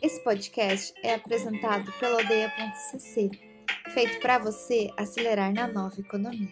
Esse 0.00 0.22
podcast 0.22 0.94
é 1.02 1.14
apresentado 1.14 1.92
pela 1.98 2.20
Aldeia.cc, 2.22 3.30
feito 3.92 4.20
para 4.20 4.38
você 4.38 4.90
acelerar 4.96 5.52
na 5.52 5.66
nova 5.66 6.00
economia. 6.00 6.48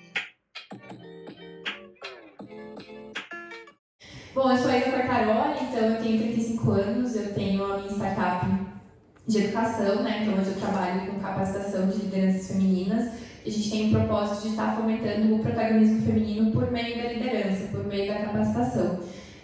Bom, 4.35 4.51
eu 4.51 4.59
sou 4.59 4.71
a 4.71 4.77
Isa 4.77 4.91
Cortaroli, 4.91 5.65
então 5.65 5.79
eu 5.79 6.03
tenho 6.03 6.19
35 6.19 6.71
anos, 6.73 7.17
eu 7.17 7.33
tenho 7.33 7.65
a 7.65 7.79
minha 7.79 7.91
startup 7.91 8.47
de 9.27 9.39
educação, 9.39 10.03
né? 10.03 10.25
Então 10.25 10.43
eu 10.43 10.61
trabalho 10.61 11.11
com 11.11 11.21
capacitação 11.21 11.89
de 11.89 11.99
lideranças 11.99 12.49
femininas. 12.49 13.26
A 13.47 13.49
gente 13.51 13.71
tem 13.71 13.89
o 13.89 13.91
propósito 13.93 14.43
de 14.43 14.49
estar 14.49 14.75
fomentando 14.75 15.37
o 15.37 15.39
protagonismo 15.39 16.05
feminino 16.05 16.51
por 16.51 16.69
meio 16.73 17.01
da 17.01 17.13
liderança, 17.13 17.69
por 17.71 17.87
meio 17.87 18.13
da 18.13 18.19
capacitação. 18.19 18.99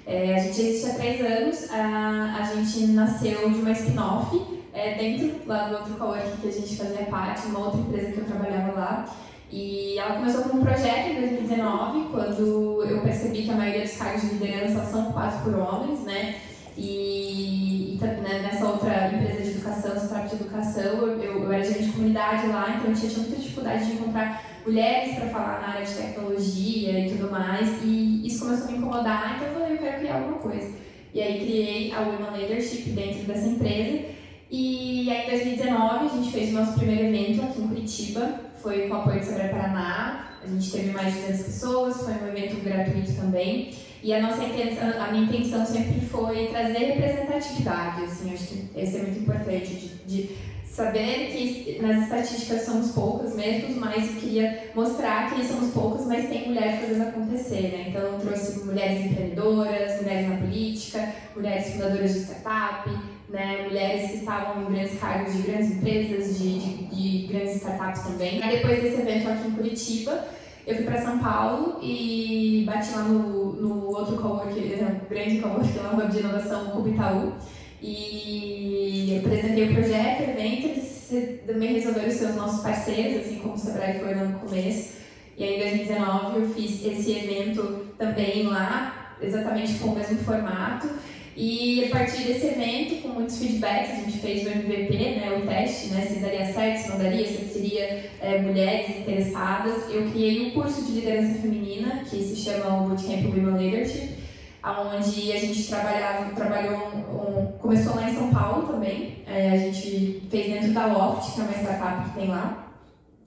É, 0.05 0.35
a 0.35 0.39
gente 0.41 0.61
existe 0.61 0.91
há 0.91 0.95
três 0.95 1.21
anos, 1.21 1.71
a, 1.71 2.37
a 2.41 2.53
gente 2.53 2.89
nasceu 2.89 3.49
de 3.49 3.61
uma 3.61 3.71
spin-off 3.71 4.43
é, 4.75 4.97
dentro 4.97 5.37
lá 5.47 5.69
do 5.69 5.77
outro 5.77 5.95
coworking 5.95 6.37
que 6.41 6.49
a 6.49 6.53
gente 6.53 6.77
fazia 6.77 7.05
parte, 7.05 7.47
uma 7.47 7.67
outra 7.67 7.81
empresa 7.81 8.11
que 8.11 8.19
eu 8.19 8.25
trabalhava 8.25 8.73
lá. 8.73 9.17
E 9.53 9.97
ela 9.99 10.17
começou 10.17 10.43
como 10.43 10.63
um 10.63 10.65
projeto 10.65 11.11
em 11.11 11.21
2019, 11.21 12.09
quando 12.11 12.85
eu 12.85 13.03
percebi 13.03 13.43
que 13.43 13.51
a 13.51 13.55
maioria 13.55 13.83
dos 13.83 13.97
cargos 13.97 14.23
de 14.23 14.29
liderança 14.31 14.85
são 14.87 15.05
ocupados 15.05 15.43
por 15.43 15.55
homens, 15.55 16.01
né? 16.01 16.41
E, 16.77 17.95
e 17.95 17.99
né, 18.03 18.41
nessa 18.43 18.67
outra 18.67 19.13
empresa 19.13 19.42
educação, 19.63 19.97
startup 19.97 20.29
de 20.29 20.43
educação, 20.43 21.07
eu, 21.07 21.23
eu 21.23 21.53
era 21.53 21.63
gerente 21.63 21.87
de 21.87 21.93
comunidade 21.93 22.49
lá, 22.49 22.77
então 22.77 22.91
eu 22.91 22.97
tinha, 22.97 23.11
tinha 23.11 23.27
muita 23.27 23.41
dificuldade 23.41 23.87
de 23.87 23.93
encontrar 23.93 24.45
mulheres 24.67 25.15
para 25.15 25.29
falar 25.29 25.61
na 25.61 25.69
área 25.75 25.87
de 25.87 25.95
tecnologia 25.95 27.07
e 27.07 27.11
tudo 27.11 27.31
mais. 27.31 27.83
E 27.83 28.27
isso 28.27 28.45
começou 28.45 28.69
a 28.69 28.71
me 28.73 28.79
incomodar, 28.79 29.37
então 29.37 29.49
eu 29.49 29.55
falei, 29.55 29.73
eu 29.75 29.79
quero 29.79 29.99
criar 30.01 30.15
alguma 30.17 30.39
coisa. 30.39 30.75
E 31.15 31.21
aí 31.21 31.41
criei 31.41 31.93
a 31.93 32.01
Women 32.01 32.39
Leadership 32.39 32.91
dentro 32.91 33.25
dessa 33.25 33.47
empresa. 33.47 34.05
E 34.51 35.11
aí 35.11 35.27
em 35.27 35.31
2019 35.31 36.07
a 36.07 36.09
gente 36.09 36.33
fez 36.33 36.51
o 36.51 36.59
nosso 36.59 36.75
primeiro 36.75 37.05
evento 37.05 37.43
aqui 37.43 37.63
em 37.63 37.69
Curitiba, 37.69 38.41
foi 38.57 38.89
com 38.89 38.95
o 38.95 38.99
apoio 38.99 39.21
do 39.21 39.25
Sebrae 39.25 39.49
Paraná. 39.49 40.39
A 40.43 40.47
gente 40.47 40.73
teve 40.73 40.91
mais 40.91 41.15
de 41.15 41.21
200 41.21 41.43
pessoas, 41.45 41.97
foi 41.99 42.15
um 42.15 42.29
evento 42.29 42.63
gratuito 42.63 43.15
também. 43.15 43.73
E 44.03 44.13
a 44.13 44.21
nossa 44.21 44.43
intenção, 44.43 45.01
a 45.01 45.13
minha 45.13 45.25
intenção 45.25 45.65
sempre 45.65 46.01
foi 46.07 46.49
trazer 46.49 46.79
representatividade, 46.79 48.03
assim, 48.03 48.35
acho 48.35 48.47
que 48.49 48.69
esse 48.77 48.97
é 48.97 49.03
muito 49.03 49.21
importante, 49.21 49.75
de, 49.75 49.89
de 50.05 50.37
saber 50.73 51.31
que 51.31 51.79
nas 51.83 52.05
estatísticas 52.05 52.63
somos 52.63 52.91
poucas 52.93 53.37
mesmo, 53.37 53.79
mas 53.79 54.09
eu 54.09 54.21
queria 54.21 54.71
mostrar 54.75 55.33
que 55.33 55.45
somos 55.45 55.73
poucas, 55.73 56.07
mas 56.07 56.29
tem 56.29 56.49
mulheres 56.49 56.81
fazendo 56.81 57.03
acontecer, 57.03 57.63
né? 57.63 57.85
Então 57.89 58.01
eu 58.01 58.19
trouxe 58.19 58.65
mulheres 58.65 59.05
empreendedoras, 59.05 60.01
mulheres 60.01 60.29
na 60.31 60.37
política, 60.37 61.15
mulheres 61.37 61.73
fundadoras 61.73 62.15
de 62.15 62.21
startup, 62.21 62.91
né? 63.29 63.67
mulheres 63.69 64.11
que 64.11 64.17
estavam 64.19 64.63
em 64.63 64.73
grandes 64.73 64.99
cargos 64.99 65.33
de 65.35 65.43
grandes 65.43 65.71
empresas, 65.73 66.39
de, 66.39 66.59
de, 66.59 66.85
de 66.87 67.27
grandes 67.33 67.57
startups 67.57 68.03
também. 68.03 68.43
Aí 68.43 68.57
depois 68.57 68.83
desse 68.83 69.01
evento 69.01 69.29
aqui 69.29 69.49
em 69.49 69.53
Curitiba, 69.53 70.25
eu 70.67 70.77
fui 70.77 70.85
para 70.85 71.01
São 71.01 71.19
Paulo 71.19 71.79
e 71.83 72.65
bati 72.67 72.93
lá 72.93 73.03
no, 73.03 73.53
no 73.55 73.87
outro 73.89 74.17
cowork, 74.17 74.55
né, 74.55 75.01
grande 75.09 75.39
cowork 75.39 75.77
lá 75.79 75.93
no 75.93 76.05
Hub 76.05 76.13
de 76.13 76.21
Inovação, 76.21 76.71
Cubo 76.71 76.89
Itaú, 76.89 77.33
e 77.81 79.21
apresentei 79.25 79.71
o 79.71 79.75
projeto, 79.75 80.21
o 80.21 80.31
evento, 80.31 80.69
eles 80.69 81.43
também 81.47 81.75
resolveram 81.75 82.11
ser 82.11 82.27
os 82.27 82.37
nossos 82.37 82.63
parceiros, 82.63 83.27
assim 83.27 83.39
como 83.41 83.55
o 83.55 83.59
Sebrae 83.59 83.99
foi 83.99 84.15
no 84.15 84.39
começo. 84.39 85.03
E 85.37 85.45
aí 85.45 85.57
em 85.57 85.59
2019 85.59 86.39
eu 86.39 86.49
fiz 86.51 86.85
esse 86.85 87.13
evento 87.13 87.87
também 87.99 88.47
lá, 88.47 89.17
exatamente 89.21 89.75
com 89.79 89.89
o 89.89 89.95
mesmo 89.97 90.19
formato. 90.19 90.89
E 91.35 91.87
a 91.87 91.89
partir 91.89 92.25
desse 92.25 92.47
evento, 92.47 93.01
com 93.01 93.09
muitos 93.09 93.39
feedbacks, 93.39 93.91
a 93.91 93.95
gente 93.95 94.19
fez 94.19 94.47
o 94.47 94.51
MVP, 94.51 94.97
né, 94.97 95.41
o 95.43 95.47
teste, 95.47 95.89
né, 95.89 96.03
se 96.03 96.21
daria 96.21 96.53
certo, 96.53 96.83
se 96.83 96.89
não 96.91 96.99
daria, 96.99 97.27
se 97.27 97.45
teria 97.55 98.11
é, 98.21 98.39
mulheres 98.39 98.99
interessadas. 98.99 99.89
Eu 99.91 100.11
criei 100.11 100.47
um 100.47 100.51
curso 100.51 100.85
de 100.85 100.93
liderança 100.93 101.41
feminina, 101.41 102.05
que 102.05 102.23
se 102.23 102.37
chama 102.37 102.83
o 102.83 102.89
Bootcamp 102.89 103.25
Women 103.25 103.57
Leadership, 103.57 104.19
onde 104.63 105.33
a 105.33 105.39
gente 105.39 105.67
trabalhava, 105.69 106.35
trabalhou, 106.35 106.89
um, 107.09 107.59
começou 107.59 107.97
lá 107.97 108.11
em 108.11 108.15
São 108.15 108.31
Paulo 108.31 108.67
também. 108.67 109.23
É, 109.27 109.53
a 109.53 109.57
gente 109.57 110.23
fez 110.31 110.53
dentro 110.53 110.73
da 110.73 110.87
Loft, 110.87 111.35
que 111.35 111.41
é 111.41 111.45
uma 111.45 111.53
startup 111.53 112.11
que 112.11 112.21
tem 112.21 112.29
lá. 112.29 112.69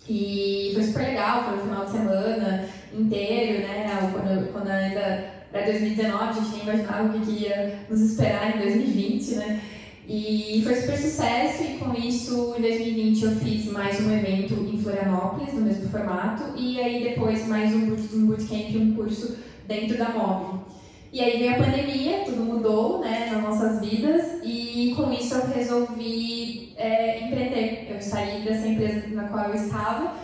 E 0.07 0.71
foi 0.75 0.83
super 0.83 1.01
legal, 1.01 1.43
foi 1.45 1.57
o 1.57 1.61
final 1.61 1.85
de 1.85 1.91
semana 1.91 2.69
inteiro, 2.93 3.67
né, 3.67 4.11
quando, 4.13 4.53
quando 4.53 4.69
ainda 4.69 5.33
para 5.55 5.67
2019, 5.67 6.21
a 6.21 6.33
gente 6.33 6.51
nem 6.51 6.63
imaginava 6.63 7.17
o 7.17 7.21
que 7.21 7.31
ia 7.31 7.79
nos 7.89 8.01
esperar 8.01 8.57
em 8.57 8.59
2020, 8.59 9.35
né? 9.35 9.61
E 10.05 10.61
foi 10.65 10.75
super 10.75 10.97
sucesso 10.97 11.63
e 11.63 11.77
com 11.77 11.93
isso 11.93 12.55
em 12.57 12.61
2020 12.61 13.23
eu 13.23 13.31
fiz 13.37 13.71
mais 13.71 14.05
um 14.05 14.11
evento 14.11 14.53
em 14.53 14.77
Florianópolis, 14.77 15.53
no 15.53 15.61
mesmo 15.61 15.87
formato, 15.87 16.43
e 16.57 16.81
aí 16.81 17.05
depois 17.05 17.47
mais 17.47 17.73
um, 17.73 17.85
bootcamp, 17.85 18.75
um 18.75 18.95
curso 18.95 19.37
dentro 19.65 19.97
da 19.97 20.09
Móvel. 20.09 20.59
E 21.13 21.21
aí 21.21 21.39
veio 21.39 21.53
a 21.53 21.57
pandemia, 21.57 22.25
tudo 22.25 22.43
mudou 22.43 22.99
né, 22.99 23.29
nas 23.31 23.41
nossas 23.41 23.79
vidas 23.79 24.41
e 24.43 24.93
com 24.97 25.09
isso 25.13 25.35
eu 25.35 25.47
resolvi 25.47 26.73
é, 26.75 27.25
empreender. 27.25 27.87
Eu 27.91 28.01
saí 28.01 28.41
dessa 28.41 28.67
empresa 28.67 29.07
na 29.07 29.29
qual 29.29 29.45
eu 29.45 29.55
estava 29.55 30.15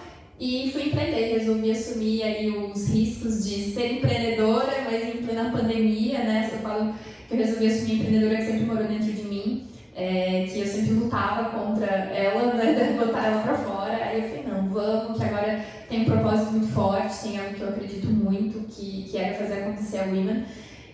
e 0.41 0.71
fui 0.71 0.87
empreender, 0.87 1.37
resolvi 1.37 1.69
assumir 1.69 2.23
aí 2.23 2.49
os 2.49 2.89
riscos 2.89 3.45
de 3.45 3.71
ser 3.75 3.97
empreendedora, 3.97 4.73
mas 4.89 5.13
em 5.13 5.21
plena 5.21 5.51
pandemia, 5.51 6.17
né? 6.17 6.49
Eu 6.51 6.57
falo 6.61 6.95
que 7.27 7.35
eu 7.35 7.37
resolvi 7.37 7.67
assumir 7.67 7.99
empreendedora 7.99 8.37
que 8.37 8.45
sempre 8.45 8.65
morou 8.65 8.87
dentro 8.87 9.13
de 9.13 9.21
mim, 9.21 9.67
é, 9.95 10.47
que 10.51 10.61
eu 10.61 10.65
sempre 10.65 10.93
lutava 10.93 11.51
contra 11.51 11.85
ela, 11.85 12.55
né? 12.55 12.73
Botar 12.97 13.27
ela 13.27 13.43
pra 13.43 13.53
fora. 13.53 13.93
Aí 13.93 14.19
eu 14.19 14.29
falei, 14.29 14.45
não, 14.47 14.67
vamos, 14.67 15.19
que 15.19 15.23
agora 15.23 15.63
tem 15.87 16.01
um 16.01 16.05
propósito 16.05 16.51
muito 16.53 16.73
forte, 16.73 17.21
tem 17.21 17.37
algo 17.37 17.53
que 17.53 17.61
eu 17.61 17.69
acredito 17.69 18.07
muito, 18.07 18.67
que, 18.67 19.03
que 19.11 19.17
era 19.19 19.37
fazer 19.37 19.61
acontecer 19.61 19.99
a 19.99 20.05
Women. 20.05 20.43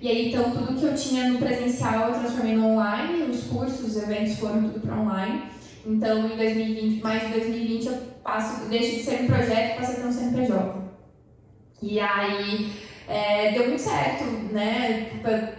E 0.01 0.09
aí, 0.09 0.27
então, 0.27 0.51
tudo 0.51 0.77
que 0.77 0.85
eu 0.85 0.93
tinha 0.93 1.29
no 1.29 1.39
presencial 1.39 2.09
eu 2.09 2.19
transformei 2.19 2.53
no 2.53 2.67
online, 2.73 3.31
os 3.31 3.43
cursos, 3.45 3.95
os 3.95 4.03
eventos 4.03 4.37
foram 4.37 4.61
tudo 4.63 4.81
para 4.81 4.99
online. 4.99 5.43
Então, 5.87 6.27
em 6.27 6.35
2020, 6.35 7.01
mais 7.01 7.21
de 7.21 7.39
2020, 7.39 7.85
eu 7.87 7.97
passo, 8.21 8.67
deixo 8.67 8.97
de 8.97 9.03
ser 9.03 9.21
um 9.21 9.27
projeto 9.27 9.73
e 9.73 9.77
passo 9.79 9.91
a 9.91 9.95
ter 9.95 10.05
um 10.05 10.11
CNPJ. 10.11 10.87
E 11.81 11.97
aí, 11.97 12.71
é, 13.07 13.51
deu 13.53 13.67
muito 13.67 13.81
certo, 13.81 14.25
né? 14.51 15.11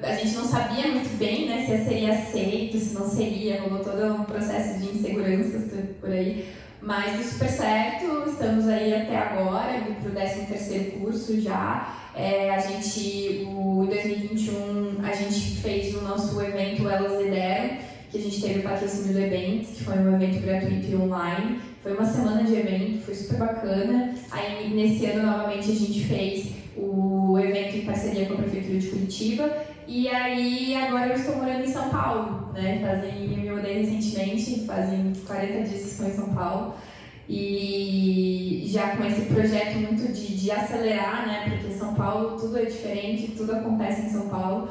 A 0.03 0.13
gente 0.13 0.37
não 0.37 0.45
sabia 0.45 0.89
muito 0.89 1.17
bem 1.17 1.49
né, 1.49 1.65
se 1.65 1.83
seria 1.83 2.13
aceito, 2.13 2.77
se 2.77 2.93
não 2.93 3.09
seria, 3.09 3.63
rolou 3.63 3.83
todo 3.83 4.05
um 4.05 4.25
processo 4.25 4.79
de 4.79 4.99
inseguranças 4.99 5.73
por 5.99 6.11
aí. 6.11 6.47
Mas 6.83 7.15
deu 7.15 7.25
super 7.25 7.49
certo, 7.49 8.29
estamos 8.29 8.69
aí 8.69 8.95
até 8.95 9.17
agora, 9.17 9.79
indo 9.79 9.99
para 10.01 10.11
o 10.11 10.13
13 10.13 10.47
terceiro 10.47 10.91
curso 11.01 11.41
já. 11.41 11.97
É, 12.15 12.51
a 12.51 12.59
gente, 12.59 13.47
o, 13.47 13.85
em 13.85 13.87
2021, 13.87 14.99
a 15.03 15.13
gente 15.13 15.57
fez 15.63 15.95
o 15.95 16.03
nosso 16.03 16.39
evento 16.43 16.87
Elas 16.87 17.19
Lideram, 17.19 17.78
que 18.19 18.27
a 18.27 18.31
gente 18.31 18.43
teve 18.43 18.59
o 18.61 18.63
patrocínio 18.63 19.13
do 19.13 19.21
Events, 19.21 19.77
que 19.77 19.85
foi 19.85 19.99
um 19.99 20.15
evento 20.15 20.43
gratuito 20.43 20.87
e 20.91 20.97
online. 20.97 21.61
Foi 21.83 21.95
uma 21.95 22.05
semana 22.05 22.43
de 22.43 22.55
evento, 22.55 23.05
foi 23.05 23.15
super 23.15 23.39
bacana. 23.39 24.15
Aí, 24.31 24.71
nesse 24.75 25.07
ano, 25.07 25.27
novamente, 25.27 25.71
a 25.71 25.75
gente 25.75 26.05
fez 26.05 26.53
o 26.77 27.39
evento 27.39 27.77
em 27.77 27.87
parceria 27.87 28.27
com 28.27 28.35
a 28.35 28.39
Prefeitura 28.39 28.79
de 28.79 28.89
Curitiba. 28.89 29.57
E 29.87 30.09
aí, 30.09 30.75
agora 30.75 31.09
eu 31.09 31.17
estou 31.17 31.37
morando 31.37 31.65
em 31.65 31.73
São 31.73 31.89
Paulo, 31.89 32.53
né? 32.53 32.81
Fazem, 32.85 33.31
eu 33.31 33.39
me 33.39 33.51
mudei 33.51 33.83
recentemente, 33.83 34.67
fazem 34.67 35.13
40 35.27 35.53
dias 35.69 35.83
que 35.83 35.89
estou 35.89 36.09
em 36.09 36.13
São 36.13 36.35
Paulo. 36.35 36.75
E 37.29 38.65
já 38.67 38.97
com 38.97 39.05
esse 39.05 39.23
projeto 39.27 39.77
muito 39.77 40.13
de, 40.13 40.37
de 40.37 40.51
acelerar, 40.51 41.27
né? 41.27 41.49
Porque 41.49 41.75
São 41.75 41.95
Paulo 41.95 42.37
tudo 42.39 42.59
é 42.59 42.65
diferente, 42.65 43.35
tudo 43.37 43.53
acontece 43.53 44.03
em 44.03 44.11
São 44.11 44.29
Paulo. 44.29 44.71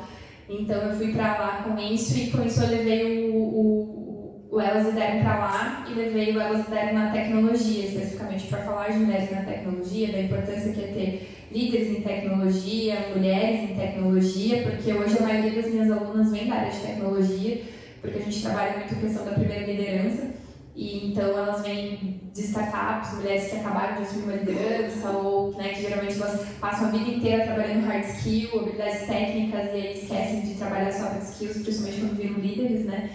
Então 0.50 0.78
eu 0.78 0.96
fui 0.96 1.12
para 1.14 1.38
lá 1.38 1.64
com 1.64 1.78
isso 1.78 2.18
e 2.18 2.32
com 2.32 2.44
isso 2.44 2.64
eu 2.64 2.70
levei 2.70 3.30
o, 3.30 3.36
o, 3.36 4.48
o 4.50 4.62
Elas 4.62 4.86
Lideram 4.86 5.20
para 5.22 5.40
lá 5.40 5.86
e 5.90 5.94
levei 5.94 6.36
o 6.36 6.40
Elas 6.40 6.66
Lideram 6.66 6.94
na 6.94 7.12
tecnologia, 7.12 7.86
especificamente 7.86 8.48
para 8.48 8.64
falar 8.64 8.90
de 8.90 9.00
mulheres 9.00 9.32
na 9.32 9.42
tecnologia, 9.42 10.12
da 10.12 10.22
importância 10.22 10.72
que 10.72 10.84
é 10.84 10.88
ter 10.88 11.38
líderes 11.52 11.90
em 11.90 12.02
tecnologia, 12.02 13.10
mulheres 13.14 13.70
em 13.70 13.76
tecnologia, 13.76 14.64
porque 14.64 14.94
hoje 14.94 15.18
a 15.20 15.22
maioria 15.22 15.62
das 15.62 15.72
minhas 15.72 15.92
alunas 15.92 16.32
vem 16.32 16.48
da 16.48 16.56
área 16.56 16.72
de 16.72 16.80
tecnologia, 16.80 17.62
porque 18.02 18.20
a 18.20 18.22
gente 18.22 18.42
trabalha 18.42 18.78
muito 18.78 18.94
a 18.94 18.98
questão 18.98 19.26
da 19.26 19.32
primeira 19.32 19.66
liderança. 19.66 20.47
E 20.78 21.08
então 21.08 21.36
elas 21.36 21.64
vêm 21.64 22.22
de 22.32 22.42
startups, 22.42 23.16
mulheres 23.16 23.50
que 23.50 23.56
acabaram 23.56 23.96
de 23.96 24.04
assumir 24.04 24.24
uma 24.26 24.34
liderança, 24.34 25.10
ou 25.10 25.52
né, 25.58 25.70
que 25.70 25.82
geralmente 25.82 26.22
elas 26.22 26.46
passam 26.62 26.90
a 26.90 26.92
vida 26.92 27.10
inteira 27.10 27.46
trabalhando 27.46 27.88
hard 27.88 28.06
skill, 28.06 28.60
habilidades 28.60 29.08
técnicas, 29.08 29.66
e 29.66 29.70
aí 29.70 30.00
esquecem 30.00 30.42
de 30.42 30.54
trabalhar 30.54 30.92
soft 30.92 31.24
skills, 31.24 31.64
principalmente 31.64 32.00
quando 32.00 32.16
viram 32.16 32.36
líderes, 32.36 32.86
né? 32.86 33.10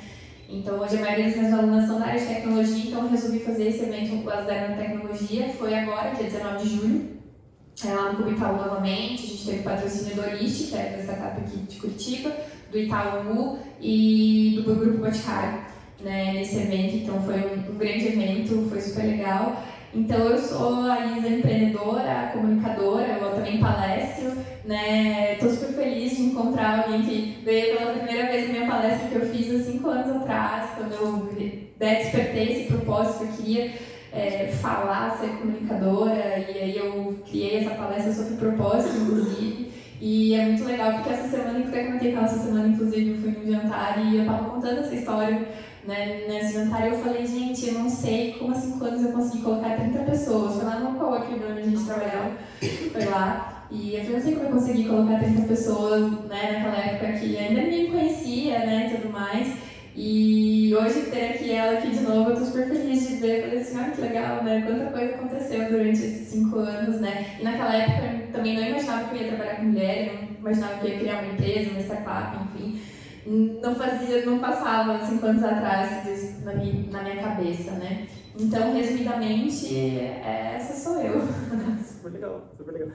Então 0.48 0.80
hoje 0.80 0.96
a 0.96 1.00
maioria 1.02 1.26
das 1.26 1.36
minhas 1.36 1.54
alunas 1.54 1.86
são 1.86 2.00
da 2.00 2.06
área 2.06 2.20
de 2.20 2.26
tecnologia, 2.26 2.84
então 2.88 3.04
eu 3.04 3.08
resolvi 3.10 3.38
fazer 3.38 3.68
esse 3.68 3.84
evento 3.84 4.24
com 4.24 4.30
as 4.30 4.44
da 4.44 4.76
Tecnologia, 4.76 5.48
foi 5.50 5.72
agora, 5.72 6.16
dia 6.16 6.24
19 6.24 6.64
de 6.64 6.76
julho. 6.76 7.10
é, 7.86 7.94
lá 7.94 8.12
no 8.12 8.28
Itaú 8.28 8.56
novamente, 8.56 9.22
a 9.22 9.26
gente 9.28 9.46
teve 9.46 9.62
patrocínio 9.62 10.16
do 10.16 10.22
Olist, 10.22 10.68
que 10.68 10.76
é 10.76 10.96
da 10.96 11.02
startup 11.04 11.40
aqui 11.40 11.58
de 11.58 11.76
Curitiba, 11.78 12.32
do 12.72 12.76
Itaú 12.76 13.58
e 13.80 14.60
do 14.64 14.74
Grupo 14.74 14.98
Boticário 14.98 15.71
né, 16.02 16.32
nesse 16.32 16.56
evento, 16.56 16.96
então 16.96 17.22
foi 17.22 17.34
um, 17.34 17.72
um 17.72 17.78
grande 17.78 18.06
evento, 18.08 18.68
foi 18.68 18.80
super 18.80 19.04
legal. 19.04 19.62
Então 19.94 20.18
eu 20.18 20.38
sou 20.38 20.90
a 20.90 21.04
Isa 21.18 21.28
empreendedora, 21.28 22.30
comunicadora, 22.32 23.18
eu 23.20 23.34
também 23.34 23.60
palestro, 23.60 24.32
né? 24.64 25.34
Tô 25.34 25.50
super 25.50 25.74
feliz 25.74 26.16
de 26.16 26.22
encontrar 26.22 26.84
alguém 26.84 27.02
que 27.02 27.38
veio 27.44 27.76
pela 27.76 27.92
primeira 27.92 28.26
vez 28.32 28.46
na 28.46 28.54
minha 28.54 28.70
palestra 28.70 29.08
que 29.08 29.16
eu 29.16 29.26
fiz 29.26 29.54
há 29.54 29.64
cinco 29.64 29.90
anos 29.90 30.16
atrás, 30.16 30.70
quando 30.76 30.92
eu 30.92 31.32
né, 31.78 31.94
despertei 31.96 32.52
esse 32.52 32.72
propósito 32.72 33.18
que 33.18 33.24
eu 33.24 33.36
queria 33.36 33.72
é, 34.12 34.46
falar, 34.62 35.18
ser 35.18 35.28
comunicadora, 35.28 36.38
e 36.38 36.58
aí 36.58 36.76
eu 36.78 37.18
criei 37.28 37.58
essa 37.58 37.74
palestra 37.74 38.12
sobre 38.12 38.36
propósito, 38.36 38.96
inclusive. 38.96 39.72
E 40.00 40.34
é 40.34 40.46
muito 40.46 40.64
legal 40.64 40.94
porque 40.94 41.10
essa 41.10 41.28
semana, 41.28 41.60
eu 41.60 41.68
até 41.68 41.84
comentei 41.84 42.12
com 42.12 42.18
ela 42.18 42.26
essa 42.26 42.38
semana, 42.38 42.68
inclusive, 42.68 43.10
eu 43.10 43.16
fui 43.18 43.30
num 43.30 43.52
jantar 43.52 44.04
e 44.04 44.16
eu 44.16 44.24
tava 44.24 44.50
contando 44.50 44.80
essa 44.80 44.94
história 44.94 45.48
né, 45.86 46.24
nesse 46.28 46.54
jantar 46.54 46.86
eu 46.86 46.98
falei, 46.98 47.26
gente, 47.26 47.68
eu 47.68 47.74
não 47.74 47.88
sei 47.88 48.32
como 48.38 48.52
há 48.52 48.54
cinco 48.54 48.84
anos 48.84 49.04
eu 49.04 49.12
consegui 49.12 49.42
colocar 49.42 49.76
30 49.76 49.98
pessoas. 50.00 50.54
Foi 50.54 50.64
lá 50.64 50.80
no 50.80 50.98
co-work 50.98 51.32
onde 51.34 51.60
a 51.60 51.64
gente 51.64 51.84
trabalhava, 51.84 52.30
foi 52.92 53.04
lá. 53.06 53.66
E 53.70 53.94
eu 53.94 54.00
falei, 54.00 54.16
não 54.16 54.22
sei 54.22 54.34
como 54.34 54.46
eu 54.46 54.52
consegui 54.52 54.84
colocar 54.84 55.18
30 55.18 55.42
pessoas, 55.42 56.10
né, 56.28 56.52
naquela 56.52 56.84
época 56.84 57.12
que 57.18 57.36
ainda 57.36 57.62
ninguém 57.62 57.90
conhecia, 57.90 58.58
né, 58.60 58.86
e 58.86 58.96
tudo 58.96 59.12
mais. 59.12 59.56
E 59.94 60.74
hoje 60.74 61.10
ter 61.10 61.32
aqui 61.32 61.50
ela 61.50 61.78
aqui 61.78 61.90
de 61.90 62.00
novo, 62.00 62.30
eu 62.30 62.36
tô 62.36 62.44
super 62.46 62.66
feliz 62.66 63.08
de 63.08 63.16
ver. 63.16 63.42
Falei 63.42 63.60
assim, 63.60 63.78
olha 63.78 63.90
que 63.90 64.00
legal, 64.00 64.42
né? 64.42 64.62
Quanta 64.66 64.90
coisa 64.90 65.14
aconteceu 65.16 65.68
durante 65.68 65.98
esses 65.98 66.28
cinco 66.28 66.60
anos, 66.60 66.98
né? 66.98 67.36
E 67.38 67.44
naquela 67.44 67.76
época 67.76 68.06
eu 68.06 68.32
também 68.32 68.56
não 68.56 68.68
imaginava 68.68 69.08
que 69.08 69.16
eu 69.16 69.20
ia 69.20 69.28
trabalhar 69.28 69.56
com 69.56 69.64
mulher, 69.64 70.14
não 70.14 70.38
imaginava 70.38 70.78
que 70.78 70.86
eu 70.86 70.90
ia 70.92 70.98
criar 70.98 71.22
uma 71.22 71.32
empresa, 71.34 71.70
uma 71.72 71.80
startup, 71.80 72.38
enfim 72.42 72.80
não 73.26 73.74
fazia, 73.74 74.26
não 74.26 74.38
passava 74.38 75.04
cinco 75.04 75.26
anos 75.26 75.42
atrás 75.42 76.44
na 76.44 76.54
minha, 76.54 76.90
na 76.90 77.02
minha 77.02 77.22
cabeça, 77.22 77.72
né? 77.72 78.06
Então, 78.38 78.74
resumidamente, 78.74 79.76
é, 79.76 80.54
essa 80.56 80.74
sou 80.74 81.00
eu. 81.00 81.20
Super 81.84 82.12
legal, 82.12 82.42
super 82.58 82.72
legal. 82.72 82.88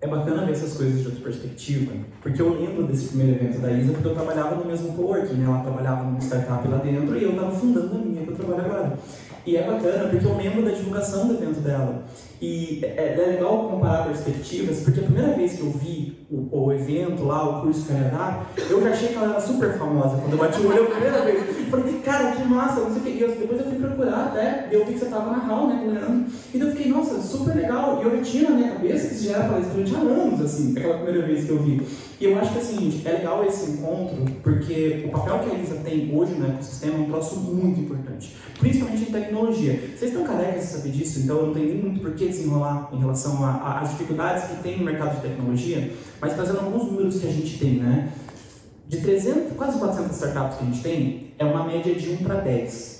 É 0.00 0.06
bacana 0.06 0.44
ver 0.44 0.52
essas 0.52 0.76
coisas 0.76 1.00
de 1.00 1.06
outra 1.06 1.22
perspectiva, 1.22 1.92
porque 2.20 2.42
eu 2.42 2.60
lembro 2.60 2.86
desse 2.86 3.08
primeiro 3.08 3.40
evento 3.40 3.58
da 3.60 3.72
Isa, 3.72 3.92
porque 3.92 4.08
eu 4.08 4.14
trabalhava 4.14 4.56
no 4.56 4.66
mesmo 4.66 4.92
coworking, 4.92 5.34
né? 5.34 5.46
Ela 5.46 5.62
trabalhava 5.62 6.04
numa 6.04 6.20
startup 6.20 6.68
lá 6.68 6.76
dentro 6.78 7.16
e 7.16 7.22
eu 7.22 7.30
estava 7.30 7.50
fundando 7.50 7.96
a 7.96 7.98
minha 7.98 8.22
que 8.22 8.30
eu 8.30 8.36
trabalho 8.36 8.64
agora. 8.66 8.98
E 9.46 9.56
é 9.56 9.62
bacana 9.62 10.08
porque 10.08 10.26
eu 10.26 10.36
lembro 10.36 10.64
da 10.64 10.72
divulgação 10.72 11.28
do 11.28 11.34
evento 11.34 11.60
dela. 11.60 12.04
E 12.40 12.80
é, 12.82 13.14
é 13.18 13.26
legal 13.26 13.68
comparar 13.70 14.04
perspectivas, 14.04 14.80
porque 14.80 15.00
a 15.00 15.04
primeira 15.04 15.32
vez 15.32 15.54
que 15.54 15.60
eu 15.60 15.70
vi 15.70 16.26
o, 16.30 16.64
o 16.64 16.72
evento 16.72 17.24
lá, 17.24 17.48
o 17.48 17.62
curso 17.62 17.86
dar, 17.92 18.50
eu 18.68 18.82
já 18.82 18.90
achei 18.90 19.08
que 19.08 19.14
ela 19.14 19.32
era 19.32 19.40
super 19.40 19.78
famosa. 19.78 20.18
Quando 20.18 20.32
eu 20.32 20.38
bati 20.38 20.60
o 20.60 20.68
olho 20.68 20.84
a 20.84 20.90
primeira 20.90 21.22
vez, 21.22 21.42
eu 21.58 21.64
falei, 21.66 22.00
cara, 22.00 22.32
que 22.32 22.44
massa, 22.44 22.80
não 22.80 22.90
sei 22.90 23.00
o 23.00 23.04
que. 23.04 23.10
E 23.10 23.20
eu, 23.20 23.28
depois 23.28 23.60
eu 23.60 23.66
fui 23.66 23.78
procurar 23.78 24.26
até, 24.26 24.68
eu 24.70 24.84
vi 24.84 24.92
que 24.92 24.98
você 24.98 25.04
estava 25.06 25.30
na 25.30 25.46
HAL, 25.46 25.68
né, 25.68 25.80
com 25.82 25.88
o 25.88 25.92
Leandro. 25.92 26.26
E 26.52 26.58
eu 26.58 26.70
fiquei, 26.72 26.90
nossa, 26.90 27.20
super 27.20 27.54
legal. 27.54 28.00
E 28.00 28.04
eu 28.04 28.16
já 28.16 28.22
tinha 28.22 28.50
na 28.50 28.56
minha 28.56 28.72
cabeça 28.72 29.08
que 29.08 29.14
você 29.14 29.28
já 29.28 29.36
era 29.36 29.48
palestrante 29.48 29.94
há 29.94 29.98
anos, 29.98 30.40
assim, 30.40 30.74
aquela 30.76 30.94
primeira 30.98 31.26
vez 31.26 31.44
que 31.44 31.50
eu 31.50 31.62
vi. 31.62 31.86
E 32.18 32.24
eu 32.24 32.38
acho 32.38 32.52
que 32.52 32.58
assim, 32.58 33.02
é 33.04 33.12
legal 33.12 33.44
esse 33.44 33.70
encontro, 33.72 34.24
porque 34.42 35.04
o 35.06 35.10
papel 35.10 35.38
que 35.40 35.50
a 35.50 35.54
Elisa 35.54 35.74
tem 35.84 36.16
hoje 36.16 36.32
no 36.32 36.46
ecossistema 36.46 36.94
é 36.94 37.00
um 37.00 37.04
troço 37.10 37.36
muito 37.36 37.78
importante, 37.78 38.34
principalmente 38.58 39.02
em 39.02 39.12
tecnologia. 39.12 39.72
Vocês 39.94 40.12
estão 40.12 40.24
carecas 40.24 40.62
de 40.62 40.66
saber 40.66 40.92
disso, 40.92 41.20
então 41.20 41.36
eu 41.36 41.46
não 41.48 41.54
tenho 41.54 41.66
nem 41.66 41.76
muito 41.76 42.00
por 42.00 42.14
que 42.26 42.32
desenrolar 42.32 42.88
em 42.92 42.98
relação 42.98 43.44
às 43.44 43.90
dificuldades 43.90 44.44
que 44.44 44.62
tem 44.62 44.78
no 44.78 44.84
mercado 44.84 45.16
de 45.16 45.22
tecnologia, 45.22 45.92
mas 46.20 46.34
trazendo 46.34 46.60
alguns 46.60 46.84
números 46.84 47.20
que 47.20 47.26
a 47.26 47.32
gente 47.32 47.58
tem, 47.58 47.74
né? 47.74 48.12
De 48.88 49.00
300, 49.00 49.56
quase 49.56 49.78
400 49.78 50.14
startups 50.14 50.58
que 50.58 50.62
a 50.62 50.66
gente 50.66 50.82
tem, 50.82 51.34
é 51.38 51.44
uma 51.44 51.64
média 51.64 51.94
de 51.94 52.10
1 52.10 52.16
para 52.18 52.36
10 52.36 52.96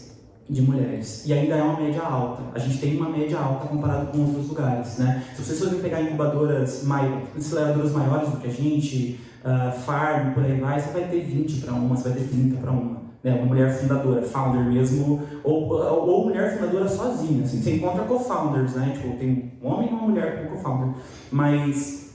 de 0.49 0.63
mulheres. 0.63 1.25
E 1.27 1.33
ainda 1.33 1.57
é 1.57 1.63
uma 1.63 1.79
média 1.79 2.03
alta. 2.03 2.43
A 2.55 2.59
gente 2.59 2.79
tem 2.79 2.97
uma 2.97 3.09
média 3.09 3.39
alta 3.39 3.67
comparado 3.67 4.07
com 4.07 4.19
outros 4.19 4.49
lugares, 4.49 4.99
né? 4.99 5.25
Se 5.35 5.45
vocês 5.45 5.59
forem 5.59 5.81
pegar 5.81 6.03
incubadoras, 6.03 6.85
mai, 6.85 7.23
aceleradoras 7.37 7.93
maiores 7.93 8.29
do 8.31 8.37
que 8.39 8.47
a 8.47 8.53
gente, 8.53 9.21
uh, 9.45 9.73
farm, 9.81 10.35
por 10.35 10.45
aí 10.45 10.59
vai, 10.59 10.81
você 10.81 10.91
vai 10.91 11.09
ter 11.09 11.21
20 11.21 11.61
para 11.61 11.73
uma, 11.73 11.97
você 11.97 12.09
vai 12.09 12.19
ter 12.19 12.29
30 12.29 12.57
para 12.61 12.71
uma. 12.71 13.06
Né? 13.27 13.35
Uma 13.35 13.47
mulher 13.47 13.77
fundadora, 13.77 14.23
founder 14.23 14.65
mesmo, 14.65 15.23
ou, 15.43 15.69
ou, 15.69 16.25
mulher 16.27 16.57
fundadora 16.57 16.89
sozinha. 16.89 17.45
Assim. 17.45 17.61
Você 17.61 17.75
encontra 17.75 18.05
co-founders, 18.05 18.75
né? 18.75 18.93
Tipo, 18.95 19.17
tem 19.19 19.53
um 19.63 19.69
homem 19.69 19.89
e 19.89 19.93
uma 19.93 20.09
mulher 20.09 20.45
como 20.45 20.57
co-founder. 20.57 20.95
Mas 21.31 22.11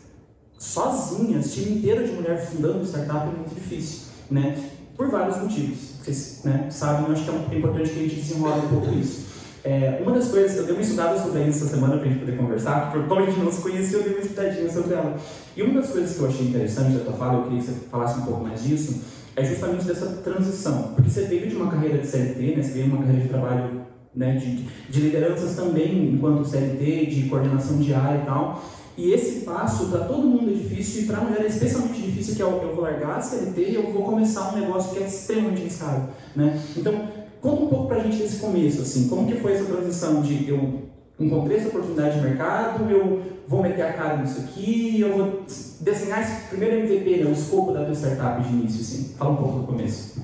sozinhas, 0.57 1.53
time 1.53 1.79
inteiro 1.79 2.07
de 2.07 2.13
mulher 2.13 2.37
fundando 2.37 2.85
startup 2.85 3.27
é 3.27 3.37
muito 3.37 3.53
difícil, 3.53 4.07
né? 4.29 4.57
Por 4.95 5.09
vários 5.09 5.37
motivos 5.37 5.91
vocês 6.03 6.41
né, 6.43 6.67
sabem, 6.69 7.05
eu 7.05 7.11
acho 7.13 7.23
que 7.23 7.55
é 7.55 7.57
importante 7.57 7.89
que 7.91 7.99
a 7.99 8.01
gente 8.01 8.15
desenrole 8.15 8.65
um 8.65 8.69
pouco 8.69 8.93
isso. 8.95 9.29
É, 9.63 10.01
uma 10.01 10.13
das 10.13 10.29
coisas, 10.29 10.57
eu 10.57 10.65
dei 10.65 10.73
uma 10.73 10.81
estudada 10.81 11.21
sobre 11.21 11.43
isso 11.43 11.63
essa 11.63 11.75
semana 11.75 11.97
para 11.97 12.07
a 12.07 12.09
gente 12.09 12.19
poder 12.19 12.35
conversar, 12.35 12.91
porque 12.91 13.07
como 13.07 13.21
a 13.21 13.25
gente 13.25 13.39
não 13.39 13.51
se 13.51 13.61
conhecia, 13.61 13.99
eu 13.99 14.03
dei 14.03 14.13
uma 14.13 14.21
estudadinha 14.21 14.71
sobre 14.71 14.95
ela. 14.95 15.15
E 15.55 15.61
uma 15.61 15.79
das 15.81 15.91
coisas 15.91 16.15
que 16.15 16.19
eu 16.19 16.27
achei 16.27 16.47
interessante 16.47 16.97
da 16.97 17.03
tua 17.03 17.13
fala, 17.13 17.33
eu 17.39 17.43
queria 17.43 17.59
que 17.59 17.65
você 17.65 17.73
falasse 17.91 18.19
um 18.19 18.23
pouco 18.23 18.43
mais 18.43 18.63
disso, 18.63 19.01
é 19.36 19.45
justamente 19.45 19.86
dessa 19.86 20.07
transição. 20.24 20.94
Porque 20.95 21.10
você 21.10 21.24
veio 21.24 21.48
de 21.48 21.56
uma 21.56 21.72
carreira 21.72 21.98
de 21.98 22.07
CLT, 22.07 22.56
né, 22.56 22.63
você 22.63 22.72
veio 22.72 22.86
de 22.86 22.92
uma 22.92 23.00
carreira 23.00 23.22
de 23.22 23.30
trabalho 23.30 23.81
né, 24.16 24.36
de, 24.36 24.63
de 24.89 25.00
lideranças 25.00 25.56
também 25.56 26.13
enquanto 26.13 26.48
CLT, 26.48 27.06
de 27.06 27.30
coordenação 27.30 27.78
diária 27.78 28.22
e 28.22 28.25
tal. 28.25 28.63
E 28.98 29.13
esse 29.13 29.45
passo 29.45 29.88
para 29.88 30.01
todo 30.01 30.28
mundo 30.28 30.51
é 30.51 30.54
difícil 30.54 31.04
e 31.04 31.06
para 31.06 31.18
a 31.19 31.22
mulher 31.22 31.44
é 31.44 31.48
especialmente 31.48 32.01
difícil, 32.01 32.36
que 32.36 32.42
é 32.42 32.45
eu 32.45 32.75
vou 32.75 32.81
largar 32.81 33.18
a 33.18 33.22
CLT 33.22 33.62
e 33.62 33.75
eu 33.75 33.92
vou 33.92 34.04
começar 34.04 34.54
um 34.54 34.60
negócio 34.60 34.94
que 34.94 35.04
é 35.04 35.07
extremamente 35.07 35.62
arriscado, 35.62 36.10
né? 36.36 36.62
Então, 36.75 37.07
conta 37.39 37.63
um 37.63 37.68
pouco 37.68 37.88
para 37.88 37.98
a 37.98 38.04
gente 38.04 38.18
desse 38.18 38.38
começo, 38.38 38.81
assim, 38.81 39.07
como 39.07 39.28
que 39.28 39.39
foi 39.39 39.54
essa 39.54 39.63
transição 39.63 40.22
de 40.22 40.50
eu 40.50 40.90
encontrei 41.19 41.57
essa 41.57 41.67
oportunidade 41.67 42.19
de 42.19 42.25
mercado, 42.25 42.89
eu 42.89 43.21
vou 43.47 43.61
meter 43.61 43.83
a 43.83 43.93
cara 43.93 44.17
nisso 44.17 44.41
aqui, 44.41 44.99
eu 45.01 45.15
vou 45.15 45.45
desenhar 45.81 46.21
esse 46.21 46.47
primeiro 46.47 46.79
MVP, 46.79 47.23
né, 47.23 47.29
o 47.29 47.33
escopo 47.33 47.73
da 47.73 47.85
tua 47.85 47.93
startup 47.93 48.41
de 48.41 48.49
início, 48.49 48.81
assim. 48.81 49.15
Fala 49.17 49.31
um 49.31 49.35
pouco 49.37 49.59
do 49.59 49.67
começo. 49.67 50.21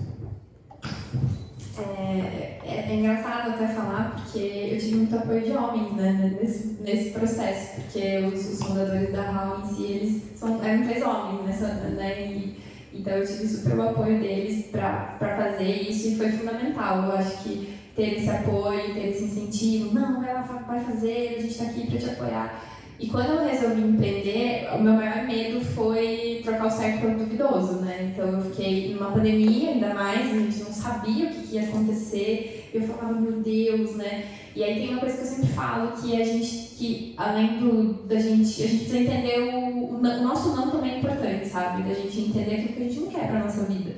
É, 1.77 2.59
é, 2.65 2.85
é, 2.89 2.95
engraçado 2.95 3.51
até 3.51 3.67
falar, 3.67 4.15
porque 4.15 4.39
eu 4.39 4.77
tive 4.79 4.95
muito 4.95 5.15
apoio 5.15 5.41
de 5.41 5.51
homens 5.51 5.93
né, 5.93 6.37
nesse, 6.41 6.77
nesse 6.81 7.09
processo, 7.11 7.81
porque 7.81 8.17
os, 8.33 8.53
os 8.53 8.63
fundadores 8.63 9.11
da 9.11 9.29
HAL 9.29 9.59
em 9.59 9.75
si, 9.75 9.83
eles 9.83 10.21
são, 10.35 10.63
eram 10.63 10.83
três 10.83 11.03
homens, 11.03 11.45
nessa, 11.45 11.67
né, 11.67 12.31
e, 12.31 12.57
então 12.93 13.13
eu 13.13 13.27
tive 13.27 13.47
super 13.47 13.77
o 13.77 13.89
apoio 13.89 14.19
deles 14.19 14.65
para 14.67 15.17
fazer 15.19 15.69
isso 15.69 16.07
e 16.07 16.15
foi 16.15 16.31
fundamental. 16.31 17.03
Eu 17.03 17.11
acho 17.11 17.43
que 17.43 17.77
ter 17.97 18.19
esse 18.19 18.29
apoio, 18.29 18.93
ter 18.93 19.09
esse 19.09 19.23
incentivo, 19.23 19.93
não, 19.93 20.23
ela 20.23 20.41
vai 20.41 20.83
fazer, 20.83 21.35
a 21.35 21.41
gente 21.41 21.51
está 21.51 21.63
aqui 21.63 21.87
para 21.87 21.97
te 21.97 22.05
apoiar. 22.05 22.63
E 22.99 23.07
quando 23.09 23.29
eu 23.29 23.47
resolvi 23.47 23.81
empreender, 23.81 24.67
o 24.73 24.81
meu 24.81 24.93
maior 24.93 25.25
medo 25.25 25.63
foi 25.63 26.41
trocar 26.43 26.67
o 26.67 26.71
certo 26.71 27.01
pelo 27.01 27.19
duvidoso, 27.19 27.73
né? 27.81 28.11
Então 28.11 28.27
eu 28.27 28.41
fiquei 28.41 28.93
numa 28.93 29.11
pandemia, 29.11 29.71
ainda 29.71 29.93
mais, 29.93 30.31
a 30.31 30.33
gente 30.33 30.59
não 30.63 30.71
sabia 30.71 31.25
o 31.25 31.29
que, 31.29 31.55
ia 31.55 31.63
acontecer. 31.63 32.69
Eu 32.73 32.81
falava, 32.83 33.19
meu 33.19 33.33
Deus, 33.33 33.95
né? 33.95 34.25
E 34.55 34.63
aí 34.63 34.75
tem 34.75 34.89
uma 34.89 34.99
coisa 34.99 35.15
que 35.15 35.23
eu 35.23 35.27
sempre 35.27 35.47
falo, 35.49 35.91
que 35.91 36.19
a 36.19 36.25
gente, 36.25 36.47
que 36.75 37.13
além 37.17 37.59
do, 37.59 37.93
da 38.07 38.19
gente, 38.19 38.63
a 38.63 38.67
gente 38.67 38.85
precisa 38.85 38.99
entender 38.99 39.53
o, 39.53 39.95
o 39.95 40.01
nosso 40.01 40.55
não 40.55 40.71
também 40.71 40.95
é 40.95 40.97
importante, 40.97 41.47
sabe? 41.47 41.83
Da 41.83 41.93
gente 41.93 42.19
entender 42.19 42.55
aquilo 42.55 42.73
que 42.73 42.81
a 42.81 42.85
gente 42.85 42.99
não 42.99 43.11
quer 43.11 43.27
pra 43.27 43.43
nossa 43.43 43.63
vida. 43.65 43.91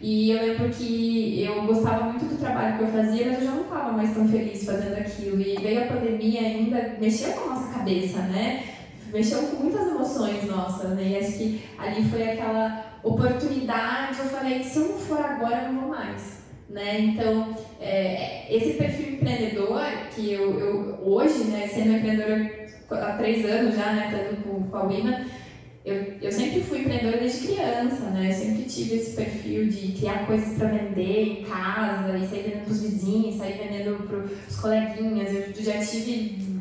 E 0.00 0.30
eu 0.30 0.46
lembro 0.46 0.68
que 0.68 1.42
eu 1.42 1.62
gostava 1.62 2.04
muito 2.04 2.26
do 2.26 2.38
trabalho 2.38 2.76
que 2.76 2.84
eu 2.84 2.88
fazia, 2.88 3.26
mas 3.26 3.40
eu 3.40 3.46
já 3.46 3.50
não 3.52 3.62
estava 3.62 3.92
mais 3.92 4.14
tão 4.14 4.28
feliz 4.28 4.64
fazendo 4.64 4.98
aquilo. 4.98 5.40
E 5.40 5.56
veio 5.56 5.82
a 5.82 5.86
pandemia 5.86 6.40
ainda, 6.40 6.96
mexeu 7.00 7.32
com 7.32 7.50
a 7.50 7.54
nossa 7.54 7.78
cabeça, 7.78 8.18
né? 8.22 8.64
Mexeu 9.12 9.42
com 9.42 9.62
muitas 9.62 9.88
emoções 9.88 10.44
nossas, 10.44 10.90
né? 10.90 11.02
E 11.02 11.16
acho 11.16 11.38
que 11.38 11.62
ali 11.78 12.04
foi 12.04 12.22
aquela 12.30 12.98
oportunidade. 13.02 14.18
Eu 14.18 14.26
falei: 14.26 14.62
se 14.62 14.78
eu 14.78 14.88
não 14.88 14.98
for 14.98 15.18
agora, 15.18 15.64
eu 15.64 15.72
não 15.72 15.80
vou 15.82 15.90
mais. 15.90 16.36
Né? 16.68 17.00
Então, 17.00 17.54
é, 17.80 18.54
esse 18.54 18.72
perfil 18.74 19.14
empreendedor 19.14 19.80
que 20.14 20.32
eu, 20.32 20.58
eu 20.58 20.98
hoje, 21.00 21.44
né, 21.44 21.68
sendo 21.68 21.92
empreendedora 21.92 22.66
há 22.90 23.12
três 23.16 23.44
anos 23.44 23.76
já, 23.76 23.92
né, 23.92 24.10
estando 24.10 24.42
com, 24.42 24.64
com 24.64 24.76
a 24.76 24.82
Wima, 24.82 25.24
eu, 25.86 26.14
eu 26.20 26.32
sempre 26.32 26.62
fui 26.62 26.80
empreendedora 26.80 27.18
desde 27.18 27.46
criança, 27.46 28.10
né? 28.10 28.30
Eu 28.30 28.34
sempre 28.34 28.64
tive 28.64 28.96
esse 28.96 29.14
perfil 29.14 29.68
de 29.68 29.92
criar 29.92 30.26
coisas 30.26 30.58
para 30.58 30.66
vender 30.66 31.22
em 31.22 31.44
casa 31.44 32.18
e 32.18 32.26
sair 32.26 32.42
vendendo 32.42 32.64
para 32.64 32.72
os 32.72 32.82
vizinhos, 32.82 33.36
sair 33.36 33.56
vendendo 33.56 34.04
para 34.08 34.18
os 34.18 34.56
coleguinhas. 34.56 35.32
Eu 35.32 35.62
já 35.62 35.78
tive 35.78 36.56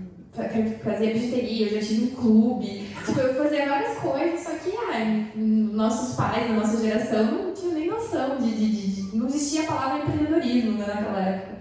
fazer 0.83 1.13
bijuteria, 1.13 1.67
eu 1.67 1.81
já 1.81 1.87
tive 1.87 2.03
um 2.03 2.15
clube. 2.15 2.85
Tipo, 3.03 3.19
eu 3.19 3.33
fazia 3.33 3.67
várias 3.67 3.97
coisas, 3.97 4.41
só 4.41 4.51
que 4.51 4.71
ai, 4.91 5.31
nossos 5.35 6.15
pais, 6.15 6.47
na 6.47 6.57
nossa 6.57 6.79
geração, 6.79 7.25
não 7.25 7.53
tinham 7.53 7.73
nem 7.73 7.89
noção 7.89 8.37
de, 8.37 8.51
de, 8.51 8.69
de, 8.69 9.01
de 9.01 9.17
Não 9.17 9.25
existia 9.25 9.63
a 9.63 9.65
palavra 9.65 10.03
empreendedorismo 10.03 10.73
né, 10.73 10.85
naquela 10.85 11.19
época. 11.19 11.54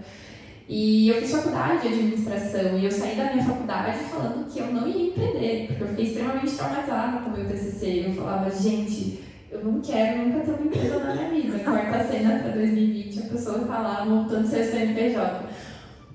E 0.67 1.09
eu 1.09 1.21
fiz 1.21 1.31
faculdade 1.31 1.81
de 1.83 1.87
administração 1.89 2.79
e 2.79 2.85
eu 2.85 2.91
saí 2.91 3.15
da 3.15 3.31
minha 3.31 3.45
faculdade 3.45 3.99
falando 4.05 4.51
que 4.51 4.59
eu 4.59 4.67
não 4.67 4.87
ia 4.87 5.09
empreender, 5.09 5.67
porque 5.67 5.83
eu 5.83 5.87
fiquei 5.89 6.05
extremamente 6.05 6.55
traumatizada 6.55 7.19
com 7.19 7.29
o 7.29 7.33
meu 7.33 7.45
TCC. 7.45 8.05
Eu 8.07 8.13
falava, 8.15 8.49
gente, 8.49 9.23
eu 9.51 9.63
não 9.63 9.79
quero 9.79 10.23
nunca 10.23 10.39
ter 10.39 10.51
uma 10.51 10.65
empresa 10.65 10.99
na 10.99 11.13
minha 11.13 11.29
vida. 11.29 11.59
Corta 11.59 11.97
a 11.97 12.03
cena 12.03 12.39
para 12.39 12.51
2020, 12.51 13.19
a 13.19 13.29
pessoa 13.29 13.59
tá 13.59 13.79
lá 13.79 14.05
montando 14.05 14.47
seu 14.47 14.63
CNPJ. 14.63 15.45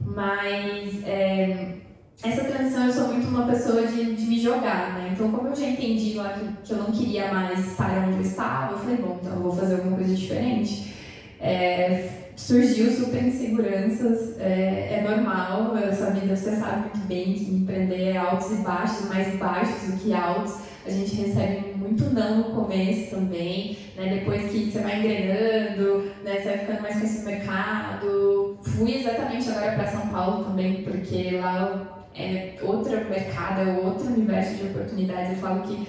Mas 0.00 1.06
é, 1.06 1.74
essa 2.22 2.44
transição 2.44 2.86
eu 2.86 2.92
sou 2.92 3.08
muito 3.08 3.28
uma 3.28 3.46
pessoa 3.46 3.86
de, 3.86 4.16
de 4.16 4.26
me 4.26 4.40
jogar, 4.40 4.94
né? 4.94 5.10
Então, 5.12 5.30
como 5.30 5.48
eu 5.48 5.54
já 5.54 5.66
entendi 5.66 6.14
lá 6.14 6.30
que, 6.30 6.66
que 6.66 6.72
eu 6.72 6.78
não 6.78 6.90
queria 6.90 7.32
mais 7.32 7.58
estar 7.66 8.04
onde 8.06 8.16
eu 8.16 8.22
estava, 8.22 8.72
eu 8.72 8.78
falei, 8.78 8.96
bom, 8.96 9.18
então 9.20 9.32
eu 9.32 9.42
vou 9.42 9.52
fazer 9.52 9.76
alguma 9.76 9.96
coisa 9.96 10.14
diferente. 10.14 10.92
É, 11.40 12.29
surgiu 12.40 12.90
super 12.90 13.22
inseguranças, 13.22 14.38
é, 14.38 14.98
é 14.98 15.04
normal, 15.06 15.76
essa 15.76 16.10
vida 16.10 16.34
você 16.34 16.56
sabe 16.56 16.80
muito 16.80 17.06
bem 17.06 17.34
que 17.34 17.54
empreender 17.54 18.10
é 18.10 18.16
altos 18.16 18.50
e 18.52 18.62
baixos, 18.62 19.08
mais 19.08 19.36
baixos 19.36 19.90
do 19.90 19.98
que 19.98 20.12
altos. 20.14 20.54
A 20.86 20.90
gente 20.90 21.14
recebe 21.16 21.74
muito 21.76 22.04
não 22.04 22.38
no 22.38 22.44
começo 22.54 23.10
também, 23.10 23.76
né? 23.96 24.14
depois 24.18 24.50
que 24.50 24.70
você 24.70 24.78
vai 24.78 24.98
engrenando, 24.98 26.10
né? 26.24 26.40
você 26.40 26.48
vai 26.48 26.58
ficando 26.58 26.82
mais 26.82 26.94
conhecido 26.94 27.24
no 27.24 27.30
mercado. 27.30 28.58
Fui 28.62 28.94
exatamente 28.94 29.50
agora 29.50 29.72
para 29.72 29.90
São 29.90 30.08
Paulo 30.08 30.44
também, 30.44 30.82
porque 30.82 31.38
lá 31.38 32.06
é 32.16 32.54
outro 32.62 32.92
mercado, 32.92 33.60
é 33.60 33.78
outro 33.84 34.06
universo 34.06 34.54
de 34.54 34.64
oportunidades. 34.64 35.32
Eu 35.32 35.36
falo 35.36 35.62
que 35.62 35.86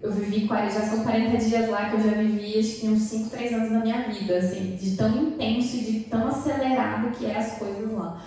eu 0.00 0.12
vivi, 0.12 0.46
já 0.46 0.80
são 0.82 1.02
40 1.02 1.36
dias 1.38 1.68
lá 1.68 1.90
que 1.90 1.96
eu 1.96 2.02
já 2.02 2.16
vivi, 2.16 2.58
acho 2.58 2.80
que 2.80 2.88
uns 2.88 3.02
5, 3.02 3.30
3 3.30 3.52
anos 3.52 3.72
da 3.72 3.80
minha 3.80 4.08
vida, 4.08 4.36
assim, 4.36 4.76
de 4.80 4.96
tão 4.96 5.08
intenso 5.08 5.76
e 5.76 5.80
de 5.80 6.00
tão 6.00 6.28
acelerado 6.28 7.10
que 7.10 7.26
é 7.26 7.36
as 7.36 7.58
coisas 7.58 7.90
lá. 7.92 8.22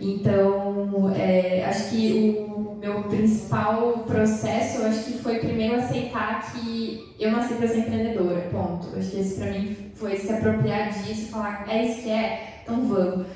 Então, 0.00 1.12
é, 1.14 1.64
acho 1.64 1.90
que 1.90 2.44
o 2.48 2.74
meu 2.74 3.04
principal 3.04 3.98
processo, 4.04 4.82
acho 4.82 5.04
que 5.04 5.12
foi 5.18 5.38
primeiro 5.38 5.76
aceitar 5.76 6.52
que 6.52 7.14
eu 7.20 7.30
nasci 7.30 7.54
para 7.54 7.68
ser 7.68 7.78
empreendedora, 7.78 8.48
ponto. 8.50 8.88
Acho 8.98 9.10
que 9.10 9.20
esse 9.20 9.38
para 9.38 9.52
mim 9.52 9.76
foi 9.94 10.16
se 10.16 10.32
apropriar 10.32 10.90
disso 10.90 11.30
falar, 11.30 11.64
é 11.68 11.84
isso 11.84 12.02
que 12.02 12.10
é, 12.10 12.62
então 12.64 12.84
vamos. 12.84 13.26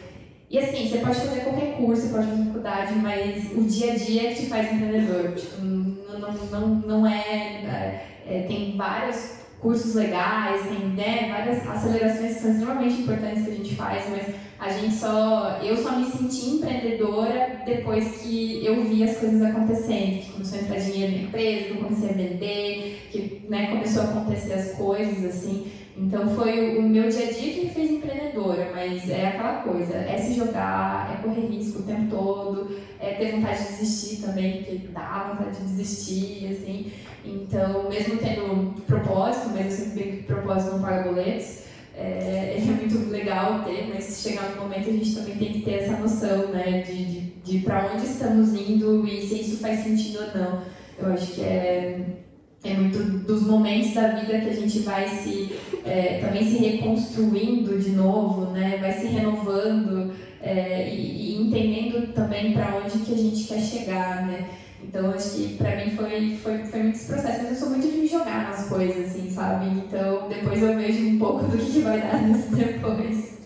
E 0.50 0.58
assim, 0.58 0.88
você 0.88 0.98
pode 0.98 1.20
fazer 1.20 1.40
qualquer 1.40 1.76
curso, 1.76 2.02
você 2.02 2.08
pode 2.14 2.26
fazer 2.26 2.44
faculdade, 2.44 2.94
mas 2.96 3.52
o 3.56 3.62
dia 3.62 3.92
a 3.92 3.96
dia 3.96 4.22
é 4.30 4.34
que 4.34 4.42
te 4.42 4.46
faz 4.46 4.72
empreendedor. 4.72 5.34
Tipo, 5.34 5.95
não, 6.18 6.32
não, 6.32 6.68
não 6.68 7.06
é, 7.06 7.20
é, 7.20 8.08
é 8.26 8.44
Tem 8.48 8.76
vários 8.76 9.36
cursos 9.60 9.94
legais, 9.94 10.62
tem 10.62 10.78
né, 10.90 11.28
várias 11.30 11.66
acelerações 11.68 12.34
que 12.34 12.40
são 12.40 12.50
extremamente 12.52 13.02
importantes 13.02 13.44
que 13.44 13.50
a 13.50 13.54
gente 13.54 13.74
faz, 13.74 14.04
mas 14.10 14.34
a 14.58 14.70
gente 14.70 14.94
só. 14.94 15.58
Eu 15.62 15.76
só 15.76 15.98
me 15.98 16.10
senti 16.10 16.56
empreendedora 16.56 17.62
depois 17.64 18.22
que 18.22 18.64
eu 18.64 18.84
vi 18.84 19.04
as 19.04 19.18
coisas 19.18 19.42
acontecendo, 19.42 20.22
que 20.22 20.32
começou 20.32 20.58
a 20.58 20.62
entrar 20.62 20.78
dinheiro 20.78 21.12
na 21.12 21.22
empresa, 21.24 21.64
que 21.64 21.70
eu 21.70 21.84
comecei 21.84 22.10
a 22.10 22.12
vender, 22.12 23.08
que 23.10 23.46
né, 23.48 23.66
começou 23.66 24.02
a 24.02 24.04
acontecer 24.06 24.52
as 24.54 24.72
coisas, 24.72 25.24
assim. 25.24 25.70
Então 25.96 26.28
foi 26.36 26.76
o 26.76 26.82
meu 26.82 27.08
dia 27.08 27.28
a 27.28 27.32
dia 27.32 27.54
que 27.54 27.64
me 27.64 27.70
fez 27.70 27.90
empreendedora, 27.90 28.70
mas 28.74 29.08
é 29.08 29.28
aquela 29.28 29.62
coisa, 29.62 29.94
é 29.94 30.18
se 30.18 30.34
jogar, 30.34 31.10
é 31.10 31.22
correr 31.22 31.46
risco 31.46 31.78
o 31.78 31.82
tempo 31.84 32.10
todo, 32.10 32.76
é 33.00 33.14
ter 33.14 33.32
vontade 33.32 33.62
de 33.62 33.68
desistir 33.70 34.22
também, 34.22 34.62
porque 34.62 34.88
dá 34.88 35.34
vontade 35.34 35.56
de 35.56 35.64
desistir, 35.64 36.48
assim. 36.52 36.92
Então, 37.24 37.88
mesmo 37.88 38.18
tendo 38.18 38.74
propósito, 38.82 39.48
mesmo 39.50 39.70
sempre 39.70 40.02
que 40.04 40.22
propósito 40.24 40.72
não 40.72 40.82
paga 40.82 41.08
boletos, 41.08 41.64
é, 41.96 42.58
é, 42.58 42.60
muito 42.60 43.10
legal 43.10 43.64
ter, 43.64 43.88
mas 43.88 44.20
chegar 44.22 44.50
no 44.50 44.62
momento 44.62 44.90
a 44.90 44.92
gente 44.92 45.14
também 45.14 45.36
tem 45.36 45.52
que 45.54 45.62
ter 45.62 45.74
essa 45.76 45.96
noção, 45.96 46.48
né, 46.48 46.82
de, 46.82 47.04
de, 47.06 47.20
de 47.42 47.58
para 47.60 47.90
onde 47.94 48.04
estamos 48.04 48.52
indo 48.52 49.06
e 49.06 49.26
se 49.26 49.40
isso 49.40 49.56
faz 49.56 49.80
sentido 49.80 50.18
ou 50.20 50.38
não. 50.38 50.62
Eu 50.98 51.12
acho 51.12 51.32
que 51.32 51.40
é 51.42 52.25
é 52.68 52.74
muito 52.74 52.98
dos 53.26 53.42
momentos 53.42 53.94
da 53.94 54.08
vida 54.08 54.40
que 54.40 54.48
a 54.50 54.54
gente 54.54 54.80
vai 54.80 55.08
se 55.08 55.52
é, 55.84 56.20
também 56.20 56.44
se 56.44 56.58
reconstruindo 56.58 57.78
de 57.78 57.90
novo, 57.90 58.52
né? 58.52 58.78
Vai 58.80 58.92
se 58.92 59.06
renovando 59.06 60.12
é, 60.42 60.88
e, 60.92 61.34
e, 61.34 61.42
entendendo 61.42 62.12
também 62.12 62.52
para 62.52 62.76
onde 62.76 62.98
que 62.98 63.14
a 63.14 63.16
gente 63.16 63.44
quer 63.44 63.60
chegar, 63.60 64.26
né? 64.26 64.48
Então 64.82 65.10
acho 65.10 65.30
que 65.30 65.56
para 65.56 65.76
mim 65.76 65.96
foi, 65.96 66.36
foi, 66.36 66.58
foi 66.64 66.82
muito 66.82 66.96
esse 66.96 67.06
processo, 67.06 67.42
mas 67.42 67.50
eu 67.50 67.56
sou 67.56 67.70
muito 67.70 67.90
de 67.90 67.98
me 67.98 68.06
jogar 68.06 68.50
nas 68.50 68.68
coisas, 68.68 69.10
assim, 69.10 69.30
sabe? 69.30 69.66
Então 69.66 70.28
depois 70.28 70.62
eu 70.62 70.76
vejo 70.76 71.08
um 71.08 71.18
pouco 71.18 71.44
do 71.44 71.56
que, 71.56 71.72
que 71.72 71.80
vai 71.80 72.00
dar 72.00 72.22
nisso 72.22 72.48
depois. 72.54 73.36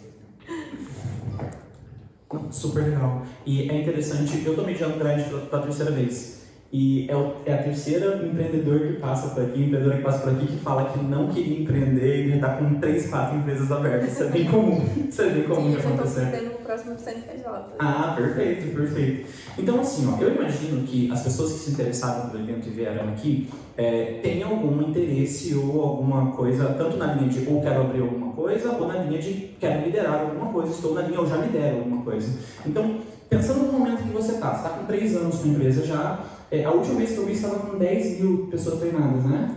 Super 2.50 2.84
legal. 2.84 3.26
E 3.44 3.68
é 3.68 3.80
interessante, 3.80 4.42
eu 4.44 4.54
tomei 4.54 4.74
de 4.74 4.84
grande 4.84 5.24
pela 5.24 5.62
terceira 5.62 5.90
vez. 5.90 6.39
E 6.72 7.10
é, 7.10 7.16
o, 7.16 7.32
é, 7.44 7.52
a 7.52 7.62
terceira 7.64 8.24
empreendedor 8.24 8.78
que 8.78 8.92
passa 9.00 9.34
por 9.34 9.42
aqui, 9.42 9.64
empreendedora 9.64 9.96
que 9.96 10.02
passa 10.04 10.18
por 10.20 10.32
aqui, 10.32 10.46
que 10.46 10.56
fala 10.58 10.84
que 10.90 11.02
não 11.02 11.28
queria 11.28 11.62
empreender 11.62 12.26
e 12.26 12.28
já 12.28 12.34
está 12.36 12.48
com 12.56 12.74
três, 12.76 13.08
quatro 13.08 13.38
empresas 13.38 13.72
abertas. 13.72 14.12
Isso 14.12 14.22
é 14.22 14.26
bem 14.28 14.44
comum. 14.44 14.86
Isso 15.08 15.22
é 15.22 15.30
bem 15.30 15.42
comum 15.42 15.62
Sim, 15.62 15.70
de 15.70 15.76
acontecer. 15.78 16.20
Eu 16.20 16.26
estou 16.26 16.44
no 16.44 16.58
próximo 16.64 16.96
CNPJ. 16.96 17.74
Ah, 17.80 18.14
perfeito, 18.16 18.72
perfeito. 18.72 19.26
Então, 19.58 19.80
assim, 19.80 20.14
ó, 20.14 20.22
eu 20.22 20.32
imagino 20.36 20.86
que 20.86 21.10
as 21.10 21.22
pessoas 21.24 21.54
que 21.54 21.58
se 21.58 21.70
interessaram 21.72 22.30
pelo 22.30 22.44
evento 22.44 22.68
e 22.68 22.70
vieram 22.70 23.08
aqui 23.08 23.48
é, 23.76 24.20
tenham 24.22 24.50
algum 24.50 24.80
interesse 24.82 25.52
ou 25.56 25.82
alguma 25.82 26.30
coisa, 26.36 26.66
tanto 26.74 26.96
na 26.96 27.14
linha 27.14 27.28
de 27.28 27.48
ou 27.48 27.60
quero 27.60 27.80
abrir 27.80 28.02
alguma 28.02 28.32
coisa, 28.32 28.70
ou 28.76 28.86
na 28.86 28.98
linha 28.98 29.20
de 29.20 29.56
quero 29.58 29.84
liderar 29.84 30.20
alguma 30.20 30.52
coisa, 30.52 30.70
estou 30.70 30.94
na 30.94 31.02
linha 31.02 31.18
ou 31.18 31.26
já 31.26 31.36
lidero 31.36 31.78
alguma 31.78 32.04
coisa. 32.04 32.38
Então, 32.64 33.00
pensando 33.28 33.66
no 33.66 33.72
momento 33.72 34.04
que 34.04 34.12
você 34.12 34.32
está, 34.32 34.50
você 34.54 34.66
está 34.66 34.78
com 34.78 34.84
três 34.84 35.16
anos 35.16 35.38
com 35.38 35.48
a 35.48 35.52
empresa 35.52 35.84
já, 35.84 36.20
é, 36.50 36.64
a 36.64 36.70
última 36.72 36.96
vez 36.96 37.12
que 37.12 37.18
eu 37.18 37.26
vi 37.26 37.32
estava 37.32 37.58
com 37.60 37.78
10 37.78 38.20
mil 38.20 38.48
pessoas 38.50 38.80
treinadas, 38.80 39.24
né? 39.24 39.56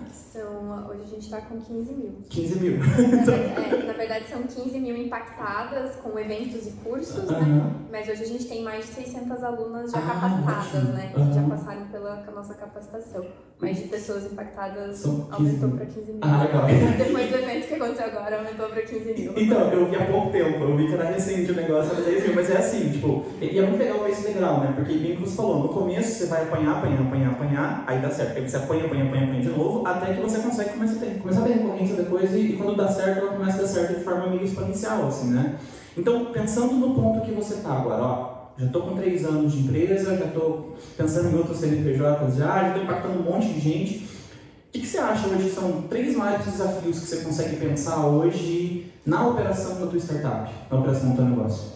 Gente 1.14 1.26
está 1.26 1.42
com 1.42 1.60
15 1.60 1.94
mil. 1.94 2.12
15 2.28 2.60
mil. 2.60 2.74
é, 2.82 3.86
na 3.86 3.94
verdade, 3.94 4.26
são 4.28 4.42
15 4.42 4.80
mil 4.80 4.98
impactadas 4.98 5.96
com 5.98 6.18
eventos 6.18 6.66
e 6.66 6.72
cursos, 6.84 7.30
né? 7.30 7.72
Mas 7.92 8.10
hoje 8.10 8.24
a 8.24 8.26
gente 8.26 8.46
tem 8.46 8.64
mais 8.64 8.88
de 8.88 8.94
600 8.94 9.44
alunas 9.44 9.92
já 9.92 10.00
ah, 10.00 10.02
capacitadas, 10.02 10.90
né? 10.96 11.12
Que 11.14 11.34
já 11.36 11.44
passaram 11.44 11.86
pela 11.90 12.16
nossa 12.34 12.56
capacitação. 12.56 13.28
Mais 13.62 13.78
de 13.78 13.84
pessoas 13.90 14.26
impactadas 14.26 15.06
aumentou 15.06 15.70
para 15.70 15.86
15 15.86 16.12
mil. 16.14 16.20
Ah, 16.24 16.44
legal. 16.44 16.66
Depois 16.98 17.30
do 17.30 17.36
evento 17.36 17.68
que 17.68 17.74
aconteceu 17.76 18.06
agora, 18.08 18.38
aumentou 18.38 18.70
para 18.70 18.82
15 18.82 19.14
mil. 19.14 19.34
Então, 19.38 19.72
eu 19.72 19.90
vi 19.90 19.96
há 19.96 20.06
pouco 20.06 20.32
tempo, 20.32 20.64
eu 20.64 20.76
vi 20.76 20.88
que 20.88 20.94
era 20.96 21.04
recente 21.04 21.52
o 21.52 21.56
negócio, 21.56 21.94
era 21.94 22.02
10 22.02 22.24
mil, 22.24 22.36
mas 22.36 22.50
é 22.50 22.58
assim, 22.58 22.92
tipo, 22.92 23.24
e 23.40 23.60
é 23.60 23.62
muito 23.62 23.78
legal 23.78 24.08
esse 24.08 24.28
legal, 24.34 24.62
né? 24.62 24.74
Porque 24.76 24.94
bem 24.96 25.16
que 25.16 25.22
você 25.22 25.36
falou, 25.36 25.60
no 25.60 25.70
começo 25.70 26.12
você 26.18 26.26
vai 26.26 26.42
apanhar, 26.42 26.78
apanhar, 26.78 27.02
apanhar, 27.02 27.32
apanhar, 27.32 27.84
aí 27.86 28.00
dá 28.00 28.10
certo. 28.10 28.38
Aí 28.38 28.50
você 28.50 28.58
apanha, 28.58 28.86
apanha, 28.86 29.04
apanha, 29.06 29.24
apanha 29.26 29.42
de 29.42 29.50
novo, 29.50 29.88
até 29.88 30.14
que 30.14 30.22
você 30.22 30.40
consegue 30.40 30.72
começar 30.72 30.96
a 30.96 31.00
ter, 31.04 31.20
começar 31.20 31.42
a 31.42 31.44
ter 31.44 31.54
recorrência 31.54 31.96
depois 31.96 32.34
e, 32.34 32.40
e, 32.40 32.58
quando 32.58 32.76
dá 32.76 32.88
certo, 32.88 33.20
ela 33.20 33.34
começa 33.34 33.58
a 33.58 33.62
dar 33.62 33.68
certo 33.68 33.98
de 33.98 34.04
forma 34.04 34.28
meio 34.28 34.44
exponencial, 34.44 35.08
assim, 35.08 35.32
né? 35.32 35.58
Então, 35.98 36.26
pensando 36.26 36.74
no 36.74 36.96
ponto 36.96 37.26
que 37.26 37.32
você 37.32 37.56
está 37.56 37.74
agora, 37.74 38.02
ó, 38.02 38.34
já 38.58 38.66
estou 38.66 38.84
com 38.84 38.96
três 38.96 39.26
anos 39.26 39.54
de 39.54 39.60
empresa, 39.60 40.18
já 40.18 40.26
estou 40.26 40.76
pensando 40.96 41.30
em 41.30 41.38
outros 41.38 41.58
CNPJs 41.58 42.36
já, 42.36 42.62
já 42.62 42.68
estou 42.70 42.84
impactando 42.84 43.20
um 43.20 43.24
monte 43.24 43.48
de 43.48 43.60
gente. 43.60 43.98
O 43.98 44.72
que, 44.72 44.80
que 44.82 44.88
você 44.88 44.98
acha 44.98 45.28
hoje 45.28 45.50
são 45.52 45.84
três 45.84 46.16
maiores 46.16 46.46
desafios 46.46 47.00
que 47.00 47.06
você 47.06 47.18
consegue 47.18 47.58
pensar 47.58 48.08
hoje 48.08 48.92
na 49.06 49.28
operação 49.28 49.80
da 49.80 49.88
tua 49.88 50.00
startup, 50.00 50.52
na 50.70 50.80
operação 50.80 51.12
do 51.12 51.16
teu 51.16 51.26
negócio? 51.26 51.74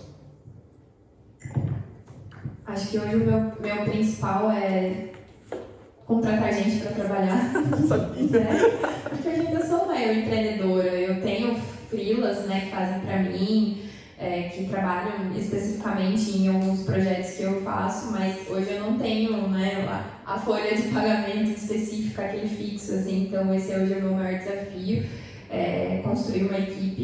Acho 2.65 2.89
que 2.89 2.99
hoje 2.99 3.15
o 3.15 3.19
meu, 3.19 3.51
meu 3.59 3.85
principal 3.85 4.51
é 4.51 5.11
contratar 6.07 6.53
gente 6.53 6.79
para 6.79 6.91
trabalhar. 6.91 7.51
né? 7.53 8.47
Porque 9.09 9.29
hoje 9.29 9.41
ainda 9.41 9.65
sou 9.65 9.93
eu 9.93 10.19
empreendedora, 10.19 10.87
eu 10.87 11.21
tenho 11.21 11.55
frilas 11.89 12.45
né, 12.45 12.61
que 12.61 12.71
fazem 12.71 12.99
para 13.01 13.19
mim, 13.19 13.83
é, 14.19 14.43
que 14.43 14.65
trabalham 14.65 15.31
especificamente 15.35 16.37
em 16.37 16.47
alguns 16.47 16.83
projetos 16.83 17.31
que 17.31 17.43
eu 17.43 17.61
faço, 17.61 18.11
mas 18.11 18.47
hoje 18.49 18.71
eu 18.71 18.79
não 18.81 18.97
tenho 18.97 19.47
né, 19.49 19.85
a, 19.87 20.33
a 20.33 20.39
folha 20.39 20.75
de 20.75 20.83
pagamento 20.83 21.51
específica, 21.51 22.23
aquele 22.23 22.47
fixo, 22.47 22.93
assim, 22.93 23.27
então 23.27 23.53
esse 23.53 23.73
hoje 23.73 23.93
é 23.93 23.97
o 23.97 24.01
meu 24.01 24.13
maior 24.13 24.39
desafio, 24.39 25.05
é, 25.49 26.01
construir 26.03 26.43
uma 26.43 26.57
equipe. 26.57 27.03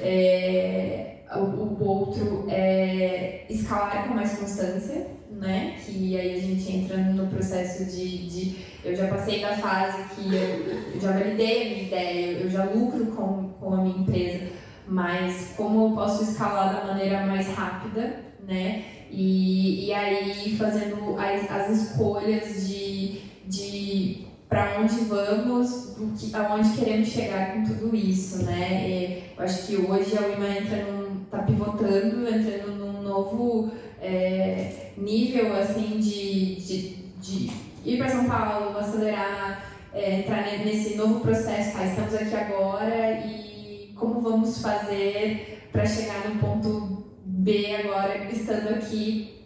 É, 0.00 1.14
o, 1.34 1.40
o 1.40 1.84
outro 1.84 2.46
é 2.48 3.46
escalar 3.48 4.06
com 4.06 4.14
mais 4.14 4.38
constância, 4.38 5.06
né? 5.38 5.76
Que 5.84 6.18
aí 6.18 6.36
a 6.36 6.40
gente 6.40 6.72
entra 6.72 6.96
no 6.96 7.26
processo 7.26 7.84
de, 7.84 8.26
de 8.28 8.56
eu 8.84 8.94
já 8.94 9.08
passei 9.08 9.40
da 9.40 9.56
fase 9.56 10.14
que 10.14 10.34
eu, 10.34 10.94
eu 10.94 11.00
já 11.00 11.12
validei 11.12 11.62
a 11.62 11.68
minha 11.70 11.82
ideia, 11.84 12.38
eu 12.38 12.50
já 12.50 12.64
lucro 12.64 13.06
com, 13.06 13.48
com 13.60 13.74
a 13.74 13.76
minha 13.78 13.98
empresa, 13.98 14.46
mas 14.86 15.54
como 15.56 15.88
eu 15.88 15.94
posso 15.94 16.24
escalar 16.24 16.74
da 16.74 16.86
maneira 16.86 17.26
mais 17.26 17.48
rápida, 17.48 18.20
né? 18.46 18.84
E, 19.10 19.86
e 19.86 19.92
aí 19.92 20.56
fazendo 20.58 21.16
as, 21.18 21.50
as 21.50 21.70
escolhas 21.70 22.66
de, 22.66 23.20
de 23.46 24.26
para 24.48 24.78
onde 24.80 24.96
vamos, 25.04 25.94
do 25.96 26.12
que, 26.16 26.34
aonde 26.34 26.76
queremos 26.76 27.08
chegar 27.08 27.54
com 27.54 27.64
tudo 27.64 27.96
isso, 27.96 28.44
né? 28.44 28.88
E 28.88 29.24
eu 29.36 29.44
acho 29.44 29.66
que 29.66 29.76
hoje 29.76 30.16
a 30.16 30.26
UIMA 30.26 30.48
entra 30.48 30.84
num, 30.84 31.24
tá 31.30 31.38
pivotando, 31.38 32.28
entrando 32.28 32.76
num 32.76 33.02
novo 33.02 33.72
é, 34.04 34.90
nível 34.98 35.54
assim 35.56 35.98
de, 35.98 36.56
de, 36.56 36.88
de 37.20 37.50
ir 37.84 37.96
para 37.96 38.10
São 38.10 38.26
Paulo, 38.26 38.76
acelerar, 38.78 39.64
é, 39.94 40.20
entrar 40.20 40.42
nesse 40.64 40.94
novo 40.94 41.20
processo. 41.20 41.76
Tá, 41.76 41.86
estamos 41.86 42.14
aqui 42.14 42.34
agora 42.34 43.12
e 43.26 43.92
como 43.96 44.20
vamos 44.20 44.60
fazer 44.60 45.68
para 45.72 45.86
chegar 45.86 46.28
no 46.28 46.38
ponto 46.38 47.04
B 47.24 47.74
agora, 47.76 48.28
estando 48.30 48.74
aqui 48.74 49.42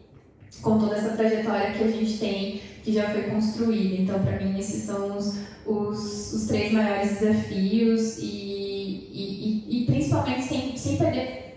com 0.61 0.79
toda 0.79 0.97
essa 0.97 1.17
trajetória 1.17 1.73
que 1.73 1.85
a 1.85 1.89
gente 1.89 2.19
tem, 2.19 2.61
que 2.83 2.93
já 2.93 3.09
foi 3.11 3.23
construída. 3.23 4.03
Então, 4.03 4.19
para 4.21 4.41
mim, 4.41 4.59
esses 4.59 4.83
são 4.83 5.17
os, 5.17 5.39
os, 5.65 6.33
os, 6.33 6.47
três 6.49 6.73
maiores 6.73 7.21
desafios 7.21 8.19
e, 8.19 8.25
e, 9.13 9.65
e, 9.69 9.83
e 9.83 9.87
principalmente 9.87 10.43
sem, 10.43 10.77
sem 10.77 10.97
perder 10.97 11.48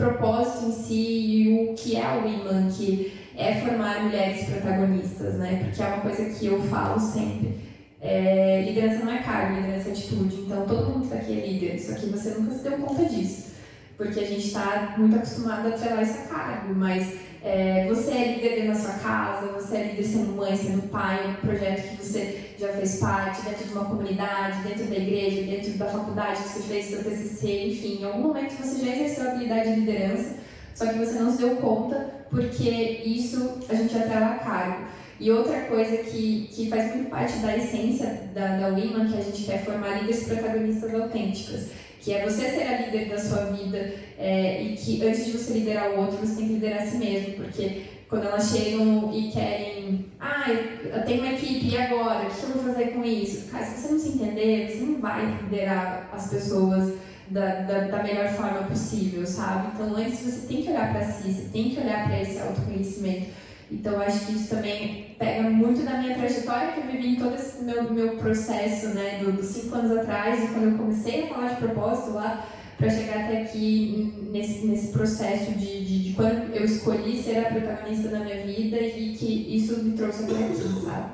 propósito 0.00 0.66
em 0.66 0.72
si 0.72 0.94
e 0.94 1.70
o 1.70 1.74
que 1.74 1.96
é 1.96 2.22
o 2.22 2.26
Iman, 2.26 2.70
que 2.70 3.12
é 3.36 3.54
formar 3.60 4.02
mulheres 4.02 4.48
protagonistas, 4.48 5.34
né? 5.34 5.64
Porque 5.64 5.82
é 5.82 5.86
uma 5.86 6.00
coisa 6.00 6.24
que 6.30 6.46
eu 6.46 6.62
falo 6.64 6.98
sempre. 6.98 7.58
É, 8.00 8.62
liderança 8.66 9.04
não 9.04 9.12
é 9.12 9.18
cargo, 9.18 9.60
liderança 9.60 9.88
é 9.88 9.92
atitude. 9.92 10.36
Então, 10.42 10.66
todo 10.66 10.90
mundo 10.90 11.00
que 11.00 11.14
está 11.14 11.16
aqui 11.16 11.40
é 11.40 11.46
líder, 11.46 11.78
só 11.78 11.94
que 11.94 12.06
você 12.06 12.30
nunca 12.30 12.54
se 12.54 12.62
deu 12.62 12.78
conta 12.78 13.04
disso. 13.04 13.50
Porque 13.96 14.20
a 14.20 14.26
gente 14.26 14.46
está 14.46 14.94
muito 14.96 15.16
acostumado 15.16 15.66
a 15.66 15.70
atrelar 15.70 16.02
esse 16.02 16.28
cargo, 16.28 16.74
mas 16.74 17.18
é, 17.42 17.86
você 17.88 18.10
é 18.10 18.34
líder 18.34 18.56
dentro 18.56 18.74
da 18.74 18.78
sua 18.78 18.98
casa, 18.98 19.46
você 19.52 19.76
é 19.76 19.82
líder 19.84 20.04
sendo 20.04 20.36
mãe, 20.36 20.56
sendo 20.56 20.88
pai, 20.90 21.30
um 21.30 21.46
projeto 21.46 21.88
que 21.88 22.04
você 22.04 22.54
já 22.58 22.68
fez 22.68 22.98
parte, 22.98 23.42
dentro 23.42 23.64
de 23.64 23.72
uma 23.72 23.84
comunidade, 23.86 24.62
dentro 24.68 24.84
da 24.84 24.96
igreja, 24.96 25.42
dentro 25.42 25.72
da 25.72 25.86
faculdade 25.86 26.42
que 26.42 26.48
você 26.48 26.60
fez 26.62 26.86
seu 26.86 27.02
TCC, 27.02 27.66
enfim, 27.68 28.02
em 28.02 28.04
algum 28.04 28.28
momento 28.28 28.52
você 28.52 28.84
já 28.84 28.94
exerceu 28.94 29.24
a 29.24 29.32
habilidade 29.32 29.74
de 29.74 29.80
liderança, 29.80 30.34
só 30.74 30.86
que 30.86 30.98
você 30.98 31.18
não 31.18 31.32
se 31.32 31.38
deu 31.38 31.56
conta 31.56 32.20
porque 32.30 32.68
isso 33.04 33.58
a 33.68 33.74
gente 33.74 33.96
atrela 33.96 34.26
a 34.26 34.38
cargo. 34.38 34.84
E 35.18 35.30
outra 35.30 35.60
coisa 35.62 35.98
que, 35.98 36.48
que 36.52 36.70
faz 36.70 36.94
muito 36.94 37.10
parte 37.10 37.38
da 37.40 37.54
essência 37.54 38.30
da, 38.34 38.56
da 38.56 38.70
que 38.70 39.18
a 39.18 39.22
gente 39.22 39.44
quer 39.44 39.62
formar 39.64 39.98
líderes 39.98 40.24
protagonistas 40.24 40.94
autênticas 40.94 41.66
que 42.00 42.12
é 42.12 42.24
você 42.24 42.48
ser 42.48 42.62
a 42.62 42.80
líder 42.80 43.08
da 43.08 43.18
sua 43.18 43.44
vida 43.46 43.92
é, 44.18 44.62
e 44.62 44.76
que 44.76 45.04
antes 45.06 45.26
de 45.26 45.32
você 45.32 45.52
liderar 45.52 45.90
o 45.90 46.00
outro, 46.00 46.16
você 46.16 46.36
tem 46.36 46.46
que 46.46 46.54
liderar 46.54 46.82
a 46.82 46.86
si 46.86 46.96
mesmo, 46.96 47.34
porque 47.34 47.82
quando 48.08 48.26
elas 48.26 48.50
chegam 48.50 49.10
e 49.14 49.30
querem, 49.30 50.06
ah, 50.18 50.46
eu 50.50 51.04
tenho 51.04 51.22
uma 51.22 51.32
equipe, 51.32 51.68
e 51.68 51.78
agora? 51.78 52.26
O 52.26 52.30
que 52.30 52.42
eu 52.42 52.48
vou 52.50 52.72
fazer 52.72 52.86
com 52.88 53.04
isso? 53.04 53.48
Cara, 53.50 53.64
se 53.64 53.80
você 53.80 53.92
não 53.92 53.98
se 54.00 54.08
entender, 54.08 54.68
você 54.68 54.84
não 54.84 55.00
vai 55.00 55.38
liderar 55.42 56.10
as 56.12 56.28
pessoas 56.28 56.94
da, 57.28 57.60
da, 57.60 57.80
da 57.82 58.02
melhor 58.02 58.28
forma 58.30 58.64
possível, 58.64 59.24
sabe? 59.24 59.68
Então, 59.74 59.94
antes 59.94 60.20
você 60.20 60.46
tem 60.48 60.62
que 60.62 60.70
olhar 60.70 60.92
para 60.92 61.04
si, 61.04 61.32
você 61.32 61.48
tem 61.52 61.70
que 61.70 61.80
olhar 61.80 62.08
para 62.08 62.20
esse 62.20 62.40
autoconhecimento. 62.40 63.26
Então, 63.70 64.00
acho 64.00 64.26
que 64.26 64.32
isso 64.32 64.48
também 64.48 65.14
pega 65.18 65.48
muito 65.48 65.82
da 65.82 65.98
minha 65.98 66.14
trajetória 66.14 66.72
que 66.72 66.80
eu 66.80 66.86
vivi 66.86 67.14
em 67.14 67.16
todo 67.16 67.34
esse 67.34 67.62
meu, 67.62 67.92
meu 67.92 68.16
processo, 68.16 68.88
né, 68.88 69.22
dos 69.24 69.46
cinco 69.46 69.76
anos 69.76 69.96
atrás, 69.96 70.42
e 70.42 70.48
quando 70.48 70.72
eu 70.72 70.78
comecei 70.78 71.24
a 71.24 71.26
falar 71.28 71.48
de 71.50 71.56
propósito 71.56 72.10
lá, 72.12 72.46
para 72.80 72.88
chegar 72.88 73.26
até 73.26 73.42
aqui 73.42 74.14
nesse, 74.32 74.66
nesse 74.66 74.88
processo 74.88 75.52
de, 75.52 75.84
de, 75.84 76.04
de, 76.04 76.12
quando 76.14 76.50
eu 76.54 76.64
escolhi 76.64 77.22
ser 77.22 77.38
a 77.38 77.50
protagonista 77.50 78.08
da 78.08 78.20
minha 78.20 78.42
vida 78.42 78.80
e 78.80 79.14
que 79.16 79.54
isso 79.54 79.84
me 79.84 79.92
trouxe 79.92 80.24
até 80.24 80.32
aqui, 80.32 80.82
sabe? 80.82 81.10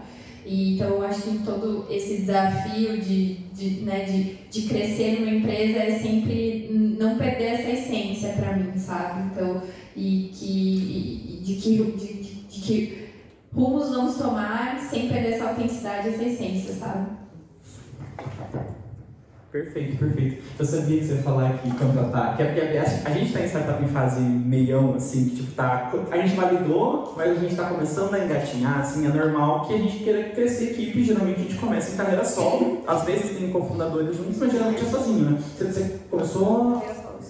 E, 0.46 0.76
então, 0.76 0.90
eu 0.90 1.02
acho 1.02 1.22
que 1.22 1.38
todo 1.38 1.88
esse 1.90 2.18
desafio 2.18 3.00
de, 3.00 3.34
de, 3.52 3.80
né, 3.80 4.04
de, 4.04 4.36
de 4.48 4.68
crescer 4.68 5.18
numa 5.18 5.34
empresa 5.34 5.80
é 5.80 5.98
sempre 5.98 6.68
não 6.70 7.18
perder 7.18 7.46
essa 7.46 7.70
essência 7.70 8.28
para 8.34 8.56
mim, 8.56 8.78
sabe? 8.78 9.28
Então, 9.32 9.60
e 9.96 10.30
que, 10.32 11.40
de 11.42 11.54
que 11.56 11.82
de, 11.98 12.15
que 12.66 13.08
rumos 13.54 13.88
vamos 13.88 14.16
tomar 14.16 14.78
sem 14.80 15.08
perder 15.08 15.34
essa 15.34 15.48
autenticidade, 15.48 16.08
essa 16.08 16.24
essência, 16.24 16.74
sabe? 16.74 17.06
Perfeito, 19.50 19.96
perfeito. 19.96 20.42
Eu 20.58 20.66
sabia 20.66 20.98
que 20.98 21.06
você 21.06 21.14
ia 21.14 21.22
falar 21.22 21.58
que 21.58 21.70
contratar, 21.70 22.36
que 22.36 22.42
é 22.42 22.46
porque 22.46 22.60
a 22.60 23.10
gente 23.14 23.26
está 23.26 23.40
em 23.40 23.46
startup 23.46 23.82
em 23.82 23.88
fase 23.88 24.20
meião, 24.20 24.94
assim, 24.94 25.30
que 25.30 25.36
tipo, 25.36 25.52
tá, 25.52 25.90
a 26.10 26.16
gente 26.18 26.36
validou, 26.36 27.14
mas 27.16 27.30
a 27.30 27.34
gente 27.34 27.52
está 27.52 27.70
começando 27.70 28.12
a 28.12 28.22
engatinhar, 28.22 28.80
assim, 28.80 29.06
é 29.06 29.08
normal 29.08 29.66
que 29.66 29.72
a 29.72 29.78
gente 29.78 30.04
queira 30.04 30.30
crescer 30.30 30.72
equipe, 30.72 31.04
geralmente 31.04 31.40
a 31.40 31.42
gente 31.44 31.54
começa 31.54 31.94
em 31.94 31.96
carreira 31.96 32.24
solo, 32.24 32.82
às 32.86 33.04
vezes 33.04 33.38
tem 33.38 33.50
cofundadores 33.50 34.14
juntos, 34.14 34.36
mas 34.36 34.52
geralmente 34.52 34.84
é 34.84 34.88
sozinho, 34.88 35.30
né? 35.30 35.38
Você, 35.56 36.00
começou 36.10 36.82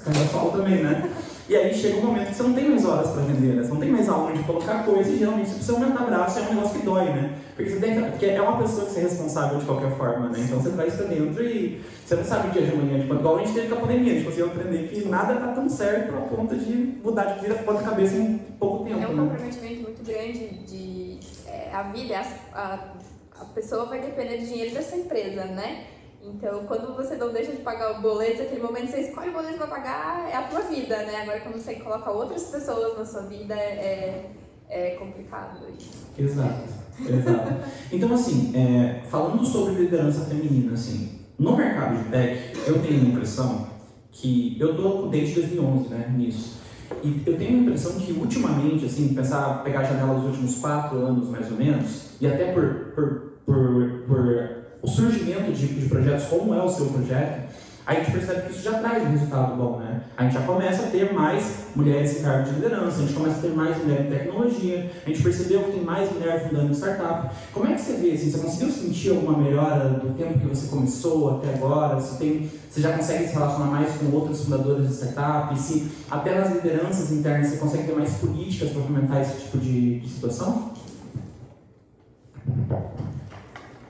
carreira 0.04 0.28
solo 0.28 0.50
também, 0.50 0.82
né? 0.82 1.08
E 1.48 1.54
aí 1.54 1.72
chega 1.72 1.98
um 1.98 2.06
momento 2.06 2.28
que 2.28 2.34
você 2.34 2.42
não 2.42 2.54
tem 2.54 2.68
mais 2.68 2.84
horas 2.84 3.10
para 3.10 3.22
vender, 3.22 3.54
né? 3.54 3.62
Você 3.62 3.68
não 3.68 3.78
tem 3.78 3.90
mais 3.90 4.08
aonde 4.08 4.42
colocar 4.42 4.84
coisa 4.84 5.08
e 5.08 5.16
geralmente 5.16 5.48
você 5.48 5.54
precisa 5.54 5.72
aumentar 5.74 6.04
braço, 6.04 6.38
é 6.40 6.42
um 6.42 6.54
negócio 6.54 6.80
que 6.80 6.84
dói, 6.84 7.04
né? 7.04 7.38
Porque, 7.54 7.70
você 7.70 7.80
tem 7.80 7.94
que, 7.94 8.10
porque 8.10 8.26
é 8.26 8.42
uma 8.42 8.58
pessoa 8.58 8.84
que 8.84 8.92
você 8.92 8.98
é 8.98 9.02
responsável 9.04 9.58
de 9.58 9.64
qualquer 9.64 9.96
forma, 9.96 10.28
né? 10.28 10.40
Então 10.40 10.60
você 10.60 10.70
traz 10.70 10.94
pra 10.94 11.06
dentro 11.06 11.44
e 11.44 11.80
você 12.04 12.16
não 12.16 12.24
sabe 12.24 12.48
o 12.48 12.50
dia 12.50 12.62
de 12.62 12.72
amanhã. 12.72 13.00
Tipo, 13.00 13.14
igual 13.14 13.36
a 13.36 13.38
gente 13.44 13.54
teve 13.54 13.68
com 13.68 13.74
a 13.76 13.80
pandemia, 13.80 14.12
a 14.12 14.14
gente 14.16 14.24
conseguiu 14.24 14.46
aprender 14.46 14.88
que 14.88 15.08
nada 15.08 15.36
tá 15.36 15.52
tão 15.52 15.68
certo 15.68 16.16
a 16.16 16.20
ponto 16.22 16.56
de 16.56 16.98
mudar 17.02 17.24
de 17.26 17.40
vida 17.40 17.54
ponta 17.62 17.82
cabeça 17.82 18.16
em 18.16 18.38
pouco 18.58 18.84
tempo. 18.84 19.00
É 19.00 19.06
um 19.06 19.14
né? 19.14 19.22
comprometimento 19.22 19.82
muito 19.82 20.04
grande 20.04 20.48
de 20.66 21.20
é, 21.46 21.70
a 21.72 21.82
vida, 21.84 22.22
a, 22.52 22.60
a, 22.60 23.42
a 23.42 23.44
pessoa 23.54 23.86
vai 23.86 24.00
depender 24.00 24.38
do 24.38 24.46
dinheiro 24.46 24.74
dessa 24.74 24.96
empresa, 24.96 25.44
né? 25.44 25.84
Então, 26.28 26.64
quando 26.66 26.96
você 26.96 27.14
não 27.14 27.32
deixa 27.32 27.52
de 27.52 27.58
pagar 27.58 27.98
o 27.98 28.02
boleto, 28.02 28.42
aquele 28.42 28.60
momento 28.60 28.90
você 28.90 29.02
escolhe 29.02 29.30
o 29.30 29.32
boleto 29.32 29.58
para 29.58 29.66
pagar, 29.68 30.28
é 30.28 30.36
a 30.36 30.42
tua 30.42 30.62
vida, 30.62 30.96
né? 31.04 31.22
Agora, 31.22 31.40
quando 31.40 31.56
você 31.56 31.76
coloca 31.76 32.10
outras 32.10 32.44
pessoas 32.44 32.98
na 32.98 33.04
sua 33.04 33.22
vida, 33.22 33.54
é, 33.54 34.30
é 34.68 34.90
complicado 34.96 35.60
isso. 35.78 36.06
Exato, 36.18 36.68
exato. 37.08 37.54
Então, 37.92 38.12
assim, 38.12 38.52
é, 38.56 39.02
falando 39.08 39.44
sobre 39.44 39.74
liderança 39.74 40.24
feminina, 40.24 40.72
assim, 40.72 41.20
no 41.38 41.56
mercado 41.56 42.02
de 42.02 42.10
tech, 42.10 42.52
eu 42.66 42.82
tenho 42.82 43.00
a 43.00 43.08
impressão 43.08 43.68
que 44.10 44.56
eu 44.58 44.76
tô 44.76 45.06
desde 45.06 45.34
2011, 45.36 45.88
né, 45.90 46.14
nisso. 46.16 46.56
E 47.04 47.22
eu 47.24 47.36
tenho 47.36 47.58
a 47.58 47.62
impressão 47.62 47.92
que 48.00 48.12
ultimamente, 48.12 48.86
assim, 48.86 49.14
pensar, 49.14 49.62
pegar 49.62 49.80
a 49.80 49.84
janela 49.84 50.14
dos 50.14 50.24
últimos 50.24 50.56
quatro 50.58 50.98
anos, 50.98 51.28
mais 51.28 51.50
ou 51.50 51.56
menos, 51.56 52.10
e 52.20 52.26
até 52.26 52.52
por, 52.52 52.92
por, 52.94 53.32
por, 53.44 54.02
por 54.06 54.55
o 54.86 54.88
surgimento 54.88 55.52
de, 55.52 55.66
de 55.66 55.88
projetos 55.88 56.26
como 56.26 56.54
é 56.54 56.62
o 56.62 56.68
seu 56.68 56.86
projeto, 56.86 57.46
a 57.84 57.94
gente 57.94 58.10
percebe 58.10 58.42
que 58.42 58.52
isso 58.52 58.62
já 58.62 58.78
traz 58.80 59.04
um 59.04 59.10
resultado 59.10 59.56
bom, 59.56 59.78
né? 59.78 60.02
A 60.16 60.24
gente 60.24 60.34
já 60.34 60.42
começa 60.42 60.82
a 60.82 60.86
ter 60.86 61.12
mais 61.12 61.66
mulheres 61.74 62.18
em 62.18 62.22
cargo 62.22 62.44
de 62.44 62.54
liderança, 62.56 62.96
a 62.96 63.00
gente 63.02 63.12
começa 63.12 63.38
a 63.38 63.42
ter 63.42 63.50
mais 63.50 63.76
mulheres 63.78 64.06
em 64.06 64.10
tecnologia, 64.10 64.90
a 65.04 65.08
gente 65.08 65.22
percebeu 65.22 65.62
que 65.64 65.72
tem 65.72 65.84
mais 65.84 66.12
mulher 66.12 66.48
fundando 66.48 66.74
startup. 66.74 67.34
Como 67.52 67.66
é 67.66 67.74
que 67.74 67.80
você 67.80 67.92
vê, 67.94 68.12
assim, 68.12 68.30
você 68.30 68.38
conseguiu 68.38 68.70
sentir 68.70 69.10
alguma 69.10 69.38
melhora 69.38 69.88
do 69.88 70.14
tempo 70.16 70.38
que 70.38 70.46
você 70.46 70.68
começou 70.68 71.36
até 71.36 71.54
agora? 71.54 72.00
Tem, 72.18 72.50
você 72.68 72.80
já 72.80 72.92
consegue 72.92 73.28
se 73.28 73.34
relacionar 73.34 73.66
mais 73.66 73.94
com 73.96 74.16
outros 74.16 74.44
fundadores 74.44 74.88
de 74.88 74.94
startup? 74.94 75.56
Se 75.56 75.88
até 76.10 76.40
nas 76.40 76.54
lideranças 76.54 77.12
internas 77.12 77.48
você 77.48 77.56
consegue 77.56 77.84
ter 77.84 77.94
mais 77.94 78.14
políticas 78.14 78.70
para 78.70 78.82
fomentar 78.82 79.20
esse 79.20 79.42
tipo 79.42 79.58
de, 79.58 80.00
de 80.00 80.08
situação? 80.08 80.75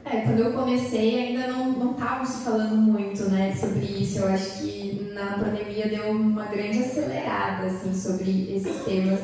É, 0.09 0.21
quando 0.21 0.39
eu 0.39 0.53
comecei 0.53 1.19
ainda 1.19 1.49
não 1.49 1.73
não 1.73 1.91
estava 1.91 2.25
se 2.25 2.45
falando 2.45 2.77
muito, 2.77 3.25
né, 3.25 3.53
sobre 3.53 3.85
isso. 3.85 4.21
Eu 4.21 4.29
acho 4.29 4.59
que 4.61 5.11
na 5.13 5.39
pandemia 5.39 5.89
deu 5.89 6.11
uma 6.13 6.45
grande 6.45 6.79
acelerada 6.79 7.67
assim 7.67 7.93
sobre 7.93 8.55
esses 8.55 8.85
temas, 8.85 9.19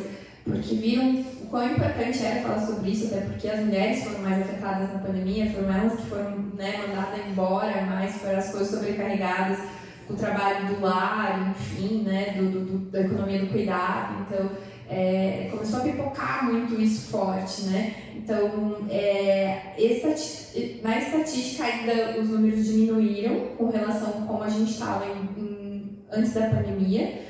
porque 0.44 0.74
viram 0.74 1.20
o 1.20 1.46
quão 1.46 1.70
importante 1.70 2.24
era 2.24 2.40
falar 2.40 2.66
sobre 2.66 2.90
isso, 2.90 3.06
até 3.06 3.20
porque 3.20 3.46
as 3.46 3.60
mulheres 3.60 4.02
foram 4.02 4.18
mais 4.22 4.42
afetadas 4.42 4.92
na 4.92 4.98
pandemia, 4.98 5.52
foram 5.52 5.72
elas 5.72 6.00
que 6.00 6.06
foram 6.06 6.30
né, 6.56 6.84
mandadas 6.84 7.20
embora, 7.30 7.82
mais 7.82 8.16
foram 8.16 8.38
as 8.38 8.50
coisas 8.50 8.70
sobrecarregadas 8.70 9.58
o 10.08 10.14
trabalho 10.14 10.66
do 10.66 10.80
lar, 10.80 11.50
enfim, 11.50 12.02
né, 12.02 12.34
do, 12.36 12.50
do, 12.50 12.90
da 12.90 13.00
economia 13.02 13.40
do 13.40 13.46
cuidado. 13.46 14.26
Então, 14.26 14.50
é, 14.90 15.48
começou 15.50 15.80
a 15.80 15.82
pipocar 15.82 16.44
muito 16.44 16.78
isso 16.80 17.10
forte, 17.10 17.62
né? 17.62 17.94
Então, 18.22 18.86
é, 18.88 19.74
na 20.82 20.98
estatística 20.98 21.64
ainda 21.64 22.20
os 22.20 22.28
números 22.28 22.66
diminuíram 22.66 23.56
com 23.58 23.68
relação 23.68 24.08
a 24.10 24.26
como 24.26 24.42
a 24.42 24.48
gente 24.48 24.72
estava 24.72 25.04
antes 26.12 26.32
da 26.32 26.48
pandemia, 26.48 27.20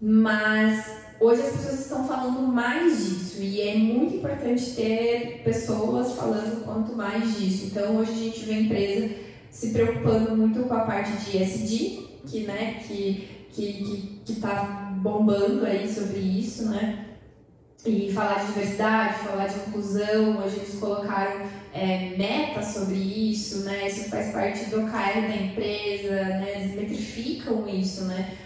mas 0.00 1.02
hoje 1.20 1.42
as 1.42 1.52
pessoas 1.52 1.80
estão 1.80 2.08
falando 2.08 2.40
mais 2.40 3.04
disso 3.04 3.42
e 3.42 3.60
é 3.60 3.76
muito 3.76 4.16
importante 4.16 4.74
ter 4.74 5.42
pessoas 5.44 6.12
falando 6.12 6.64
quanto 6.64 6.96
mais 6.96 7.38
disso. 7.38 7.66
Então, 7.66 7.96
hoje 7.96 8.12
a 8.12 8.14
gente 8.14 8.44
vê 8.44 8.54
a 8.54 8.60
empresa 8.60 9.14
se 9.50 9.70
preocupando 9.72 10.36
muito 10.36 10.62
com 10.64 10.74
a 10.74 10.80
parte 10.80 11.12
de 11.12 11.42
SD, 11.42 11.98
que, 12.26 12.40
né, 12.40 12.80
que 12.86 13.36
que 13.52 13.72
que, 13.72 14.20
que 14.24 14.40
tá 14.40 14.94
bombando 15.02 15.64
aí 15.64 15.90
sobre 15.90 16.18
isso, 16.18 16.68
né? 16.68 17.05
E 17.86 18.12
falar 18.12 18.40
de 18.40 18.46
diversidade, 18.46 19.18
falar 19.20 19.46
de 19.46 19.58
inclusão, 19.68 20.38
hoje 20.38 20.56
eles 20.56 20.78
colocaram 20.80 21.42
é, 21.72 22.14
metas 22.18 22.66
sobre 22.66 22.96
isso, 22.96 23.60
né? 23.60 23.86
Isso 23.86 24.10
faz 24.10 24.32
parte 24.32 24.64
do 24.66 24.80
OKR 24.80 25.20
da 25.20 25.36
empresa, 25.36 26.10
né? 26.10 26.52
Eles 26.56 26.74
metrificam 26.74 27.68
isso, 27.68 28.04
né? 28.04 28.36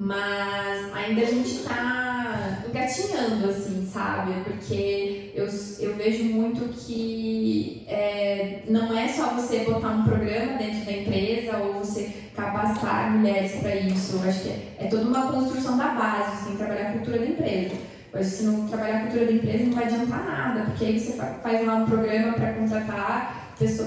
mas 0.00 0.94
ainda 0.94 1.20
a 1.20 1.26
gente 1.26 1.50
está 1.56 2.62
engatinhando, 2.66 3.50
assim, 3.50 3.86
sabe? 3.92 4.32
Porque 4.44 5.30
eu, 5.34 5.46
eu 5.78 5.94
vejo 5.94 6.24
muito 6.24 6.72
que 6.72 7.84
é, 7.86 8.62
não 8.66 8.96
é 8.96 9.06
só 9.08 9.34
você 9.34 9.58
botar 9.58 9.90
um 9.90 10.04
programa 10.04 10.56
dentro 10.56 10.86
da 10.86 10.92
empresa 10.92 11.58
ou 11.58 11.74
você 11.74 12.10
capacitar 12.34 13.10
mulheres 13.10 13.60
para 13.60 13.76
isso. 13.76 14.16
Eu 14.16 14.30
acho 14.30 14.40
que 14.40 14.48
é, 14.48 14.76
é 14.78 14.86
toda 14.86 15.02
uma 15.02 15.30
construção 15.30 15.76
da 15.76 15.88
base, 15.88 16.38
você 16.38 16.44
tem 16.44 16.52
que 16.52 16.58
trabalhar 16.58 16.88
a 16.88 16.92
cultura 16.92 17.18
da 17.18 17.26
empresa. 17.26 17.89
Mas 18.12 18.26
se 18.26 18.42
não 18.44 18.66
trabalhar 18.66 18.96
a 18.96 19.00
cultura 19.02 19.26
da 19.26 19.32
empresa, 19.32 19.64
não 19.64 19.72
vai 19.72 19.84
adiantar 19.84 20.24
nada, 20.24 20.64
porque 20.66 20.84
aí 20.84 20.98
você 20.98 21.12
faz 21.12 21.66
lá 21.66 21.74
um 21.76 21.86
programa 21.86 22.32
para 22.32 22.52
contratar 22.54 23.40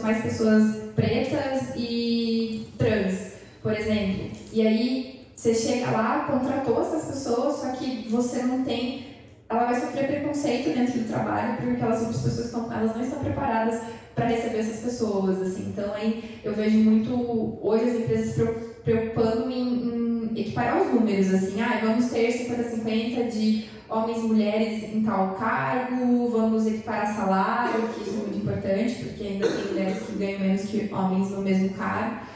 mais 0.03 0.21
pessoas 0.21 0.75
pretas 0.95 1.75
e 1.75 2.67
trans, 2.77 3.33
por 3.61 3.73
exemplo. 3.73 4.29
E 4.51 4.67
aí 4.67 5.27
você 5.35 5.53
chega 5.53 5.89
lá, 5.89 6.27
contratou 6.31 6.81
essas 6.81 7.05
pessoas, 7.05 7.57
só 7.57 7.71
que 7.71 8.07
você 8.09 8.43
não 8.43 8.63
tem. 8.63 9.07
Ela 9.49 9.65
vai 9.65 9.79
sofrer 9.79 10.07
preconceito 10.07 10.75
dentro 10.75 10.99
do 10.99 11.07
trabalho, 11.07 11.57
porque 11.57 11.81
elas 11.81 12.01
outras 12.01 12.21
pessoas 12.21 12.45
estão, 12.45 12.71
elas 12.71 12.95
não 12.95 13.03
estão 13.03 13.19
preparadas 13.19 13.81
para 14.13 14.27
receber 14.27 14.59
essas 14.59 14.79
pessoas. 14.79 15.41
Assim. 15.41 15.69
Então 15.69 15.93
aí 15.93 16.39
eu 16.43 16.53
vejo 16.53 16.77
muito 16.77 17.59
hoje 17.61 17.89
as 17.89 17.95
empresas 17.95 18.35
se 18.35 18.72
preocupando 18.83 19.49
em, 19.49 20.31
em 20.33 20.39
equiparar 20.39 20.81
os 20.81 20.93
números, 20.93 21.33
assim, 21.33 21.61
ah, 21.61 21.79
vamos 21.81 22.09
ter 22.11 22.27
50-50 22.31 23.29
de 23.29 23.65
homens 23.89 24.17
e 24.17 24.21
mulheres 24.21 24.83
em 24.83 25.03
tal 25.03 25.35
cargo, 25.35 26.29
vamos 26.29 26.65
equiparar 26.65 27.15
salário, 27.15 27.87
que 27.89 28.01
isso 28.01 28.11
é 28.11 28.17
muito 28.17 28.37
importante, 28.37 28.95
porque 28.95 29.23
ainda 29.23 29.47
tem 29.47 29.65
mulheres 29.67 30.03
que 30.03 30.17
ganham 30.17 30.39
menos 30.39 30.61
que 30.63 30.93
homens 30.93 31.29
no 31.29 31.41
mesmo 31.41 31.69
cargo. 31.69 32.33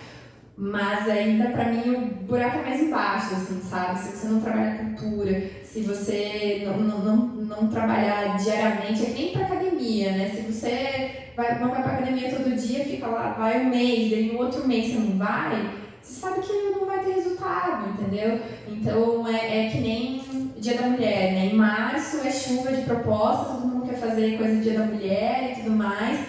Mas 0.60 1.08
ainda 1.08 1.50
para 1.50 1.72
mim 1.72 1.92
o 1.92 2.02
buraco 2.26 2.58
é 2.58 2.62
mais 2.64 2.82
embaixo, 2.82 3.36
assim, 3.36 3.62
sabe? 3.62 4.00
Se 4.00 4.18
você 4.18 4.28
não 4.28 4.42
trabalha 4.42 4.76
cultura, 4.76 5.52
se 5.64 5.82
você 5.82 6.64
não, 6.66 6.80
não, 6.80 7.00
não, 7.00 7.18
não 7.46 7.68
trabalhar 7.68 8.36
diariamente, 8.38 9.06
é 9.06 9.10
nem 9.10 9.34
pra 9.34 9.46
academia, 9.46 10.14
né? 10.14 10.32
Se 10.34 10.52
você 10.52 11.12
vai, 11.36 11.60
não 11.60 11.70
vai 11.70 11.84
pra 11.84 11.94
academia 11.94 12.32
todo 12.32 12.56
dia, 12.56 12.86
fica 12.86 13.06
lá, 13.06 13.34
vai 13.38 13.62
um 13.62 13.70
mês, 13.70 14.10
daí 14.10 14.32
no 14.34 14.40
outro 14.40 14.68
mês 14.68 14.88
você 14.88 15.00
não 15.00 15.18
vai, 15.20 15.70
você 16.08 16.22
sabe 16.22 16.40
que 16.40 16.54
não 16.54 16.86
vai 16.86 17.04
ter 17.04 17.16
resultado, 17.16 17.90
entendeu? 17.90 18.40
Então 18.68 19.28
é, 19.28 19.66
é 19.66 19.70
que 19.70 19.80
nem 19.80 20.22
Dia 20.58 20.78
da 20.78 20.88
Mulher, 20.88 21.34
né? 21.34 21.46
Em 21.48 21.56
março 21.56 22.26
é 22.26 22.32
chuva 22.32 22.72
de 22.72 22.84
proposta, 22.84 23.54
todo 23.54 23.68
mundo 23.68 23.88
quer 23.88 24.00
fazer 24.00 24.38
coisa 24.38 24.56
do 24.56 24.62
Dia 24.62 24.80
da 24.80 24.86
Mulher 24.86 25.52
e 25.52 25.62
tudo 25.62 25.76
mais. 25.76 26.26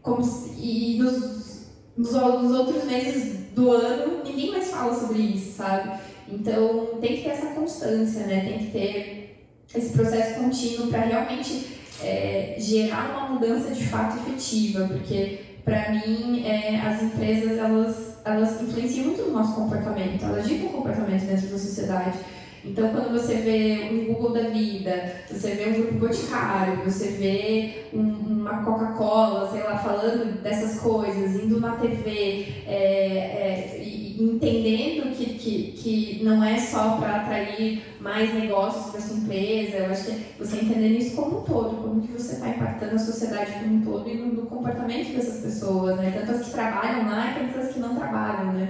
Como 0.00 0.22
se, 0.22 0.50
e 0.60 0.98
nos, 0.98 1.66
nos, 1.96 2.12
nos 2.12 2.58
outros 2.58 2.84
meses 2.84 3.50
do 3.52 3.72
ano 3.72 4.22
ninguém 4.24 4.52
mais 4.52 4.70
fala 4.70 4.94
sobre 4.94 5.18
isso, 5.18 5.56
sabe? 5.56 5.98
Então 6.28 6.98
tem 7.00 7.16
que 7.16 7.22
ter 7.24 7.30
essa 7.30 7.46
constância, 7.48 8.26
né? 8.26 8.44
Tem 8.44 8.58
que 8.58 8.70
ter 8.70 9.46
esse 9.74 9.92
processo 9.92 10.40
contínuo 10.40 10.86
para 10.86 11.00
realmente 11.00 11.66
é, 12.02 12.54
gerar 12.58 13.10
uma 13.10 13.28
mudança 13.30 13.74
de 13.74 13.84
fato 13.86 14.18
efetiva, 14.18 14.86
porque 14.86 15.40
para 15.64 15.90
mim 15.90 16.44
é, 16.46 16.80
as 16.80 17.02
empresas 17.02 17.58
elas 17.58 18.09
elas 18.24 18.60
influenciam 18.60 19.06
muito 19.06 19.22
no 19.22 19.32
nosso 19.32 19.54
comportamento, 19.54 20.24
elas 20.24 20.46
ditam 20.46 20.68
o 20.68 20.72
comportamento 20.72 21.26
dentro 21.26 21.48
da 21.48 21.58
sociedade. 21.58 22.18
Então, 22.62 22.90
quando 22.90 23.10
você 23.10 23.36
vê 23.36 23.88
um 23.90 24.12
Google 24.12 24.34
da 24.34 24.50
vida, 24.50 25.14
você 25.30 25.52
vê 25.52 25.70
um 25.70 25.72
grupo 25.72 25.94
boticário, 25.94 26.84
você 26.84 27.08
vê 27.08 27.86
um, 27.94 28.00
uma 28.00 28.62
Coca-Cola, 28.62 29.50
sei 29.50 29.62
lá, 29.62 29.78
falando 29.78 30.42
dessas 30.42 30.78
coisas, 30.80 31.42
indo 31.42 31.58
na 31.58 31.76
TV, 31.76 32.64
é, 32.66 33.76
é, 33.76 33.80
entendendo 34.22 35.14
que, 35.16 35.34
que, 35.34 35.72
que 35.72 36.24
não 36.24 36.42
é 36.42 36.58
só 36.58 36.96
para 36.96 37.16
atrair 37.16 37.82
mais 38.00 38.34
negócios 38.34 38.90
para 38.90 39.00
sua 39.00 39.16
empresa, 39.16 39.76
eu 39.78 39.90
acho 39.90 40.04
que 40.04 40.24
você 40.38 40.56
entendendo 40.56 40.98
isso 40.98 41.16
como 41.16 41.40
um 41.40 41.42
todo, 41.42 41.82
como 41.82 42.00
que 42.02 42.12
você 42.12 42.34
está 42.34 42.48
impactando 42.48 42.96
a 42.96 42.98
sociedade 42.98 43.52
como 43.52 43.76
um 43.76 43.80
todo 43.82 44.08
e 44.08 44.14
no, 44.14 44.26
no 44.26 44.46
comportamento 44.46 45.14
dessas 45.14 45.42
pessoas, 45.42 45.96
né? 45.96 46.12
Tanto 46.18 46.38
as 46.38 46.46
que 46.46 46.52
trabalham 46.52 47.06
lá 47.06 47.34
quanto 47.38 47.58
as 47.58 47.72
que 47.72 47.80
não 47.80 47.96
trabalham, 47.96 48.52
né? 48.52 48.68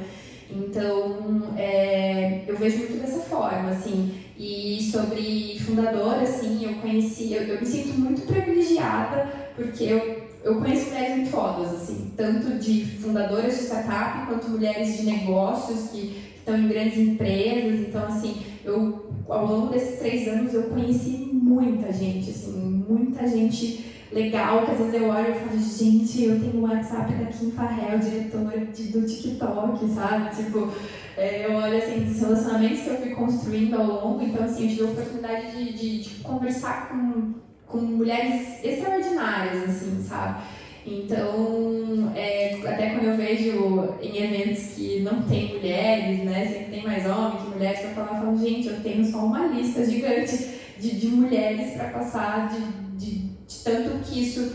Então, 0.52 1.54
é, 1.56 2.42
eu 2.46 2.56
vejo 2.56 2.78
muito 2.78 3.00
dessa 3.00 3.20
forma, 3.20 3.70
assim. 3.70 4.14
E 4.36 4.88
sobre 4.90 5.58
fundadora, 5.60 6.22
assim, 6.22 6.64
eu 6.64 6.74
conheci, 6.80 7.32
eu, 7.32 7.42
eu 7.42 7.60
me 7.60 7.66
sinto 7.66 7.98
muito 7.98 8.22
privilegiada, 8.22 9.28
porque 9.54 9.84
eu, 9.84 10.29
eu 10.42 10.56
conheço 10.56 10.86
mulheres 10.86 11.16
muito 11.16 11.30
fodas, 11.30 11.74
assim, 11.74 12.12
tanto 12.16 12.58
de 12.58 12.84
fundadoras 12.98 13.56
de 13.56 13.64
startup, 13.64 14.26
quanto 14.26 14.50
mulheres 14.50 14.96
de 14.96 15.04
negócios 15.04 15.90
que 15.90 16.34
estão 16.36 16.56
em 16.56 16.68
grandes 16.68 16.98
empresas. 16.98 17.80
Então, 17.80 18.06
assim, 18.06 18.42
eu, 18.64 19.12
ao 19.28 19.46
longo 19.46 19.66
desses 19.72 19.98
três 19.98 20.26
anos, 20.28 20.54
eu 20.54 20.64
conheci 20.64 21.30
muita 21.32 21.92
gente, 21.92 22.30
assim, 22.30 22.84
muita 22.88 23.26
gente 23.26 23.84
legal, 24.12 24.64
que 24.64 24.72
às 24.72 24.78
vezes 24.78 24.94
eu 24.94 25.08
olho 25.08 25.30
e 25.30 25.34
falo, 25.34 25.60
gente, 25.60 26.24
eu 26.24 26.40
tenho 26.40 26.56
o 26.56 26.62
WhatsApp 26.62 27.12
da 27.14 27.26
Kim 27.26 27.50
Farrell, 27.52 27.98
diretora 27.98 28.66
de, 28.66 28.84
do 28.84 29.06
TikTok, 29.06 29.88
sabe? 29.94 30.36
Tipo, 30.36 30.72
é, 31.16 31.46
eu 31.46 31.54
olho 31.54 31.76
assim, 31.76 32.00
dos 32.00 32.20
relacionamentos 32.20 32.80
que 32.80 32.88
eu 32.88 32.96
fui 32.96 33.10
construindo 33.10 33.74
ao 33.74 33.86
longo, 33.86 34.22
então 34.22 34.44
assim, 34.44 34.64
eu 34.64 34.68
tive 34.68 34.82
a 34.82 34.86
oportunidade 34.86 35.56
de, 35.56 35.72
de, 35.72 36.02
de 36.02 36.14
conversar 36.22 36.88
com, 36.88 37.34
com 37.70 37.78
mulheres 37.78 38.64
extraordinárias, 38.64 39.64
assim, 39.64 40.02
sabe? 40.02 40.42
Então, 40.86 42.12
é, 42.14 42.58
até 42.66 42.90
quando 42.90 43.04
eu 43.04 43.16
vejo 43.16 43.94
em 44.00 44.16
eventos 44.16 44.74
que 44.74 45.00
não 45.00 45.22
tem 45.22 45.54
mulheres, 45.54 46.24
né, 46.24 46.46
sempre 46.46 46.70
tem 46.70 46.82
mais 46.82 47.04
homens 47.06 47.42
que 47.42 47.50
mulheres 47.50 47.80
para 47.80 47.90
falar, 47.90 48.18
eu 48.18 48.24
falo, 48.24 48.38
gente, 48.38 48.68
eu 48.68 48.80
tenho 48.80 49.04
só 49.04 49.18
uma 49.18 49.46
lista 49.46 49.84
gigante 49.84 50.36
de, 50.78 50.98
de 50.98 51.06
mulheres 51.08 51.74
para 51.74 51.90
passar 51.90 52.48
de, 52.48 52.96
de 52.96 53.30
de 53.50 53.64
tanto 53.64 53.98
que 54.04 54.22
isso 54.22 54.52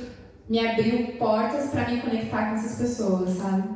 me 0.47 0.65
abriu 0.65 1.17
portas 1.17 1.69
para 1.69 1.89
me 1.89 2.01
conectar 2.01 2.49
com 2.49 2.55
essas 2.55 2.77
pessoas, 2.77 3.31
sabe? 3.31 3.75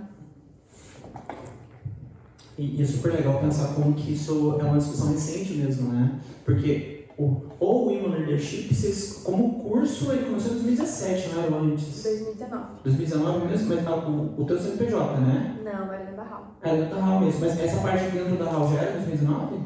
E, 2.58 2.78
e, 2.78 2.82
é 2.82 2.86
super 2.86 3.14
legal 3.14 3.40
pensar 3.42 3.74
como 3.74 3.94
que 3.94 4.14
isso 4.14 4.58
é 4.60 4.64
uma 4.64 4.78
discussão 4.78 5.12
recente 5.12 5.54
mesmo, 5.54 5.92
né? 5.92 6.20
Porque 6.46 6.99
ou 7.20 7.50
o 7.60 7.88
Women 7.88 8.20
Leadership, 8.20 8.74
vocês, 8.74 9.22
como 9.24 9.62
curso, 9.62 10.12
ele 10.14 10.26
começou 10.26 10.52
em 10.52 10.56
2017, 10.56 11.30
não 11.30 11.44
era 11.44 11.52
o 11.52 11.64
antes? 11.66 12.04
2019. 12.04 12.66
2019 12.84 13.48
mesmo? 13.48 13.76
Mas 13.76 13.84
tá, 13.84 13.96
o, 13.96 14.42
o 14.42 14.46
teu 14.46 14.58
CNPJ, 14.58 15.18
né? 15.20 15.60
Não, 15.64 15.94
era 15.94 16.12
da 16.14 16.24
HAL. 16.24 16.56
Era 16.62 16.86
da 16.86 16.96
HAL 16.96 17.20
mesmo, 17.20 17.42
mas 17.42 17.60
essa 17.60 17.82
parte 17.82 18.10
dentro 18.12 18.38
da 18.38 18.46
HAL 18.46 18.72
já 18.72 18.82
era 18.82 18.92
2019? 18.94 19.56
Uhum. 19.56 19.64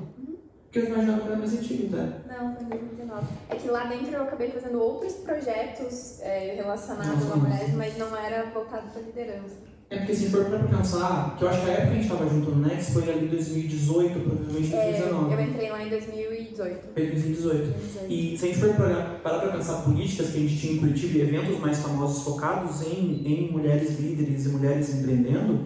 Porque 0.64 0.80
eu 0.80 0.86
imaginava 0.86 1.22
que 1.22 1.28
era 1.28 1.38
mais 1.38 1.54
antigo, 1.54 1.96
né? 1.96 2.22
Não, 2.28 2.56
foi 2.56 2.64
em 2.64 2.70
2019. 2.70 3.28
É 3.50 3.56
que 3.56 3.70
lá 3.70 3.84
dentro 3.84 4.16
eu 4.16 4.24
acabei 4.24 4.50
fazendo 4.50 4.82
outros 4.82 5.14
projetos 5.14 6.20
é, 6.22 6.56
relacionados 6.56 7.32
a 7.32 7.36
mulheres, 7.36 7.74
mas 7.76 7.98
não 8.00 8.18
era 8.18 8.50
voltado 8.50 8.88
para 8.92 9.02
liderança. 9.04 9.73
É 9.94 9.98
porque 9.98 10.16
se 10.16 10.30
for 10.30 10.46
para 10.46 10.58
pensar, 10.58 11.36
que 11.38 11.44
eu 11.44 11.50
acho 11.50 11.62
que 11.62 11.70
a 11.70 11.74
época 11.74 11.86
que 11.86 11.92
a 11.92 11.96
gente 11.96 12.12
estava 12.12 12.28
junto 12.28 12.50
no 12.50 12.68
Next 12.68 12.92
foi 12.94 13.04
ali 13.12 13.28
2018, 13.28 14.20
provavelmente 14.22 14.70
2019. 14.70 15.32
É, 15.32 15.36
eu 15.36 15.42
entrei 15.42 15.70
lá 15.70 15.84
em 15.84 15.90
2018. 15.90 16.80
Foi 16.96 17.06
2018. 17.06 17.58
2018. 17.64 18.12
E 18.12 18.38
se 18.38 18.44
a 18.44 18.48
gente 18.48 18.60
for 18.60 18.74
parar 19.22 19.40
para 19.40 19.52
pensar 19.52 19.84
políticas 19.84 20.32
que 20.32 20.38
a 20.38 20.40
gente 20.42 20.58
tinha 20.58 20.74
em 20.74 20.80
Curitiba 20.80 21.18
e 21.20 21.22
eventos 21.22 21.60
mais 21.60 21.78
famosos 21.78 22.24
focados 22.24 22.82
em, 22.82 23.22
em 23.24 23.52
mulheres 23.52 24.00
líderes 24.00 24.48
e 24.48 24.50
mulheres 24.50 24.96
empreendendo, 24.96 25.60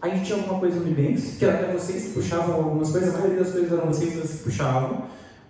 a 0.00 0.08
gente 0.08 0.26
tinha 0.26 0.38
alguma 0.38 0.60
coisa 0.60 0.78
no 0.78 0.86
Nubanks, 0.86 1.36
que 1.38 1.44
era 1.44 1.54
até 1.54 1.72
vocês 1.72 2.04
que 2.04 2.10
puxavam 2.10 2.54
algumas 2.54 2.90
coisas, 2.90 3.12
a 3.12 3.18
maioria 3.18 3.38
das 3.40 3.52
coisas 3.52 3.72
eram 3.72 3.86
vocês 3.86 4.30
que 4.30 4.38
puxavam 4.38 5.06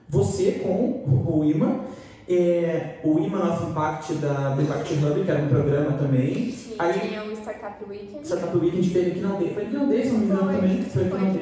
você 0.08 0.52
com 0.62 1.04
o 1.06 1.44
IMA, 1.44 1.84
é, 2.28 2.98
o 3.04 3.18
IMA 3.18 3.38
Nosso 3.38 3.70
Impact 3.70 4.14
da, 4.14 4.54
do 4.54 4.62
Impact 4.62 4.94
Hub, 4.94 5.24
que 5.24 5.30
era 5.30 5.42
um 5.42 5.48
programa 5.48 5.92
também. 5.98 6.52
Sim, 6.52 6.74
Aí, 6.78 7.18
Startup 7.62 7.88
Weekend. 7.88 8.26
Startup 8.26 8.58
Weekend 8.58 8.90
teve 8.90 9.10
aqui 9.12 9.20
na 9.20 9.36
D. 9.36 9.54
Foi 9.54 9.62
aqui 9.62 9.72
na 9.74 9.84
D, 9.84 10.02
se 10.02 10.10
não 10.10 10.18
me 10.18 10.24
engano 10.24 10.52
também. 10.52 10.82
Foi 10.82 11.02
aqui 11.04 11.14
na 11.14 11.30
D. 11.30 11.38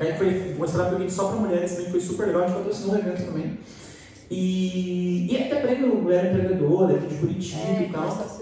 Aí 0.00 0.18
foi 0.18 0.56
um 0.58 0.64
Startup 0.64 0.94
Weekend 0.96 1.12
só 1.12 1.28
para 1.28 1.36
mulheres 1.36 1.72
também, 1.72 1.90
foi 1.92 2.00
super 2.00 2.26
legal, 2.26 2.42
a 2.42 2.46
gente 2.48 2.56
patrocinou 2.56 2.96
o 2.96 2.98
evento 2.98 3.24
também. 3.24 3.58
E, 4.28 5.32
e 5.32 5.36
até 5.36 5.60
prêmio 5.60 5.94
Mulher 5.94 6.32
Empreendedora 6.32 6.96
aqui 6.96 7.06
de 7.06 7.14
Curitiba 7.20 7.62
é, 7.62 7.86
e 7.88 7.92
tal. 7.92 8.39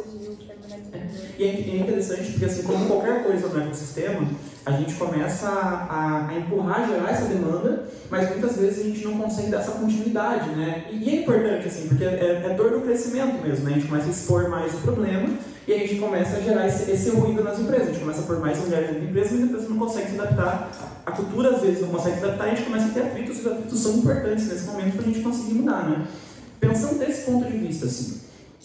É. 1.39 1.43
E 1.43 1.45
é, 1.45 1.49
é 1.49 1.77
interessante 1.81 2.33
porque 2.33 2.45
assim, 2.45 2.63
como 2.63 2.87
qualquer 2.87 3.23
coisa 3.23 3.49
no 3.49 3.61
ecossistema, 3.61 4.29
a 4.67 4.73
gente 4.73 4.95
começa 4.95 5.49
a, 5.49 6.29
a, 6.29 6.39
empurrar, 6.39 6.87
gerar 6.87 7.11
essa 7.11 7.25
demanda, 7.27 7.89
mas 8.11 8.29
muitas 8.29 8.57
vezes 8.57 8.81
a 8.81 8.89
gente 8.89 9.05
não 9.05 9.19
consegue 9.19 9.51
dar 9.51 9.61
essa 9.61 9.73
continuidade, 9.73 10.51
né? 10.51 10.85
E, 10.91 11.09
é 11.09 11.23
importante, 11.23 11.69
assim, 11.69 11.89
porque 11.89 12.05
é, 12.05 12.43
é, 12.45 12.55
dor 12.55 12.73
do 12.73 12.81
crescimento 12.83 13.43
mesmo, 13.43 13.65
né? 13.65 13.73
A 13.73 13.75
gente 13.77 13.89
começa 13.89 14.09
a 14.09 14.11
expor 14.11 14.49
mais 14.51 14.75
o 14.75 14.79
problema 14.79 15.31
e 15.67 15.73
a 15.73 15.79
gente 15.79 15.97
começa 15.97 16.37
a 16.37 16.41
gerar 16.41 16.67
esse, 16.67 16.91
esse 16.91 17.11
ruído 17.11 17.43
nas 17.43 17.59
empresas. 17.59 17.89
A 17.89 17.93
gente 17.93 18.01
começa 18.01 18.21
a 18.21 18.25
pôr 18.25 18.41
mais 18.41 18.59
mulheres 18.59 18.93
nas 18.93 19.03
empresas, 19.03 19.33
mas 19.33 19.41
a 19.41 19.45
empresa 19.45 19.69
não 19.69 19.79
consegue 19.79 20.11
se 20.11 20.21
adaptar. 20.21 20.71
A 21.07 21.13
cultura, 21.13 21.51
às 21.57 21.63
vezes, 21.63 21.81
não 21.81 21.89
consegue 21.89 22.19
se 22.19 22.25
adaptar 22.25 22.49
e 22.49 22.51
a 22.51 22.55
gente 22.55 22.67
começa 22.67 22.87
a 22.87 22.91
ter 22.91 23.03
atritos, 23.03 23.37
e 23.39 23.41
os 23.41 23.47
atritos 23.47 23.81
são 23.81 23.95
importantes 23.95 24.49
nesse 24.49 24.65
momento 24.67 24.93
para 24.93 25.03
a 25.03 25.05
gente 25.07 25.21
conseguir 25.21 25.55
mudar, 25.55 25.89
né? 25.89 26.07
Pensando 26.61 26.99
desse 26.99 27.23
ponto 27.23 27.51
de 27.51 27.57
vista, 27.57 27.87
assim, 27.87 28.21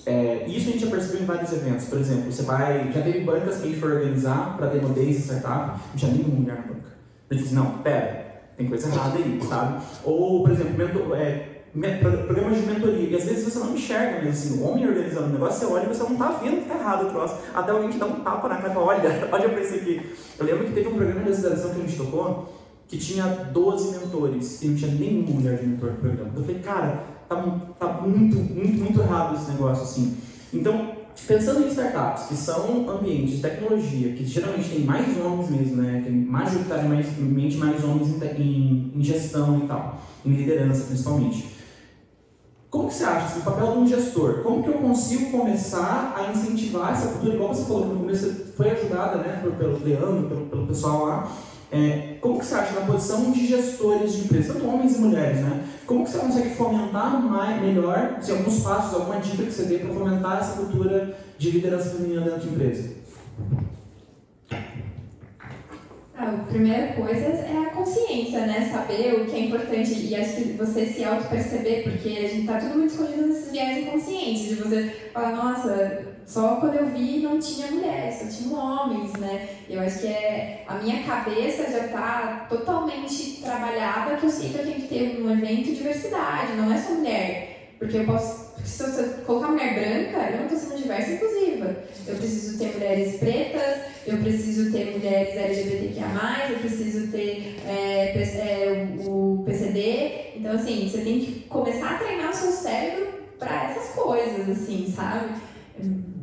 é, 0.05 0.45
isso 0.47 0.69
a 0.69 0.71
gente 0.73 0.85
já 0.85 0.91
percebeu 0.91 1.21
em 1.21 1.25
vários 1.25 1.53
eventos. 1.53 1.85
Por 1.85 1.99
exemplo, 1.99 2.31
você 2.31 2.43
vai. 2.43 2.91
Já 2.91 3.01
teve 3.01 3.21
bancas 3.21 3.57
que 3.57 3.63
a 3.63 3.67
gente 3.67 3.79
foi 3.79 3.93
organizar 3.93 4.57
para 4.57 4.67
Demo 4.67 4.89
Days 4.89 5.17
e 5.17 5.21
startup, 5.21 5.79
não 5.89 5.95
tinha 5.95 6.11
nenhuma 6.11 6.35
mulher 6.35 6.55
na 6.55 6.61
banca. 6.61 6.93
A 7.29 7.33
gente 7.33 7.43
disse, 7.43 7.55
não, 7.55 7.77
pera, 7.79 8.43
tem 8.57 8.67
coisa 8.67 8.87
errada 8.87 9.17
aí, 9.17 9.39
sabe? 9.47 9.83
Ou, 10.03 10.43
por 10.43 10.51
exemplo, 10.51 10.73
mentor, 10.77 11.17
é, 11.17 11.53
programas 12.27 12.57
de 12.57 12.67
mentoria, 12.67 13.09
e 13.09 13.15
às 13.15 13.23
vezes 13.23 13.45
você 13.45 13.59
não 13.59 13.73
enxerga 13.73 14.21
mesmo 14.21 14.29
assim, 14.29 14.59
o 14.59 14.67
homem 14.67 14.87
organizando 14.87 15.27
o 15.27 15.29
negócio, 15.29 15.59
você 15.59 15.73
olha 15.73 15.85
e 15.85 15.87
você 15.87 16.03
não 16.03 16.15
tá 16.15 16.39
vendo 16.43 16.61
que 16.61 16.69
tá 16.69 16.75
errado 16.75 17.07
o 17.07 17.09
troço. 17.09 17.37
Até 17.53 17.71
alguém 17.71 17.89
te 17.89 17.97
dá 17.97 18.05
um 18.05 18.19
tapa 18.19 18.47
na 18.47 18.57
cara, 18.57 18.77
olha, 18.77 19.27
olha 19.31 19.49
pra 19.49 19.61
isso 19.61 19.75
aqui. 19.75 20.15
Eu 20.37 20.45
lembro 20.45 20.65
que 20.65 20.73
teve 20.73 20.89
um 20.89 20.95
programa 20.95 21.23
de 21.23 21.31
aceleração 21.31 21.73
que 21.73 21.81
a 21.81 21.83
gente 21.83 21.97
tocou, 21.97 22.53
que 22.87 22.97
tinha 22.97 23.25
12 23.25 23.97
mentores, 23.97 24.61
e 24.61 24.67
não 24.67 24.75
tinha 24.75 24.91
nenhuma 24.91 25.31
mulher 25.31 25.57
de 25.57 25.65
mentor 25.65 25.91
no 25.91 25.97
programa. 25.97 26.31
Eu 26.35 26.43
falei, 26.43 26.61
cara, 26.61 27.03
tá, 27.35 27.87
tá 27.87 28.01
muito, 28.01 28.35
muito, 28.37 28.83
muito 28.83 29.01
errado 29.01 29.35
esse 29.35 29.51
negócio 29.51 29.83
assim. 29.83 30.17
Então, 30.53 30.91
pensando 31.27 31.65
em 31.65 31.67
startups, 31.69 32.27
que 32.27 32.35
são 32.35 32.89
ambientes 32.89 33.35
de 33.35 33.41
tecnologia, 33.41 34.13
que 34.13 34.25
geralmente 34.25 34.69
tem 34.69 34.79
mais 34.81 35.17
homens 35.17 35.49
mesmo, 35.49 35.81
né? 35.81 36.01
Tem 36.03 36.13
majoritariamente 36.13 37.57
mais 37.57 37.83
homens 37.83 38.09
em, 38.09 38.41
em, 38.41 38.91
em 38.95 39.03
gestão 39.03 39.59
e 39.63 39.67
tal, 39.67 40.01
em 40.25 40.31
liderança 40.31 40.85
principalmente. 40.85 41.53
Como 42.69 42.87
que 42.87 42.95
você 42.95 43.03
acha, 43.03 43.27
assim, 43.27 43.39
o 43.39 43.43
papel 43.43 43.71
de 43.71 43.77
um 43.77 43.87
gestor, 43.87 44.41
como 44.41 44.63
que 44.63 44.69
eu 44.69 44.79
consigo 44.79 45.29
começar 45.37 46.15
a 46.17 46.31
incentivar 46.31 46.93
essa 46.93 47.09
cultura, 47.09 47.35
igual 47.35 47.53
você 47.53 47.65
falou 47.65 47.85
no 47.85 47.99
começo 47.99 48.43
foi 48.57 48.69
ajudada 48.71 49.17
né, 49.17 49.41
pelo 49.57 49.83
Leandro, 49.83 50.27
pelo, 50.27 50.45
pelo 50.47 50.67
pessoal 50.67 51.05
lá, 51.05 51.31
é, 51.73 52.17
como 52.21 52.39
que 52.39 52.45
você 52.45 52.53
acha 52.53 52.79
na 52.79 52.85
posição 52.85 53.31
de 53.31 53.47
gestores 53.47 54.13
de 54.13 54.25
empresas, 54.25 54.53
tanto 54.53 54.67
homens 54.67 54.95
e 54.95 55.01
mulheres, 55.01 55.41
né? 55.41 55.65
Como 55.87 56.03
que 56.05 56.11
você 56.11 56.19
consegue 56.19 56.51
fomentar 56.51 57.19
mais, 57.21 57.61
melhor, 57.61 58.17
se 58.21 58.31
alguns 58.31 58.59
passos, 58.59 58.93
alguma 58.93 59.19
dica 59.19 59.43
que 59.43 59.51
você 59.51 59.63
dê 59.63 59.79
para 59.79 59.93
fomentar 59.93 60.37
essa 60.39 60.53
cultura 60.53 61.17
de 61.37 61.49
liderança 61.49 61.89
feminina 61.89 62.21
dentro 62.21 62.41
de 62.41 62.49
empresa? 62.49 62.89
A 66.23 66.45
primeira 66.47 66.93
coisa 66.93 67.25
é 67.25 67.65
a 67.67 67.71
consciência, 67.71 68.45
né? 68.45 68.69
Saber 68.71 69.13
o 69.13 69.25
que 69.25 69.35
é 69.35 69.39
importante 69.41 69.93
e 69.93 70.15
acho 70.15 70.35
que 70.37 70.43
você 70.53 70.85
se 70.85 71.03
auto-perceber, 71.03 71.83
porque 71.83 72.09
a 72.17 72.27
gente 72.27 72.47
tá 72.47 72.59
tudo 72.59 72.77
muito 72.77 72.91
escondido 72.91 73.27
nesses 73.27 73.51
viés 73.51 73.85
inconscientes, 73.85 74.47
de 74.47 74.55
você 74.55 75.09
falar, 75.13 75.35
nossa, 75.35 76.13
só 76.25 76.55
quando 76.55 76.75
eu 76.75 76.85
vi 76.85 77.19
não 77.19 77.39
tinha 77.39 77.69
mulheres, 77.71 78.15
só 78.15 78.27
tinha 78.27 78.57
homens, 78.57 79.11
né? 79.13 79.49
Eu 79.69 79.81
acho 79.81 79.99
que 79.99 80.07
é 80.07 80.63
a 80.65 80.75
minha 80.75 81.03
cabeça 81.03 81.69
já 81.69 81.89
tá 81.89 82.45
totalmente 82.49 83.41
trabalhada 83.41 84.15
que 84.15 84.25
eu 84.25 84.29
sei 84.29 84.49
que 84.49 84.59
tenho 84.59 84.75
que 84.75 84.87
ter 84.87 85.21
um 85.21 85.29
evento 85.29 85.73
diversidade, 85.73 86.53
não 86.53 86.71
é 86.71 86.77
só 86.77 86.93
mulher. 86.93 87.75
Porque 87.77 87.97
eu 87.97 88.05
posso 88.05 88.42
se 88.63 88.83
eu 88.83 89.09
colocar 89.25 89.49
mulher 89.49 89.73
branca, 89.73 90.29
eu 90.31 90.37
não 90.37 90.45
estou 90.45 90.57
sendo 90.57 90.81
diversa 90.81 91.11
e 91.11 91.15
inclusiva. 91.15 91.75
Eu 92.07 92.15
preciso 92.15 92.57
ter 92.57 92.73
mulheres 92.73 93.17
pretas, 93.17 93.77
eu 94.05 94.17
preciso 94.17 94.71
ter 94.71 94.91
mulheres 94.91 95.35
LGBTQIA+, 95.35 96.49
eu 96.49 96.59
preciso 96.59 97.11
ter 97.11 97.57
é, 97.67 98.17
é, 98.17 98.87
o 99.05 99.43
PCD. 99.45 100.33
Então, 100.35 100.53
assim, 100.53 100.89
você 100.89 101.01
tem 101.01 101.19
que 101.19 101.41
começar 101.47 101.95
a 101.95 101.97
treinar 101.97 102.29
o 102.29 102.33
seu 102.33 102.51
cérebro 102.51 103.07
para 103.37 103.71
essas 103.71 103.93
coisas, 103.95 104.49
assim, 104.49 104.93
sabe? 104.95 105.33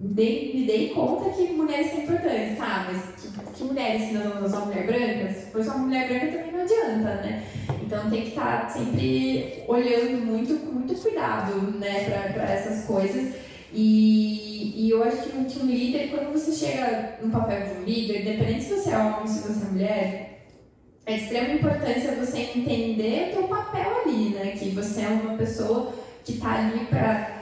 Dei, 0.03 0.53
me 0.55 0.65
dei 0.65 0.89
conta 0.95 1.29
que 1.29 1.53
mulheres 1.53 1.91
são 1.91 2.01
importantes, 2.01 2.57
tá? 2.57 2.89
Mas 2.91 3.03
que, 3.21 3.53
que 3.53 3.65
mulheres 3.65 4.09
que 4.09 4.15
não 4.15 4.49
são 4.49 4.65
mulher 4.65 4.87
branca? 4.87 5.35
Se 5.35 5.51
for 5.51 5.63
só 5.63 5.77
mulher 5.77 6.09
branca 6.09 6.39
também 6.39 6.53
não 6.53 6.63
adianta, 6.63 7.15
né? 7.23 7.45
Então 7.83 8.09
tem 8.09 8.23
que 8.23 8.29
estar 8.29 8.63
tá 8.63 8.69
sempre 8.71 9.63
olhando 9.69 10.25
muito, 10.25 10.59
com 10.61 10.73
muito 10.73 10.95
cuidado, 10.95 11.79
né, 11.79 12.31
para 12.33 12.45
essas 12.45 12.87
coisas. 12.87 13.35
E, 13.75 14.87
e 14.87 14.91
eu 14.91 15.05
acho 15.05 15.19
que 15.19 15.37
um, 15.37 15.45
que 15.45 15.59
um 15.59 15.67
líder, 15.67 16.09
quando 16.09 16.33
você 16.33 16.51
chega 16.51 17.19
no 17.23 17.31
papel 17.31 17.61
de 17.67 17.81
um 17.81 17.85
líder, 17.85 18.23
independente 18.23 18.65
se 18.65 18.77
você 18.77 18.91
é 18.91 18.97
homem 18.97 19.21
ou 19.21 19.27
se 19.27 19.41
você 19.41 19.67
é 19.67 19.69
mulher, 19.71 20.47
é 21.05 21.15
de 21.15 21.23
extrema 21.25 21.55
importância 21.55 22.13
você 22.13 22.39
entender 22.39 23.33
o 23.33 23.35
seu 23.35 23.49
papel 23.49 24.01
ali, 24.03 24.31
né? 24.31 24.53
Que 24.59 24.71
você 24.71 25.03
é 25.03 25.09
uma 25.09 25.37
pessoa 25.37 25.93
que 26.25 26.33
está 26.33 26.55
ali 26.55 26.87
para 26.87 27.41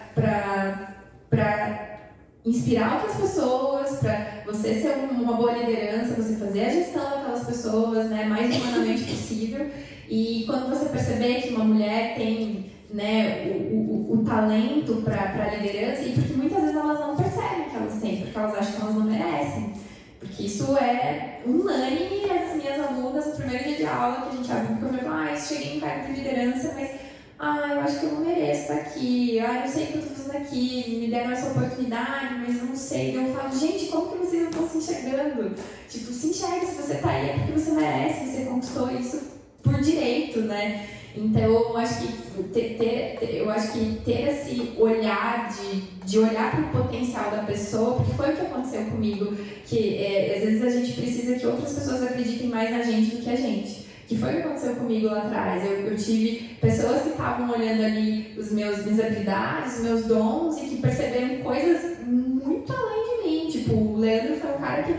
inspirar 2.48 2.96
outras 2.96 3.16
pessoas, 3.16 3.98
para 3.98 4.42
você 4.46 4.74
ser 4.80 5.08
uma 5.10 5.34
boa 5.34 5.52
liderança, 5.52 6.14
você 6.14 6.36
fazer 6.36 6.66
a 6.66 6.70
gestão 6.70 7.02
daquelas 7.02 7.44
pessoas, 7.44 8.08
né, 8.10 8.24
mais 8.24 8.56
humanamente 8.56 9.04
possível. 9.04 9.66
E 10.08 10.44
quando 10.46 10.70
você 10.70 10.86
perceber 10.86 11.42
que 11.42 11.54
uma 11.54 11.64
mulher 11.64 12.14
tem 12.16 12.70
né, 12.92 13.52
o, 13.70 13.74
o, 13.74 14.12
o 14.14 14.24
talento 14.24 15.02
para 15.04 15.44
a 15.44 15.56
liderança, 15.56 16.02
e 16.02 16.12
porque 16.12 16.32
muitas 16.34 16.60
vezes 16.60 16.76
elas 16.76 17.00
não 17.00 17.16
percebem 17.16 17.68
que 17.70 17.76
elas 17.76 18.00
têm, 18.00 18.22
porque 18.22 18.38
elas 18.38 18.54
acham 18.54 18.72
que 18.72 18.82
elas 18.82 18.94
não 18.94 19.04
merecem. 19.04 19.72
Porque 20.18 20.42
isso 20.44 20.76
é 20.76 21.42
unânime 21.46 22.28
as 22.30 22.56
minhas 22.56 22.80
alunas 22.80 23.26
no 23.26 23.36
primeiro 23.36 23.64
dia 23.64 23.76
de 23.76 23.86
aula 23.86 24.22
que 24.22 24.28
a 24.28 24.36
gente 24.36 24.52
abre 24.52 24.72
um 24.72 24.96
eu 24.96 25.12
ah, 25.12 25.30
eu 25.30 25.36
cheguei 25.36 25.76
em 25.76 25.80
cargo 25.80 26.06
de 26.06 26.20
liderança, 26.20 26.72
mas 26.74 26.90
ah, 27.38 27.68
eu 27.72 27.80
acho 27.80 28.00
que 28.00 28.06
eu 28.06 28.12
não 28.12 28.24
mereço 28.24 28.62
estar 28.62 28.74
aqui, 28.74 29.40
ah, 29.40 29.62
eu 29.64 29.70
sei 29.70 29.86
que 29.86 29.94
eu 29.94 30.02
estou 30.02 30.17
aqui, 30.36 30.98
me 31.00 31.10
deram 31.10 31.32
essa 31.32 31.48
oportunidade, 31.48 32.34
mas 32.46 32.62
não 32.62 32.76
sei. 32.76 33.16
Eu 33.16 33.34
falo, 33.34 33.58
gente, 33.58 33.86
como 33.86 34.12
que 34.12 34.18
vocês 34.18 34.42
não 34.42 34.50
estão 34.50 34.68
se 34.68 34.78
enxergando? 34.78 35.54
Tipo, 35.88 36.12
se 36.12 36.26
enxerga, 36.28 36.66
se 36.66 36.82
você 36.82 36.94
está 36.94 37.10
aí 37.10 37.30
é 37.30 37.32
porque 37.34 37.52
você 37.52 37.70
merece, 37.72 38.30
você 38.30 38.44
conquistou 38.44 38.90
isso 38.90 39.20
por 39.62 39.80
direito, 39.80 40.40
né? 40.40 40.86
Então, 41.16 41.42
eu 41.42 41.76
acho 41.76 42.00
que 42.00 42.42
ter, 42.44 42.76
ter, 42.78 43.36
eu 43.36 43.50
acho 43.50 43.72
que 43.72 44.00
ter 44.04 44.28
esse 44.28 44.72
olhar 44.78 45.50
de, 45.52 45.80
de 46.06 46.18
olhar 46.18 46.50
para 46.50 46.60
o 46.60 46.84
potencial 46.84 47.30
da 47.30 47.42
pessoa, 47.42 47.96
porque 47.96 48.12
foi 48.12 48.32
o 48.32 48.36
que 48.36 48.42
aconteceu 48.42 48.84
comigo, 48.84 49.36
que 49.66 49.96
é, 49.96 50.36
às 50.36 50.44
vezes 50.44 50.62
a 50.62 50.70
gente 50.70 50.92
precisa 50.92 51.38
que 51.38 51.46
outras 51.46 51.72
pessoas 51.72 52.02
acreditem 52.04 52.48
mais 52.48 52.70
na 52.70 52.82
gente 52.82 53.16
do 53.16 53.22
que 53.22 53.30
a 53.30 53.36
gente. 53.36 53.77
Que 54.08 54.16
foi 54.16 54.30
o 54.30 54.32
que 54.36 54.42
aconteceu 54.42 54.74
comigo 54.76 55.06
lá 55.06 55.18
atrás. 55.18 55.64
Eu, 55.64 55.72
eu 55.86 55.96
tive 55.96 56.56
pessoas 56.60 57.02
que 57.02 57.10
estavam 57.10 57.50
olhando 57.50 57.84
ali 57.84 58.34
os 58.38 58.50
meus, 58.50 58.84
minhas 58.84 59.00
habilidades, 59.00 59.76
os 59.76 59.82
meus 59.82 60.04
dons 60.06 60.56
e 60.56 60.66
que 60.66 60.76
perceberam 60.76 61.42
coisas 61.42 61.98
muito 62.06 62.72
além 62.72 63.04
de 63.04 63.28
mim. 63.28 63.50
Tipo, 63.50 63.74
o 63.74 63.98
Leandro 63.98 64.36
foi 64.36 64.50
um 64.50 64.58
cara 64.58 64.82
que 64.82 64.94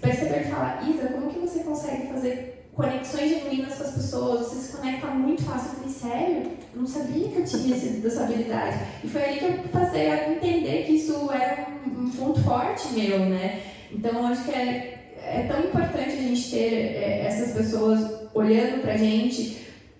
percebeu 0.00 0.40
e 0.40 0.44
fala, 0.44 0.80
Isa, 0.88 1.08
como 1.08 1.30
que 1.30 1.38
você 1.38 1.60
consegue 1.60 2.08
fazer 2.08 2.58
conexões 2.78 3.28
genuínas 3.30 3.74
com 3.74 3.82
as 3.82 3.90
pessoas, 3.90 4.46
você 4.46 4.56
se 4.56 4.76
conecta 4.76 5.06
muito 5.08 5.42
fácil. 5.42 5.70
Eu 5.70 5.74
falei, 5.74 5.92
sério? 5.92 6.52
Eu 6.74 6.80
não 6.80 6.86
sabia 6.86 7.28
que 7.28 7.38
eu 7.38 7.44
tinha 7.44 7.74
essa 8.06 8.22
habilidade. 8.22 8.78
E 9.02 9.08
foi 9.08 9.22
aí 9.22 9.38
que 9.38 9.44
eu 9.44 9.52
passei 9.72 10.10
a 10.10 10.30
entender 10.30 10.84
que 10.84 10.92
isso 10.92 11.28
era 11.32 11.66
um, 11.84 12.04
um 12.04 12.10
ponto 12.10 12.40
forte 12.42 12.92
meu, 12.92 13.18
né? 13.20 13.62
Então, 13.90 14.26
acho 14.26 14.44
que 14.44 14.52
é, 14.52 15.12
é 15.20 15.46
tão 15.48 15.60
importante 15.60 16.17
gente 16.38 16.50
ter 16.50 16.74
é, 16.74 17.26
essas 17.26 17.52
pessoas 17.52 18.28
olhando 18.32 18.80
pra 18.80 18.96
gente 18.96 19.58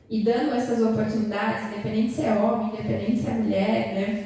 e 0.09 0.22
dando 0.22 0.55
essas 0.55 0.81
oportunidades, 0.81 1.72
independente 1.72 2.12
se 2.12 2.22
é 2.22 2.33
homem, 2.33 2.68
independente 2.68 3.20
se 3.20 3.29
é 3.29 3.33
mulher, 3.35 3.94
né? 3.94 4.24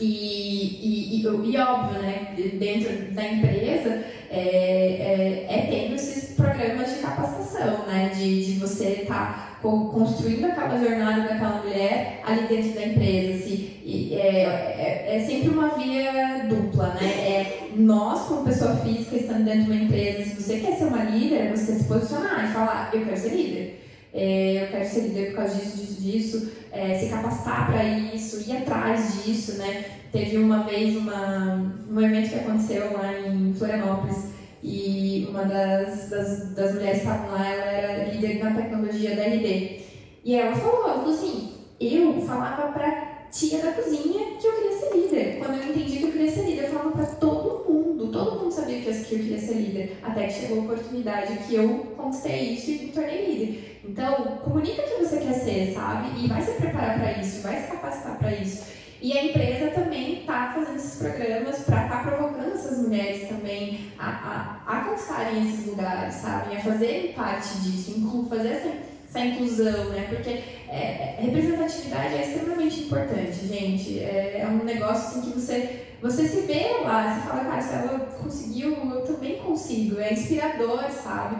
E, 0.00 0.04
e, 0.06 1.16
e, 1.16 1.22
e 1.22 1.56
óbvio, 1.56 2.02
né, 2.02 2.34
dentro 2.54 3.14
da 3.14 3.26
empresa, 3.26 4.04
é, 4.30 4.38
é, 4.38 5.46
é 5.48 5.66
tendo 5.70 5.94
esses 5.94 6.34
programas 6.34 6.94
de 6.94 7.00
capacitação, 7.00 7.86
né, 7.86 8.12
de, 8.14 8.44
de 8.44 8.60
você 8.60 9.02
estar 9.02 9.08
tá 9.08 9.47
construindo 9.60 10.46
aquela 10.46 10.78
jornada 10.78 11.22
daquela 11.22 11.62
mulher 11.62 12.20
ali 12.24 12.46
dentro 12.46 12.72
da 12.74 12.86
empresa. 12.86 13.44
Se, 13.44 13.80
e, 13.84 14.14
é, 14.14 14.44
é, 14.44 15.16
é, 15.16 15.20
sempre 15.20 15.48
uma 15.48 15.68
via 15.70 16.46
dupla, 16.48 16.94
né? 17.00 17.06
É 17.06 17.68
nós, 17.76 18.26
como 18.26 18.44
pessoa 18.44 18.76
física, 18.76 19.16
estando 19.16 19.44
dentro 19.44 19.64
de 19.64 19.70
uma 19.70 19.82
empresa, 19.82 20.24
se 20.24 20.42
você 20.42 20.60
quer 20.60 20.76
ser 20.76 20.84
uma 20.84 21.04
líder, 21.04 21.50
você 21.56 21.74
se 21.74 21.84
posicionar 21.84 22.48
e 22.48 22.52
falar, 22.52 22.90
eu 22.92 23.04
quero 23.04 23.16
ser 23.16 23.30
líder. 23.30 23.84
É, 24.12 24.62
eu 24.64 24.68
quero 24.68 24.88
ser 24.88 25.00
líder 25.00 25.26
por 25.28 25.36
causa 25.36 25.54
disso, 25.54 25.76
disso, 25.76 26.00
disso, 26.00 26.52
é, 26.72 26.98
se 26.98 27.08
capacitar 27.08 27.70
para 27.70 27.84
isso, 27.84 28.48
ir 28.48 28.56
atrás 28.56 29.24
disso, 29.24 29.58
né? 29.58 29.84
Teve 30.12 30.38
uma 30.38 30.64
vez 30.64 30.96
uma, 30.96 31.72
um 31.90 32.00
evento 32.00 32.30
que 32.30 32.36
aconteceu 32.36 32.92
lá 32.94 33.12
em 33.18 33.52
Florianópolis 33.52 34.37
e 34.62 35.26
uma 35.30 35.44
das, 35.44 36.08
das, 36.08 36.50
das 36.54 36.74
mulheres 36.74 37.02
que 37.02 37.06
estavam 37.06 37.30
lá, 37.30 37.48
ela 37.48 37.72
era 37.72 38.04
líder 38.10 38.42
na 38.42 38.54
tecnologia 38.54 39.14
da 39.14 39.22
RD. 39.22 39.80
E 40.24 40.34
ela 40.34 40.54
falou, 40.56 40.84
ela 40.84 40.98
falou 40.98 41.14
assim, 41.14 41.52
eu 41.80 42.20
falava 42.22 42.72
pra 42.72 43.18
tia 43.30 43.58
da 43.58 43.72
cozinha 43.72 44.36
que 44.40 44.46
eu 44.46 44.52
queria 44.52 44.78
ser 44.78 44.96
líder. 44.96 45.38
Quando 45.38 45.58
eu 45.58 45.70
entendi 45.70 45.98
que 45.98 46.04
eu 46.04 46.12
queria 46.12 46.30
ser 46.30 46.42
líder, 46.42 46.64
eu 46.64 46.70
falava 46.70 46.90
pra 46.90 47.06
todo 47.06 47.72
mundo, 47.72 48.10
todo 48.10 48.40
mundo 48.40 48.52
sabia 48.52 48.80
que 48.80 48.88
eu, 48.88 48.94
que 48.94 49.14
eu 49.14 49.18
queria 49.18 49.38
ser 49.38 49.54
líder. 49.54 49.98
Até 50.02 50.26
que 50.26 50.32
chegou 50.32 50.58
a 50.58 50.62
oportunidade 50.62 51.38
que 51.46 51.54
eu 51.54 51.68
conquistei 51.96 52.54
isso 52.54 52.70
e 52.70 52.78
me 52.86 52.92
tornei 52.92 53.26
líder. 53.26 53.80
Então, 53.88 54.38
comunica 54.44 54.82
o 54.82 54.84
que 54.84 55.04
você 55.04 55.18
quer 55.18 55.34
ser, 55.34 55.74
sabe? 55.74 56.08
E 56.22 56.26
vai 56.26 56.42
se 56.42 56.52
preparar 56.52 56.98
para 56.98 57.20
isso, 57.20 57.42
vai 57.42 57.62
se 57.62 57.68
capacitar 57.68 58.18
para 58.18 58.34
isso. 58.34 58.77
E 59.00 59.16
a 59.16 59.24
empresa 59.24 59.70
também 59.70 60.20
está 60.20 60.52
fazendo 60.54 60.76
esses 60.76 60.96
programas 60.96 61.58
para 61.60 61.84
estar 61.84 62.02
tá 62.04 62.10
provocando 62.10 62.52
essas 62.52 62.78
mulheres 62.78 63.28
também 63.28 63.92
a, 63.96 64.60
a, 64.66 64.78
a 64.78 64.84
conquistarem 64.84 65.48
esses 65.48 65.66
lugares, 65.66 66.14
sabe? 66.14 66.56
A 66.56 66.60
fazerem 66.60 67.12
parte 67.12 67.58
disso, 67.58 67.92
inclu, 67.96 68.28
fazer 68.28 68.48
essa, 68.48 68.72
essa 69.08 69.20
inclusão, 69.20 69.90
né? 69.90 70.06
Porque 70.08 70.30
é, 70.68 71.16
é 71.16 71.18
representatividade 71.20 72.14
é 72.14 72.22
extremamente 72.22 72.80
importante, 72.80 73.46
gente. 73.46 74.00
É, 74.00 74.40
é 74.40 74.46
um 74.48 74.64
negócio 74.64 75.20
assim, 75.20 75.30
que 75.30 75.38
você, 75.38 75.86
você 76.02 76.26
se 76.26 76.40
vê 76.40 76.80
lá, 76.82 77.14
você 77.14 77.28
fala, 77.28 77.44
cara, 77.44 77.62
se 77.62 77.74
ela 77.74 77.98
conseguiu, 78.20 78.76
eu 78.94 79.02
também 79.02 79.38
consigo. 79.38 80.00
É 80.00 80.12
inspirador, 80.12 80.90
sabe? 80.90 81.36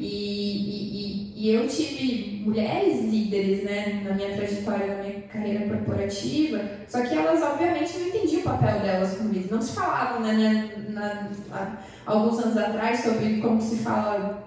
E, 0.00 0.06
e, 0.06 1.32
e, 1.36 1.54
eu 1.54 1.68
tive 1.68 2.42
mulheres 2.42 3.04
líderes, 3.04 3.62
né, 3.64 4.02
na 4.02 4.14
minha 4.14 4.34
trajetória, 4.34 4.96
na 4.96 5.02
minha 5.02 5.20
carreira 5.22 5.68
corporativa, 5.68 6.58
só 6.88 7.02
que 7.02 7.14
elas, 7.14 7.42
obviamente, 7.42 7.98
não 7.98 8.06
entendiam 8.08 8.40
o 8.40 8.44
papel 8.44 8.80
delas 8.80 9.14
como 9.18 9.28
líderes. 9.28 9.50
Não 9.50 9.60
se 9.60 9.74
falavam, 9.74 10.22
né, 10.22 10.70
na, 10.88 11.28
na, 11.48 11.78
alguns 12.06 12.38
anos 12.38 12.56
atrás 12.56 13.00
sobre 13.00 13.42
como 13.42 13.60
se 13.60 13.76
fala 13.76 14.42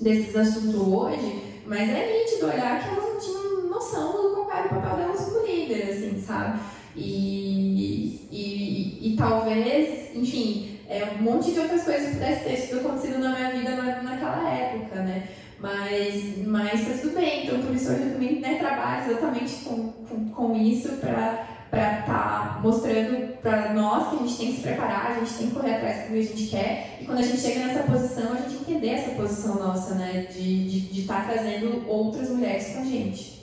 desses 0.00 0.34
assuntos 0.34 0.74
hoje, 0.74 1.40
mas 1.64 1.88
é 1.88 2.24
nítido 2.24 2.46
olhar 2.46 2.82
que 2.82 2.88
elas 2.88 3.04
não 3.04 3.20
tinham 3.20 3.68
noção 3.68 4.12
do 4.12 4.44
qual 4.44 4.58
era 4.58 4.66
o 4.66 4.80
papel 4.80 4.96
delas 4.96 5.24
como 5.24 5.46
líder, 5.46 5.90
assim, 5.90 6.20
sabe? 6.20 6.58
E, 6.96 8.26
e, 8.32 9.12
e, 9.12 9.16
talvez, 9.16 10.16
enfim, 10.16 10.75
é, 10.88 11.04
um 11.18 11.22
monte 11.22 11.52
de 11.52 11.60
outras 11.60 11.82
coisas 11.82 12.14
pudesse 12.14 12.44
ter 12.44 12.56
sido 12.56 12.80
acontecido 12.80 13.18
na 13.18 13.30
minha 13.30 13.50
vida 13.50 13.70
na, 13.76 14.02
naquela 14.02 14.50
época, 14.50 15.02
né? 15.02 15.28
Mas, 15.58 16.46
mas 16.46 16.86
tá 16.86 16.98
tudo 17.00 17.14
bem, 17.14 17.46
então 17.46 17.62
por 17.62 17.74
isso 17.74 17.90
eu 17.90 18.12
também 18.12 18.40
né, 18.40 18.56
trabalho 18.58 19.10
exatamente 19.10 19.54
com, 19.64 19.90
com, 20.08 20.28
com 20.30 20.56
isso 20.56 20.88
para 20.98 21.56
para 21.70 22.00
estar 22.00 22.04
tá 22.06 22.60
mostrando 22.62 23.36
para 23.38 23.72
nós 23.74 24.08
que 24.08 24.16
a 24.16 24.18
gente 24.26 24.38
tem 24.38 24.46
que 24.48 24.56
se 24.56 24.62
preparar, 24.62 25.10
a 25.10 25.14
gente 25.18 25.34
tem 25.34 25.48
que 25.48 25.54
correr 25.54 25.74
atrás 25.74 26.04
do 26.04 26.12
que 26.12 26.18
a 26.18 26.22
gente 26.22 26.46
quer, 26.46 26.98
e 27.00 27.04
quando 27.04 27.18
a 27.18 27.22
gente 27.22 27.40
chega 27.40 27.66
nessa 27.66 27.82
posição, 27.82 28.32
a 28.32 28.36
gente 28.36 28.54
entender 28.54 28.88
essa 28.90 29.10
posição 29.10 29.56
nossa, 29.56 29.94
né, 29.94 30.26
de 30.30 31.00
estar 31.00 31.26
tá 31.26 31.32
trazendo 31.32 31.84
outras 31.88 32.30
mulheres 32.30 32.68
com 32.68 32.80
a 32.80 32.84
gente. 32.84 33.35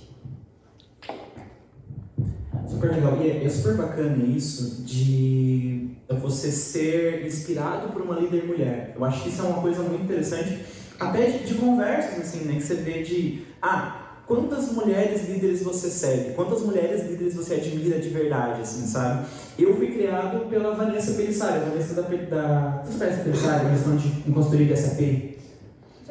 Super 2.83 2.95
legal, 2.95 3.17
e 3.21 3.29
é, 3.29 3.45
é 3.45 3.49
super 3.49 3.75
bacana 3.75 4.25
isso 4.25 4.83
de 4.83 5.91
você 6.19 6.51
ser 6.51 7.25
inspirado 7.25 7.93
por 7.93 8.01
uma 8.01 8.19
líder 8.19 8.45
mulher. 8.45 8.93
Eu 8.93 9.05
acho 9.05 9.23
que 9.23 9.29
isso 9.29 9.41
é 9.41 9.45
uma 9.45 9.61
coisa 9.61 9.81
muito 9.83 10.03
interessante, 10.03 10.59
até 10.99 11.27
de, 11.27 11.45
de 11.45 11.53
conversas, 11.55 12.19
assim, 12.19 12.43
né, 12.43 12.55
que 12.55 12.63
você 12.63 12.75
vê 12.75 13.01
de, 13.01 13.43
ah, 13.61 14.17
quantas 14.27 14.69
mulheres 14.73 15.29
líderes 15.29 15.63
você 15.63 15.89
segue? 15.89 16.33
Quantas 16.33 16.61
mulheres 16.61 17.09
líderes 17.09 17.35
você 17.35 17.55
admira 17.55 17.99
de 17.99 18.09
verdade, 18.09 18.61
assim, 18.61 18.85
sabe? 18.85 19.27
Eu 19.57 19.77
fui 19.77 19.87
criado 19.87 20.49
pela 20.49 20.75
Vanessa 20.75 21.13
Pelissari, 21.13 21.61
a 21.61 21.69
Vanessa 21.69 21.93
da... 21.93 22.01
da 22.01 22.83
você 22.85 22.97
conhece 22.97 23.21
a 23.21 23.23
Pelissari, 23.23 23.69
questão 23.69 23.95
de 23.95 24.65
de 24.65 24.77
SAP? 24.77 24.99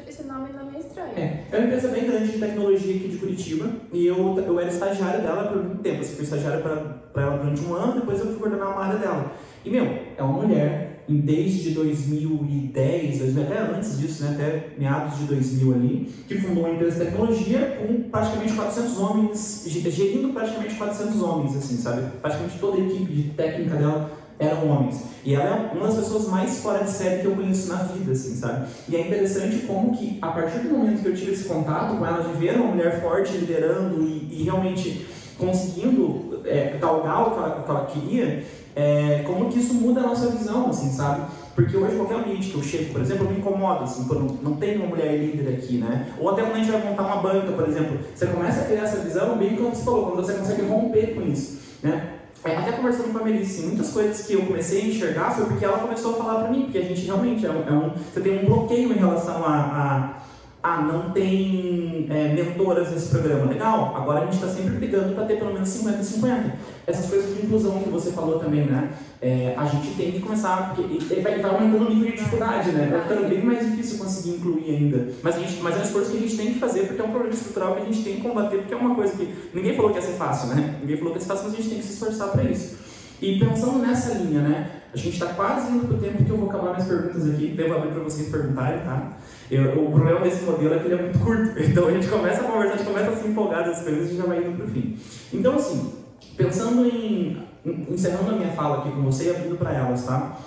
Esse 0.08 0.22
nome 0.22 0.50
não 0.52 0.70
é 0.74 0.78
estranho. 0.78 1.42
É, 1.53 1.59
uma 1.59 1.67
empresa 1.67 1.88
bem 1.88 2.07
grande 2.07 2.33
de 2.33 2.38
tecnologia 2.38 2.97
aqui 2.97 3.09
de 3.09 3.19
Curitiba 3.19 3.69
e 3.93 4.07
eu, 4.07 4.17
eu 4.38 4.59
era 4.59 4.71
estagiário 4.71 5.21
dela 5.21 5.45
por 5.45 5.62
muito 5.62 5.83
tempo. 5.83 6.01
Eu 6.01 6.05
fui 6.09 6.25
estagiário 6.25 6.62
para 6.62 7.23
ela 7.23 7.37
durante 7.37 7.61
um 7.61 7.75
ano, 7.75 8.01
depois 8.01 8.19
eu 8.21 8.27
fui 8.27 8.37
coordenar 8.37 8.73
uma 8.73 8.83
área 8.83 8.99
dela. 8.99 9.33
E, 9.62 9.69
meu, 9.69 9.85
é 10.17 10.23
uma 10.23 10.33
mulher 10.33 11.05
desde 11.07 11.73
2010, 11.73 13.19
2000, 13.19 13.43
até 13.43 13.59
antes 13.61 13.99
disso, 13.99 14.25
né, 14.25 14.31
até 14.35 14.69
meados 14.79 15.19
de 15.19 15.25
2000 15.25 15.75
ali, 15.75 16.12
que 16.27 16.41
fundou 16.41 16.65
uma 16.65 16.73
empresa 16.73 17.05
de 17.05 17.11
tecnologia 17.11 17.79
com 17.83 18.03
praticamente 18.05 18.55
400 18.55 18.99
homens, 18.99 19.65
gerindo 19.67 20.33
praticamente 20.33 20.75
400 20.77 21.23
homens, 21.23 21.57
assim, 21.57 21.77
sabe? 21.77 22.12
Praticamente 22.23 22.59
toda 22.59 22.79
a 22.79 22.81
equipe 22.81 23.12
de 23.12 23.23
técnica 23.31 23.77
dela 23.77 24.11
eram 24.42 24.68
homens. 24.68 25.02
E 25.24 25.35
ela 25.35 25.70
é 25.72 25.76
uma 25.76 25.87
das 25.87 25.96
pessoas 25.96 26.28
mais 26.28 26.59
fora 26.59 26.83
de 26.83 26.90
série 26.90 27.20
que 27.20 27.26
eu 27.26 27.37
conheço 27.37 27.68
na 27.68 27.76
vida, 27.85 28.12
assim, 28.12 28.35
sabe? 28.35 28.66
E 28.88 28.96
é 28.96 29.00
interessante 29.00 29.59
como 29.66 29.96
que, 29.96 30.18
a 30.20 30.28
partir 30.28 30.59
do 30.59 30.70
momento 30.70 31.00
que 31.00 31.09
eu 31.09 31.14
tive 31.14 31.33
esse 31.33 31.44
contato 31.44 31.96
com 31.96 32.05
ela, 32.05 32.24
de 32.24 32.33
ver 32.38 32.57
uma 32.57 32.72
mulher 32.72 33.00
forte 33.00 33.33
liderando 33.37 34.02
e, 34.02 34.28
e 34.31 34.42
realmente 34.42 35.07
conseguindo 35.38 36.40
é, 36.44 36.76
galgar 36.81 37.28
o 37.28 37.31
que 37.31 37.38
ela, 37.38 37.59
o 37.61 37.62
que 37.62 37.70
ela 37.70 37.87
queria, 37.87 38.44
é, 38.74 39.22
como 39.26 39.50
que 39.50 39.59
isso 39.59 39.74
muda 39.74 40.00
a 40.00 40.05
nossa 40.05 40.28
visão, 40.28 40.70
assim, 40.70 40.90
sabe? 40.90 41.26
Porque 41.55 41.76
hoje, 41.76 41.96
qualquer 41.96 42.16
ambiente 42.16 42.50
que 42.50 42.55
eu 42.57 42.62
chego, 42.62 42.92
por 42.92 43.00
exemplo, 43.02 43.26
eu 43.26 43.31
me 43.31 43.38
incomodo, 43.38 43.85
assim, 43.85 44.05
quando 44.05 44.42
não 44.42 44.57
tem 44.57 44.76
uma 44.76 44.87
mulher 44.87 45.16
líder 45.18 45.55
aqui, 45.55 45.76
né? 45.76 46.09
Ou 46.18 46.31
até 46.31 46.42
quando 46.42 46.57
a 46.57 46.59
gente 46.59 46.70
vai 46.70 46.83
montar 46.83 47.02
uma 47.02 47.16
banca, 47.16 47.52
por 47.52 47.68
exemplo, 47.68 47.98
você 48.14 48.26
começa 48.26 48.62
a 48.62 48.64
criar 48.64 48.85
essa 48.85 48.96
visão, 48.98 49.37
bem 49.37 49.55
como 49.57 49.74
você 49.74 49.85
falou, 49.85 50.07
quando 50.07 50.24
você 50.24 50.33
consegue 50.33 50.62
romper 50.62 51.14
com 51.14 51.22
isso, 51.22 51.61
né? 51.83 52.21
É, 52.44 52.57
até 52.57 52.72
conversando 52.72 53.12
com 53.12 53.18
a 53.18 53.22
Melissa, 53.22 53.62
muitas 53.62 53.90
coisas 53.90 54.26
que 54.26 54.33
eu 54.33 54.44
comecei 54.46 54.83
a 54.83 54.85
enxergar 54.87 55.31
foi 55.31 55.46
porque 55.46 55.64
ela 55.64 55.78
começou 55.78 56.14
a 56.14 56.16
falar 56.16 56.40
para 56.40 56.50
mim, 56.50 56.62
porque 56.62 56.78
a 56.78 56.83
gente 56.83 57.02
realmente 57.02 57.46
é 57.46 57.50
um, 57.50 57.68
é 57.68 57.72
um, 57.72 57.90
você 57.90 58.20
tem 58.20 58.40
um 58.40 58.46
bloqueio 58.46 58.92
em 58.92 58.98
relação 58.98 59.44
a, 59.44 59.55
a 59.55 60.22
ah, 60.62 60.81
não 60.81 61.11
tem 61.11 62.07
é, 62.09 62.29
mentoras 62.35 62.92
nesse 62.92 63.09
programa. 63.09 63.51
Legal, 63.51 63.96
agora 63.96 64.20
a 64.20 64.25
gente 64.27 64.35
está 64.35 64.46
sempre 64.46 64.77
brigando 64.77 65.12
para 65.12 65.25
ter 65.25 65.37
pelo 65.37 65.53
menos 65.53 65.68
50 65.68 66.01
e 66.01 66.05
50. 66.05 66.55
Essas 66.87 67.11
coisas 67.11 67.35
de 67.35 67.46
inclusão 67.46 67.83
que 67.83 67.88
você 67.88 68.12
falou 68.12 68.38
também, 68.38 68.66
né? 68.66 68.92
É, 69.20 69.55
a 69.57 69.66
gente 69.66 69.96
tem 69.96 70.12
que 70.12 70.20
começar, 70.20 70.72
porque 70.75 71.20
vai, 71.20 71.40
vai 71.40 71.51
aumentando 71.51 71.87
o 71.87 71.90
nível 71.90 72.11
de 72.11 72.16
dificuldade, 72.16 72.70
né? 72.70 72.88
Vai 72.92 73.03
ficando 73.03 73.29
bem 73.29 73.44
mais 73.44 73.70
difícil 73.70 73.98
conseguir 73.98 74.37
incluir 74.37 74.70
ainda. 74.70 75.09
Mas, 75.22 75.37
a 75.37 75.38
gente, 75.40 75.61
mas 75.62 75.77
é 75.77 75.79
um 75.81 75.83
esforço 75.83 76.11
que 76.12 76.16
a 76.16 76.20
gente 76.20 76.37
tem 76.37 76.55
que 76.55 76.61
fazer, 76.61 76.87
porque 76.87 77.03
é 77.03 77.05
um 77.05 77.11
problema 77.11 77.35
estrutural 77.35 77.75
que 77.75 77.83
a 77.83 77.85
gente 77.85 78.05
tem 78.05 78.16
que 78.16 78.22
combater, 78.22 78.59
porque 78.59 78.75
é 78.75 78.77
uma 78.77 78.94
coisa 78.94 79.16
que 79.16 79.35
ninguém 79.53 79.75
falou 79.75 79.90
que 79.90 79.98
ia 79.98 80.03
ser 80.03 80.12
fácil, 80.12 80.55
né? 80.55 80.77
Ninguém 80.81 80.96
falou 80.96 81.12
que 81.12 81.18
ia 81.18 81.22
ser 81.22 81.29
fácil, 81.29 81.44
mas 81.46 81.55
a 81.55 81.57
gente 81.57 81.68
tem 81.70 81.79
que 81.79 81.85
se 81.85 81.92
esforçar 81.94 82.29
para 82.29 82.44
isso. 82.44 82.79
E 83.20 83.38
pensando 83.38 83.79
nessa 83.79 84.14
linha, 84.14 84.40
né? 84.40 84.82
A 84.92 84.96
gente 84.96 85.14
está 85.14 85.26
quase 85.28 85.72
indo 85.72 85.87
para 85.87 85.96
o 85.96 86.00
tempo 86.00 86.22
que 86.22 86.31
eu 86.31 86.37
vou 86.37 86.50
acabar 86.50 86.72
minhas 86.72 86.87
perguntas 86.87 87.31
aqui, 87.31 87.48
devo 87.48 87.74
abrir 87.74 87.92
para 87.92 88.02
vocês 88.02 88.28
perguntarem, 88.28 88.81
tá? 88.81 89.12
Eu, 89.50 89.87
o 89.87 89.90
problema 89.90 90.20
desse 90.20 90.44
modelo 90.44 90.74
é 90.74 90.78
que 90.78 90.85
ele 90.85 90.94
é 90.94 91.02
muito 91.02 91.18
curto, 91.18 91.59
então 91.62 91.88
a 91.88 91.92
gente 91.92 92.09
começa 92.09 92.42
a 92.42 92.44
conversar, 92.44 92.74
a 92.74 92.76
gente 92.76 92.87
começa 92.87 93.11
a 93.11 93.16
se 93.16 93.28
empolgar 93.28 93.64
das 93.64 93.83
coisas 93.83 94.11
e 94.11 94.16
já 94.16 94.24
vai 94.24 94.38
indo 94.38 94.57
para 94.57 94.66
o 94.66 94.68
fim. 94.68 94.98
Então, 95.33 95.55
assim, 95.55 95.92
pensando 96.37 96.87
em. 96.87 97.42
encerrando 97.64 98.33
a 98.33 98.35
minha 98.35 98.52
fala 98.52 98.78
aqui 98.78 98.90
com 98.90 99.02
você 99.02 99.28
e 99.28 99.31
abrindo 99.31 99.57
para 99.57 99.72
elas, 99.72 100.05
tá? 100.05 100.38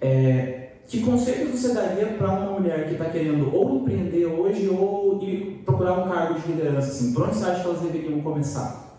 É, 0.00 0.70
que 0.86 1.02
conselhos 1.02 1.60
você 1.60 1.74
daria 1.74 2.06
para 2.06 2.32
uma 2.32 2.58
mulher 2.58 2.86
que 2.86 2.92
está 2.92 3.04
querendo 3.04 3.54
ou 3.54 3.76
empreender 3.80 4.26
hoje 4.26 4.66
ou 4.68 5.20
procurar 5.64 5.92
um 5.92 6.08
cargo 6.08 6.40
de 6.40 6.48
liderança? 6.48 6.88
Assim, 6.88 7.12
por 7.12 7.28
onde 7.28 7.36
você 7.36 7.44
acha 7.44 7.60
que 7.60 7.66
elas 7.66 7.80
deveriam 7.80 8.20
começar? 8.22 8.98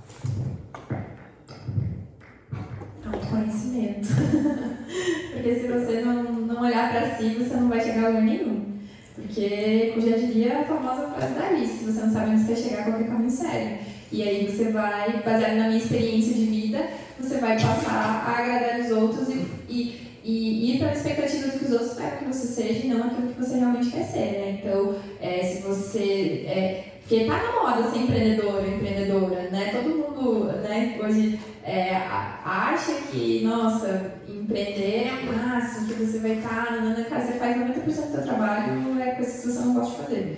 Autoconhecimento. 3.31 4.07
Porque 5.33 5.55
se 5.55 5.67
você 5.67 6.01
não, 6.01 6.23
não 6.23 6.61
olhar 6.61 6.91
para 6.91 7.15
si, 7.15 7.35
você 7.35 7.55
não 7.55 7.69
vai 7.69 7.81
chegar 7.81 8.05
a 8.05 8.07
lugar 8.09 8.23
nenhum. 8.23 8.71
Porque, 9.15 9.91
como 9.93 10.09
já 10.09 10.17
diria 10.17 10.59
a 10.59 10.63
famosa 10.65 11.09
frase 11.09 11.33
da 11.33 11.47
Alice, 11.47 11.77
se 11.77 11.85
você 11.85 12.01
não 12.01 12.13
sabe 12.13 12.31
onde 12.31 12.43
você 12.43 12.53
quer 12.53 12.61
chegar, 12.61 12.83
qualquer 12.85 13.07
caminho 13.07 13.29
sério. 13.29 13.77
E 14.11 14.23
aí 14.23 14.47
você 14.47 14.71
vai, 14.71 15.21
baseado 15.23 15.57
na 15.57 15.67
minha 15.67 15.77
experiência 15.77 16.33
de 16.33 16.45
vida, 16.45 16.85
você 17.19 17.37
vai 17.37 17.55
passar 17.55 18.25
a 18.27 18.39
agradar 18.39 18.79
os 18.81 18.91
outros 18.91 19.29
e, 19.29 19.47
e, 19.69 20.19
e 20.23 20.75
ir 20.75 20.79
pela 20.79 20.91
expectativa 20.91 21.47
do 21.47 21.59
que 21.59 21.65
os 21.65 21.71
outros 21.71 21.91
esperam 21.91 22.17
que 22.17 22.25
você 22.25 22.47
seja 22.47 22.85
e 22.85 22.89
não 22.89 23.03
aquilo 23.03 23.27
que 23.33 23.39
você 23.39 23.57
realmente 23.57 23.91
quer 23.91 24.03
ser, 24.03 24.19
né? 24.19 24.59
Então, 24.61 24.95
é, 25.21 25.43
se 25.43 25.61
você... 25.61 26.45
É, 26.47 26.83
porque 27.07 27.25
tá 27.25 27.43
na 27.43 27.61
moda 27.61 27.91
ser 27.91 27.99
empreendedor, 27.99 28.65
empreendedora, 28.65 29.49
né? 29.49 29.71
Todo 29.73 29.89
mundo, 29.89 30.45
né, 30.61 30.97
hoje 31.01 31.39
é, 31.63 31.95
acha 31.95 32.93
que, 33.11 33.43
nossa, 33.43 34.15
empreender 34.27 35.07
é 35.07 35.29
o 35.29 35.33
máximo, 35.33 35.87
que 35.87 35.93
você 35.93 36.19
vai 36.19 36.37
estar, 36.37 36.65
tá, 36.65 36.75
na 36.77 37.03
casa, 37.05 37.33
você 37.33 37.39
faz 37.39 37.57
90% 37.57 37.83
do 37.83 37.91
seu 37.91 38.23
trabalho 38.23 38.99
é 39.01 39.11
coisa 39.11 39.31
que 39.31 39.47
você 39.47 39.59
não 39.59 39.73
gosta 39.75 39.91
de 39.91 40.07
fazer. 40.07 40.37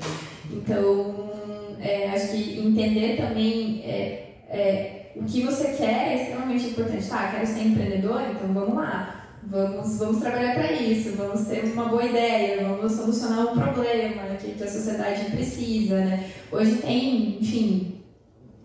Então, 0.51 1.31
é, 1.79 2.09
acho 2.09 2.31
que 2.31 2.59
entender 2.59 3.17
também 3.17 3.83
é, 3.85 4.35
é, 4.49 5.11
o 5.15 5.23
que 5.23 5.41
você 5.43 5.73
quer 5.73 6.11
é 6.11 6.21
extremamente 6.21 6.67
importante. 6.67 7.07
Tá, 7.07 7.31
quero 7.31 7.45
ser 7.45 7.67
empreendedor, 7.67 8.21
então 8.31 8.53
vamos 8.53 8.75
lá. 8.75 9.19
Vamos, 9.45 9.97
vamos 9.97 10.21
trabalhar 10.21 10.55
para 10.55 10.71
isso, 10.71 11.17
vamos 11.17 11.47
ter 11.47 11.65
uma 11.65 11.89
boa 11.89 12.05
ideia, 12.05 12.63
vamos 12.63 12.93
solucionar 12.93 13.51
um 13.51 13.59
problema 13.59 14.35
que, 14.39 14.53
que 14.53 14.63
a 14.63 14.71
sociedade 14.71 15.31
precisa. 15.31 15.97
Né? 15.97 16.29
Hoje 16.49 16.77
tem, 16.77 17.39
enfim, 17.41 18.02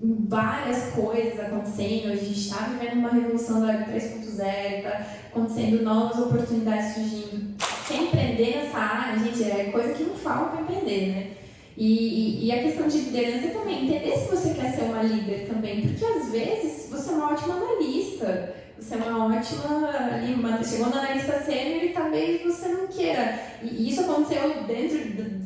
várias 0.00 0.90
coisas 0.94 1.40
acontecendo. 1.40 2.12
A 2.12 2.16
gente 2.16 2.38
está 2.38 2.66
vivendo 2.66 2.98
uma 2.98 3.10
revolução 3.10 3.60
da 3.60 3.86
3.0, 3.86 4.78
está 4.78 5.06
acontecendo 5.30 5.82
novas 5.82 6.18
oportunidades 6.18 6.94
surgindo. 6.94 7.56
Quem 7.86 8.04
empreender 8.04 8.56
nessa 8.56 8.78
área, 8.78 9.18
gente, 9.18 9.42
é 9.42 9.70
coisa 9.72 9.94
que 9.94 10.04
não 10.04 10.14
fala 10.14 10.48
para 10.48 10.62
empreender, 10.62 11.08
né? 11.08 11.30
E, 11.76 12.46
e, 12.46 12.52
a 12.52 12.60
questão 12.60 12.88
de 12.88 12.98
liderança 12.98 13.56
também, 13.56 13.84
entender 13.84 14.16
se 14.16 14.28
você 14.28 14.52
quer 14.52 14.74
ser 14.74 14.82
uma 14.82 15.00
líder 15.00 15.46
também, 15.46 15.82
porque 15.82 16.04
às 16.04 16.28
vezes 16.28 16.88
você 16.90 17.10
é 17.10 17.12
uma 17.12 17.32
ótima 17.32 17.54
analista, 17.54 18.52
você 18.80 18.94
é 18.94 18.96
uma 18.98 19.26
ótima 19.26 19.90
ali, 19.90 20.64
chegou 20.64 20.88
na 20.88 21.00
analista 21.00 21.40
sênior 21.40 21.84
e 21.84 21.88
talvez 21.88 22.42
você 22.42 22.68
não 22.68 22.86
queira. 22.86 23.38
E 23.62 23.90
isso 23.90 24.00
aconteceu 24.00 24.62
dentro 24.66 24.98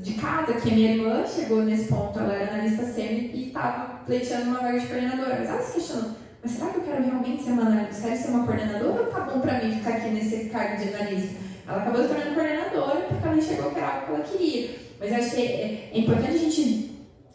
de 0.03 0.15
casa, 0.15 0.53
que 0.55 0.71
a 0.71 0.75
minha 0.75 0.95
irmã 0.95 1.25
chegou 1.27 1.63
nesse 1.63 1.89
ponto, 1.89 2.19
ela 2.19 2.35
era 2.35 2.55
analista 2.55 2.85
sênior 2.85 3.35
e 3.35 3.49
estava 3.49 4.01
pleiteando 4.05 4.51
uma 4.51 4.61
vaga 4.61 4.79
de 4.79 4.87
coordenadora. 4.87 5.37
Mas 5.39 5.49
ela 5.49 5.63
se 5.63 5.73
questionou, 5.73 6.11
mas 6.43 6.53
será 6.53 6.71
que 6.71 6.77
eu 6.77 6.83
quero 6.83 7.03
realmente 7.03 7.43
ser 7.43 7.53
uma 7.53 7.63
analista? 7.63 8.09
Quero 8.09 8.23
ser 8.23 8.29
uma 8.29 8.47
coordenadora 8.47 9.03
ou 9.03 9.07
tá 9.07 9.21
bom 9.21 9.41
para 9.41 9.65
mim 9.65 9.75
ficar 9.77 9.91
aqui 9.91 10.09
nesse 10.11 10.45
cargo 10.51 10.83
de 10.83 10.95
analista? 10.95 11.37
Ela 11.67 11.79
acabou 11.79 12.03
se 12.03 12.09
tornando 12.09 12.35
coordenadora 12.35 13.01
porque 13.09 13.27
ela 13.27 13.37
enxergou 13.37 13.71
que 13.71 13.79
era 13.79 13.89
algo 13.89 14.07
que 14.07 14.13
ela 14.13 14.25
queria. 14.25 14.71
Mas 15.01 15.13
acho 15.13 15.35
que 15.35 15.43
é, 15.43 15.91
é 15.93 15.99
importante 15.99 16.35
a 16.35 16.39
gente 16.39 16.92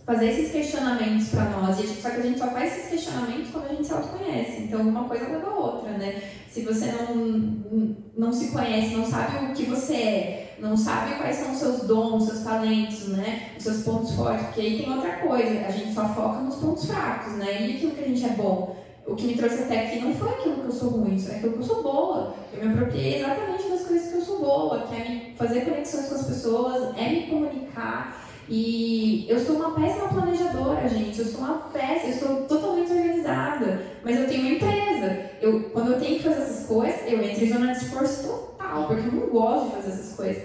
fazer 0.08 0.30
esses 0.30 0.54
questionamentos 0.54 1.28
para 1.28 1.44
nós. 1.50 1.76
só 2.02 2.10
que 2.10 2.16
a 2.16 2.22
gente 2.22 2.40
só 2.40 2.48
faz 2.48 2.78
esses 2.78 2.90
questionamentos 2.90 3.52
quando 3.52 3.66
a 3.66 3.74
gente 3.74 3.86
se 3.86 3.94
autoconhece. 3.94 4.62
Então, 4.62 4.80
uma 4.80 5.04
coisa 5.04 5.28
leva 5.28 5.50
a 5.50 5.54
outra, 5.54 5.92
né? 5.92 6.24
Se 6.50 6.62
você 6.62 6.94
não, 6.94 7.96
não 8.18 8.32
se 8.32 8.50
conhece, 8.52 8.96
não 8.96 9.06
sabe 9.06 9.48
o 9.48 9.54
que 9.54 9.66
você 9.66 9.94
é, 9.94 10.56
não 10.60 10.78
sabe 10.78 11.16
quais 11.16 11.36
são 11.36 11.52
os 11.52 11.60
seus 11.60 11.82
dons, 11.82 12.26
seus 12.26 12.40
talentos, 12.40 13.10
né? 13.10 13.50
Os 13.58 13.64
seus 13.64 13.84
pontos 13.84 14.14
fortes, 14.14 14.46
porque 14.46 14.62
aí 14.62 14.82
tem 14.82 14.92
outra 14.92 15.18
coisa, 15.18 15.68
a 15.68 15.72
gente 15.72 15.94
só 15.94 16.08
foca 16.08 16.40
nos 16.40 16.56
pontos 16.56 16.86
fracos, 16.86 17.34
né? 17.34 17.68
E 17.68 17.76
aquilo 17.76 17.92
que 17.92 18.02
a 18.06 18.08
gente 18.08 18.24
é 18.24 18.30
bom. 18.30 18.78
O 19.06 19.14
que 19.14 19.26
me 19.26 19.36
trouxe 19.36 19.64
até 19.64 19.88
aqui 19.88 20.00
não 20.00 20.16
foi 20.16 20.30
aquilo 20.30 20.56
que 20.56 20.68
eu 20.68 20.72
sou 20.72 20.90
ruim, 20.90 21.22
é 21.30 21.36
aquilo 21.36 21.54
que 21.54 21.60
eu 21.60 21.64
sou 21.64 21.84
boa. 21.84 22.34
Eu 22.54 22.66
me 22.66 22.74
apropriei 22.74 23.18
exatamente 23.18 23.70
das 23.70 23.84
coisas 23.84 24.10
que 24.10 24.16
eu 24.16 24.22
sou 24.22 24.40
boa, 24.40 24.88
que 24.88 24.96
é 24.96 25.10
me 25.10 25.34
fazer 25.38 25.62
conexões 25.62 26.08
com 26.08 26.16
as 26.16 26.26
pessoas, 26.26 26.98
é 26.98 27.10
me 27.10 27.28
comunicar. 27.28 28.27
E 28.50 29.26
eu 29.28 29.40
sou 29.40 29.58
uma 29.58 29.72
péssima 29.72 30.08
planejadora, 30.08 30.88
gente. 30.88 31.20
Eu 31.20 31.26
sou 31.26 31.42
uma 31.42 31.58
péssima, 31.74 32.14
eu 32.14 32.20
sou 32.20 32.36
totalmente 32.48 32.92
organizada. 32.92 33.82
Mas 34.04 34.20
eu 34.20 34.28
tenho 34.28 34.42
uma 34.42 34.52
empresa. 34.52 35.20
Eu, 35.42 35.70
quando 35.72 35.94
eu 35.94 36.00
tenho 36.00 36.18
que 36.18 36.24
fazer 36.24 36.42
essas 36.42 36.66
coisas, 36.66 37.02
eu 37.08 37.22
entro 37.22 37.44
em 37.44 37.50
zona 37.50 37.72
de 37.74 37.78
esforço 37.78 38.28
total, 38.28 38.88
porque 38.88 39.08
eu 39.08 39.12
não 39.12 39.28
gosto 39.28 39.66
de 39.66 39.76
fazer 39.76 39.90
essas 39.90 40.16
coisas. 40.16 40.44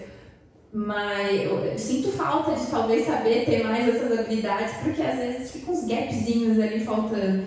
Mas 0.72 1.44
eu 1.44 1.78
sinto 1.78 2.10
falta 2.12 2.52
de 2.52 2.66
talvez 2.66 3.06
saber 3.06 3.44
ter 3.44 3.62
mais 3.62 3.88
essas 3.88 4.18
habilidades, 4.18 4.74
porque 4.82 5.02
às 5.02 5.18
vezes 5.18 5.52
ficam 5.52 5.74
uns 5.74 5.86
gapzinhos 5.86 6.58
ali 6.58 6.80
faltando. 6.80 7.44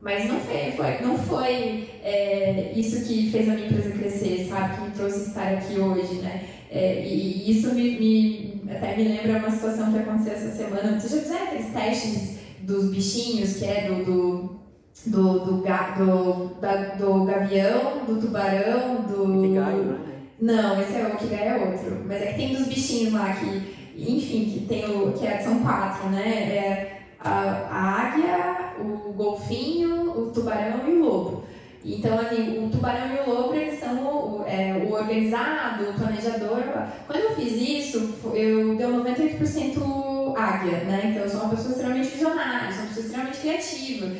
Mas 0.00 0.26
não 0.26 0.38
foi, 0.38 0.72
foi 0.72 1.00
não 1.00 1.18
foi 1.18 1.88
é, 2.04 2.72
isso 2.76 3.04
que 3.04 3.30
fez 3.32 3.48
a 3.48 3.54
minha 3.54 3.66
empresa 3.66 3.90
crescer, 3.90 4.46
sabe? 4.48 4.76
Que 4.76 4.82
me 4.82 4.90
trouxe 4.90 5.28
estar 5.28 5.48
aqui 5.48 5.78
hoje, 5.78 6.14
né? 6.16 6.44
É, 6.70 7.02
e, 7.04 7.48
e, 7.48 7.50
isso 7.50 7.74
me, 7.74 7.98
me, 7.98 8.57
até 8.70 8.96
me 8.96 9.04
lembra 9.04 9.38
uma 9.38 9.50
situação 9.50 9.92
que 9.92 9.98
aconteceu 9.98 10.32
essa 10.32 10.50
semana. 10.50 11.00
Vocês 11.00 11.12
já 11.12 11.20
fizeram 11.20 11.44
aqueles 11.44 11.72
testes 11.72 12.38
dos 12.60 12.90
bichinhos, 12.90 13.56
que 13.56 13.64
é 13.64 13.88
do, 13.88 14.04
do 14.04 14.58
do, 15.06 15.38
do, 15.40 15.62
do, 15.62 16.54
da, 16.60 16.76
do 16.96 17.24
gavião, 17.24 18.04
do 18.04 18.20
tubarão, 18.20 19.02
do. 19.02 19.44
Ikigai, 19.44 19.74
né? 19.74 19.98
Não, 20.40 20.80
esse 20.80 20.94
é 20.96 21.04
o 21.04 21.14
Ikigai 21.14 21.48
é 21.48 21.56
outro. 21.56 22.04
Mas 22.06 22.22
é 22.22 22.26
que 22.26 22.34
tem 22.34 22.54
dos 22.54 22.66
bichinhos 22.66 23.12
lá 23.12 23.32
que, 23.32 23.76
enfim, 23.96 24.50
que 24.50 24.66
tem 24.68 24.84
o. 24.84 25.12
que 25.12 25.26
é, 25.26 25.38
são 25.38 25.60
quatro, 25.60 26.08
né? 26.10 26.28
É 26.28 26.98
a, 27.20 27.30
a 27.70 28.02
águia, 28.02 28.74
o 28.80 29.12
golfinho, 29.12 30.10
o 30.10 30.30
tubarão 30.30 30.88
e 30.88 30.92
o 30.92 31.04
lobo. 31.04 31.44
Então, 31.84 32.18
ali, 32.18 32.58
o 32.58 32.68
tubarão 32.68 33.14
e 33.14 33.28
o 33.28 33.32
lobo, 33.32 33.54
eles 33.54 33.78
são 33.78 33.96
o, 34.04 34.37
é, 34.48 34.82
o 34.84 34.92
organizado, 34.92 35.90
o 35.90 35.94
planejador. 35.94 36.62
Quando 37.06 37.20
eu 37.20 37.34
fiz 37.34 37.52
isso, 37.52 38.14
eu 38.34 38.74
deu 38.76 38.90
98% 38.90 40.34
águia, 40.36 40.78
né? 40.84 41.10
Então, 41.10 41.22
eu 41.22 41.30
sou 41.30 41.40
uma 41.40 41.50
pessoa 41.50 41.70
extremamente 41.70 42.08
visionária, 42.08 42.72
sou 42.72 42.80
uma 42.80 42.88
pessoa 42.88 43.06
extremamente 43.06 43.38
criativa. 43.38 44.12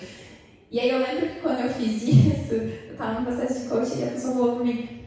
E 0.71 0.81
aí, 0.81 0.91
eu 0.91 0.99
lembro 0.99 1.29
que 1.29 1.41
quando 1.41 1.61
eu 1.61 1.71
fiz 1.71 2.03
isso, 2.03 2.55
eu 2.55 2.93
estava 2.93 3.21
no 3.21 3.27
processo 3.27 3.63
de 3.63 3.69
coaching 3.69 4.01
e 4.01 4.05
a 4.05 4.11
pessoa 4.11 4.35
falou 4.35 4.57
comigo, 4.57 4.99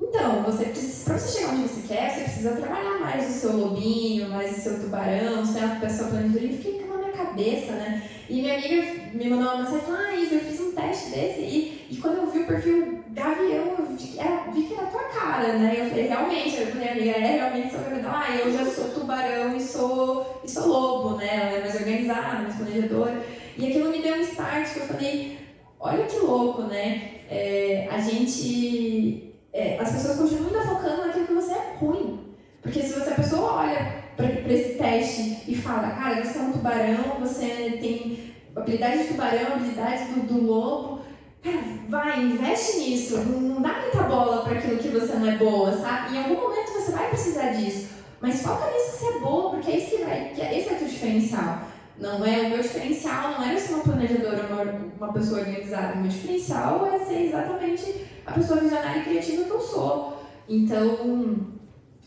então, 0.00 0.42
você 0.42 0.66
precisa, 0.66 1.04
pra 1.04 1.18
você 1.18 1.38
chegar 1.38 1.54
onde 1.54 1.68
você 1.68 1.88
quer, 1.88 2.10
você 2.10 2.24
precisa 2.24 2.56
trabalhar 2.56 2.98
mais 3.00 3.28
o 3.28 3.32
seu 3.32 3.56
lobinho, 3.56 4.28
mais 4.28 4.56
o 4.56 4.60
seu 4.60 4.80
tubarão, 4.80 5.44
ser 5.44 5.64
uma 5.64 5.76
pessoa 5.76 6.08
planejadora. 6.10 6.44
E 6.44 6.56
fiquei 6.56 6.80
com 6.80 6.94
na 6.94 6.98
minha 6.98 7.12
cabeça, 7.12 7.72
né? 7.72 8.02
E 8.28 8.34
minha 8.40 8.54
amiga 8.54 8.82
me 9.12 9.28
mandou 9.28 9.54
uma 9.54 9.58
mensagem 9.58 9.78
e 9.78 9.82
falou, 9.82 10.00
ah, 10.00 10.14
Isa, 10.16 10.34
eu 10.34 10.40
fiz 10.40 10.53
teste 10.74 11.10
desse. 11.10 11.40
E, 11.40 11.88
e 11.90 11.96
quando 11.96 12.18
eu 12.18 12.30
vi 12.30 12.40
o 12.40 12.46
perfil 12.46 13.04
Gavião, 13.08 13.74
eu 13.78 13.86
vi, 13.96 14.18
era, 14.18 14.50
vi 14.50 14.62
que 14.64 14.74
era 14.74 14.84
a 14.84 14.90
tua 14.90 15.04
cara, 15.04 15.58
né? 15.58 15.76
Eu 15.78 15.88
falei, 15.88 16.06
realmente, 16.08 16.60
eu 16.60 16.66
falei, 16.66 16.88
amiga, 16.88 17.10
é 17.10 17.36
realmente 17.36 17.70
sou 17.70 17.80
Gavião. 17.80 18.12
Ah, 18.12 18.36
eu 18.36 18.52
já 18.52 18.64
sou 18.64 18.90
tubarão 18.90 19.56
e 19.56 19.60
sou, 19.60 20.40
e 20.44 20.50
sou 20.50 20.66
lobo, 20.66 21.16
né? 21.16 21.26
Ela 21.26 21.58
é 21.58 21.60
mais 21.60 21.74
organizada, 21.74 22.42
mais 22.42 22.56
planejadora. 22.56 23.22
E 23.56 23.66
aquilo 23.66 23.90
me 23.90 24.02
deu 24.02 24.16
um 24.16 24.20
start 24.20 24.72
que 24.72 24.80
eu 24.80 24.86
falei, 24.86 25.38
olha 25.78 26.04
que 26.04 26.18
louco, 26.18 26.62
né? 26.62 27.10
É, 27.30 27.88
a 27.90 27.98
gente 27.98 29.34
é, 29.54 29.78
as 29.78 29.92
pessoas 29.92 30.18
continuam 30.18 30.48
ainda 30.48 30.62
focando 30.62 31.06
naquilo 31.06 31.26
que 31.28 31.34
você 31.34 31.52
é 31.52 31.76
ruim. 31.78 32.34
Porque 32.60 32.82
se 32.82 32.92
você, 32.92 33.10
a 33.10 33.14
pessoa 33.14 33.52
olha 33.52 34.04
para 34.16 34.52
esse 34.52 34.74
teste 34.74 35.44
e 35.46 35.54
fala, 35.54 35.90
cara, 35.90 36.24
você 36.24 36.38
é 36.38 36.42
um 36.42 36.52
tubarão, 36.52 37.20
você 37.20 37.78
tem 37.80 38.33
habilidade 38.56 38.98
de 38.98 39.08
tubarão, 39.08 39.54
habilidade 39.54 40.04
do, 40.12 40.20
do 40.22 40.46
lobo, 40.46 41.00
cara, 41.42 41.62
vai, 41.88 42.22
investe 42.22 42.78
nisso. 42.78 43.18
Não 43.18 43.60
dá 43.60 43.80
muita 43.80 44.02
bola 44.04 44.42
para 44.42 44.58
aquilo 44.58 44.78
que 44.78 44.88
você 44.88 45.14
não 45.14 45.28
é 45.28 45.36
boa, 45.36 45.72
sabe? 45.72 46.16
Em 46.16 46.18
algum 46.22 46.40
momento 46.40 46.72
você 46.72 46.92
vai 46.92 47.08
precisar 47.08 47.52
disso. 47.52 47.94
Mas 48.20 48.42
foca 48.42 48.70
nisso 48.70 48.92
que 48.92 48.98
você 48.98 49.16
é 49.16 49.20
boa, 49.20 49.50
porque 49.50 49.70
é 49.70 49.76
isso 49.76 49.90
que 49.90 50.04
vai, 50.04 50.30
que 50.34 50.40
é, 50.40 50.58
esse 50.58 50.68
é 50.70 50.72
o 50.72 50.78
teu 50.78 50.88
diferencial. 50.88 51.60
Não 51.98 52.24
é 52.26 52.40
o 52.40 52.50
meu 52.50 52.62
diferencial, 52.62 53.32
não 53.32 53.44
é 53.44 53.56
ser 53.56 53.74
uma 53.74 53.84
planejadora, 53.84 54.46
uma, 54.50 54.62
uma 54.98 55.12
pessoa 55.12 55.40
organizada. 55.40 55.94
O 55.94 55.98
meu 55.98 56.08
diferencial 56.08 56.86
é 56.86 56.98
ser 56.98 57.26
exatamente 57.26 58.06
a 58.26 58.32
pessoa 58.32 58.60
visionária 58.60 59.00
e 59.00 59.04
criativa 59.04 59.44
que 59.44 59.50
eu 59.50 59.60
sou. 59.60 60.24
Então, 60.48 61.53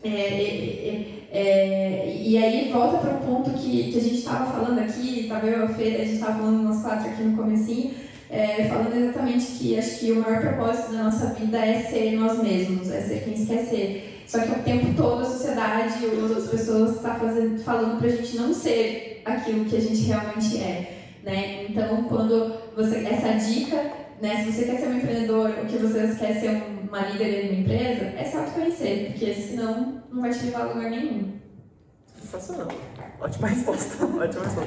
é, 0.02 0.08
é, 0.08 1.28
é, 1.32 1.38
é 1.38 2.22
e 2.24 2.36
aí 2.36 2.70
volta 2.72 2.98
para 2.98 3.14
o 3.14 3.20
ponto 3.20 3.50
que, 3.50 3.90
que 3.90 3.98
a 3.98 4.02
gente 4.02 4.18
estava 4.18 4.52
falando 4.52 4.78
aqui, 4.78 5.20
estava 5.20 5.46
eu 5.46 5.64
a 5.64 5.68
Fê, 5.68 5.96
a 5.96 6.04
gente 6.04 6.14
estava 6.14 6.38
falando 6.38 6.62
nós 6.62 6.82
quatro 6.82 7.08
aqui 7.08 7.22
no 7.22 7.36
comecinho, 7.36 7.94
é, 8.30 8.64
falando 8.68 8.94
exatamente 8.94 9.46
que 9.46 9.78
acho 9.78 9.98
que 9.98 10.12
o 10.12 10.20
maior 10.20 10.40
propósito 10.40 10.92
da 10.92 11.04
nossa 11.04 11.34
vida 11.34 11.58
é 11.58 11.82
ser 11.82 12.12
nós 12.12 12.42
mesmos, 12.42 12.90
é 12.90 13.00
ser 13.00 13.24
quem 13.24 13.36
se 13.36 13.46
quer 13.46 13.64
ser. 13.64 14.24
Só 14.26 14.40
que 14.40 14.52
o 14.52 14.62
tempo 14.62 14.92
todo 14.94 15.22
a 15.22 15.24
sociedade 15.24 16.04
ou 16.04 16.12
as 16.24 16.30
outras 16.30 16.50
pessoas 16.50 17.00
tá 17.00 17.14
fazendo, 17.14 17.58
falando 17.64 17.98
para 17.98 18.08
a 18.08 18.10
gente 18.10 18.36
não 18.36 18.52
ser 18.52 19.22
aquilo 19.24 19.64
que 19.64 19.76
a 19.76 19.80
gente 19.80 20.02
realmente 20.02 20.58
é. 20.58 21.14
Né? 21.24 21.66
Então, 21.70 22.04
quando 22.04 22.54
você 22.76 22.98
essa 22.98 23.32
dica, 23.32 23.90
né, 24.20 24.44
se 24.44 24.52
você 24.52 24.64
quer 24.64 24.78
ser 24.78 24.88
um 24.88 24.96
empreendedor 24.96 25.50
ou 25.58 25.66
que 25.66 25.78
você 25.78 26.14
quer 26.18 26.40
ser 26.40 26.62
uma 26.88 27.06
líder 27.08 27.42
de 27.42 27.48
uma 27.48 27.60
empresa, 27.60 28.04
é 28.04 28.24
se 28.24 28.36
autoconhecer, 28.36 29.06
porque 29.08 29.34
senão 29.34 30.02
não 30.12 30.22
vai 30.22 30.30
te 30.30 30.44
levar 30.46 30.62
a 30.62 30.72
lugar 30.72 30.90
nenhum. 30.90 31.32
Sensacional. 32.20 32.68
Ótima 33.20 33.48
resposta. 33.48 34.04
Ótima 34.04 34.44
resposta. 34.44 34.66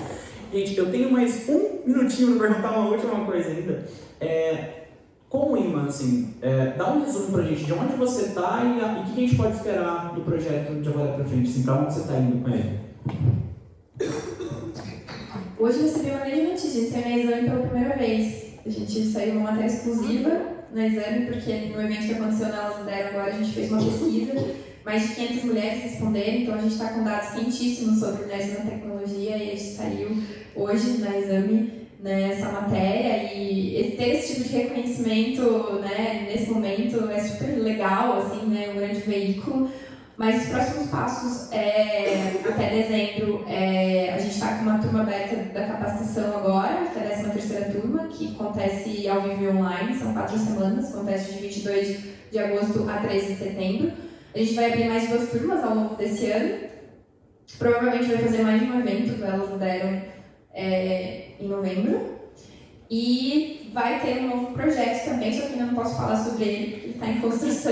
Gente, 0.53 0.77
eu 0.77 0.91
tenho 0.91 1.11
mais 1.11 1.47
um 1.49 1.79
minutinho 1.85 2.37
para 2.37 2.47
perguntar 2.49 2.71
uma 2.71 2.89
última 2.89 3.25
coisa 3.25 3.49
ainda. 3.49 3.85
É, 4.19 4.81
como 5.29 5.57
imã, 5.57 5.85
assim, 5.85 6.35
é, 6.41 6.73
dá 6.77 6.91
um 6.93 7.05
resumo 7.05 7.31
pra 7.31 7.43
gente 7.43 7.63
de 7.63 7.73
onde 7.73 7.95
você 7.95 8.23
está 8.23 8.61
e, 8.63 8.99
o 8.99 9.05
que 9.05 9.11
a 9.11 9.27
gente 9.27 9.35
pode 9.35 9.55
esperar 9.55 10.13
do 10.13 10.21
projeto 10.21 10.81
de 10.81 10.89
agora 10.89 11.13
para 11.13 11.25
frente, 11.25 11.49
assim, 11.49 11.63
para 11.63 11.75
onde 11.75 11.93
você 11.93 12.01
está 12.01 12.17
indo 12.17 12.43
com 12.43 12.49
ele. 12.49 12.79
Hoje 15.57 15.77
eu 15.77 15.83
recebi 15.83 16.09
uma 16.09 16.25
grande 16.25 16.41
notícia, 16.41 17.01
na 17.01 17.17
exame 17.17 17.49
pela 17.49 17.67
primeira 17.67 17.95
vez. 17.95 18.50
A 18.65 18.69
gente 18.69 19.05
saiu 19.05 19.33
uma 19.33 19.51
matéria 19.51 19.67
exclusiva 19.67 20.41
na 20.71 20.87
exame, 20.87 21.25
porque 21.25 21.51
no 21.51 21.81
evento 21.81 22.07
que 22.07 22.13
aconteceu 22.13 22.47
na 22.49 22.57
Elas 22.57 22.85
Deram 22.85 23.09
agora 23.09 23.33
a 23.33 23.37
gente 23.37 23.51
fez 23.51 23.71
uma 23.71 23.83
pesquisa, 23.83 24.33
mais 24.85 25.01
de 25.01 25.15
500 25.15 25.43
mulheres 25.43 25.83
responderam, 25.83 26.37
então 26.37 26.55
a 26.55 26.61
gente 26.61 26.73
está 26.73 26.89
com 26.89 27.03
dados 27.03 27.29
quentíssimos 27.29 27.99
sobre 27.99 28.23
mulheres 28.23 28.57
na 28.57 28.71
tecnologia 28.71 29.37
e 29.37 29.51
a 29.51 29.55
gente 29.55 29.75
saiu 29.75 30.17
hoje 30.55 30.97
na 30.99 31.17
exame 31.17 31.81
nessa 32.01 32.47
né, 32.47 32.51
matéria 32.51 33.33
e 33.33 33.95
ter 33.95 34.15
esse 34.15 34.33
tipo 34.33 34.49
de 34.49 34.55
reconhecimento 34.55 35.41
né, 35.81 36.27
nesse 36.27 36.49
momento 36.49 37.09
é 37.09 37.19
super 37.19 37.61
legal, 37.61 38.17
assim, 38.17 38.47
né, 38.47 38.69
um 38.71 38.77
grande 38.77 39.01
veículo. 39.01 39.69
Mas 40.17 40.43
os 40.43 40.49
próximos 40.49 40.89
passos, 40.89 41.51
é, 41.51 42.33
até 42.47 42.69
dezembro, 42.69 43.43
é, 43.47 44.13
a 44.13 44.17
gente 44.19 44.35
está 44.35 44.55
com 44.55 44.63
uma 44.63 44.79
turma 44.79 45.01
aberta 45.01 45.35
da 45.53 45.65
capacitação 45.65 46.37
agora, 46.37 46.85
que 46.91 46.99
é 46.99 47.07
a 47.07 47.09
13 47.09 47.31
terceira 47.31 47.71
turma, 47.71 48.07
que 48.07 48.35
acontece 48.35 49.07
ao 49.07 49.21
vivo 49.21 49.43
e 49.43 49.47
online, 49.47 49.97
são 49.97 50.13
quatro 50.13 50.37
semanas, 50.37 50.93
acontece 50.93 51.33
de 51.33 51.39
22 51.39 51.99
de 52.31 52.39
agosto 52.39 52.87
a 52.89 52.97
13 52.97 53.33
de 53.33 53.39
setembro. 53.39 53.91
A 54.33 54.37
gente 54.37 54.53
vai 54.53 54.71
abrir 54.71 54.85
mais 54.85 55.09
duas 55.09 55.29
turmas 55.29 55.63
ao 55.63 55.75
longo 55.75 55.95
desse 55.95 56.31
ano. 56.31 56.69
Provavelmente 57.57 58.05
vai 58.05 58.17
fazer 58.17 58.43
mais 58.43 58.61
de 58.61 58.67
um 58.67 58.79
evento, 58.79 59.23
elas 59.23 59.59
deram 59.59 60.01
é, 60.53 61.31
em 61.39 61.47
novembro. 61.47 62.21
E 62.89 63.69
vai 63.73 64.01
ter 64.01 64.19
um 64.19 64.27
novo 64.27 64.53
projeto 64.53 65.05
também, 65.05 65.33
só 65.33 65.47
que 65.47 65.53
ainda 65.53 65.65
não 65.65 65.75
posso 65.75 65.95
falar 65.95 66.17
sobre 66.17 66.43
ele 66.43 66.71
porque 66.73 66.87
está 66.89 67.07
em 67.07 67.21
construção. 67.21 67.71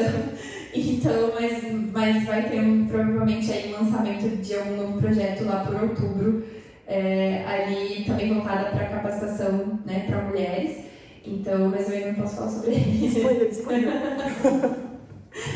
Então, 0.73 1.31
mas, 1.33 1.63
mas 1.91 2.25
vai 2.25 2.49
ter 2.49 2.59
um, 2.59 2.87
provavelmente 2.87 3.51
aí 3.51 3.71
lançamento 3.71 4.37
de 4.37 4.55
algum 4.55 4.77
novo 4.77 4.99
projeto 4.99 5.43
lá 5.45 5.65
por 5.65 5.81
outubro, 5.83 6.43
é, 6.85 7.43
ali 7.45 8.03
também 8.05 8.33
voltada 8.33 8.69
para 8.69 8.85
capacitação 8.85 9.79
né, 9.85 10.05
para 10.07 10.21
mulheres. 10.23 10.85
Então, 11.25 11.69
mas 11.69 11.89
eu 11.89 11.95
ainda 11.95 12.11
não 12.11 12.15
posso 12.15 12.35
falar 12.35 12.49
sobre 12.49 12.71
ele. 12.71 13.07
Spoiler, 13.07 13.49
spoiler. 13.49 13.93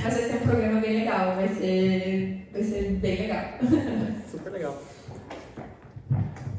mas 0.03 0.13
vai 0.13 0.23
ser 0.23 0.35
um 0.35 0.47
programa 0.47 0.81
bem 0.81 0.99
legal, 0.99 1.35
vai 1.35 1.47
ser, 1.47 2.47
vai 2.51 2.63
ser 2.63 2.83
bem 3.01 3.21
legal. 3.21 3.45
Super 4.31 4.51
legal. 4.51 4.81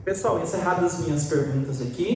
Pessoal, 0.05 0.43
encerradas 0.43 1.01
as 1.01 1.07
minhas 1.07 1.25
perguntas 1.29 1.81
aqui, 1.81 2.13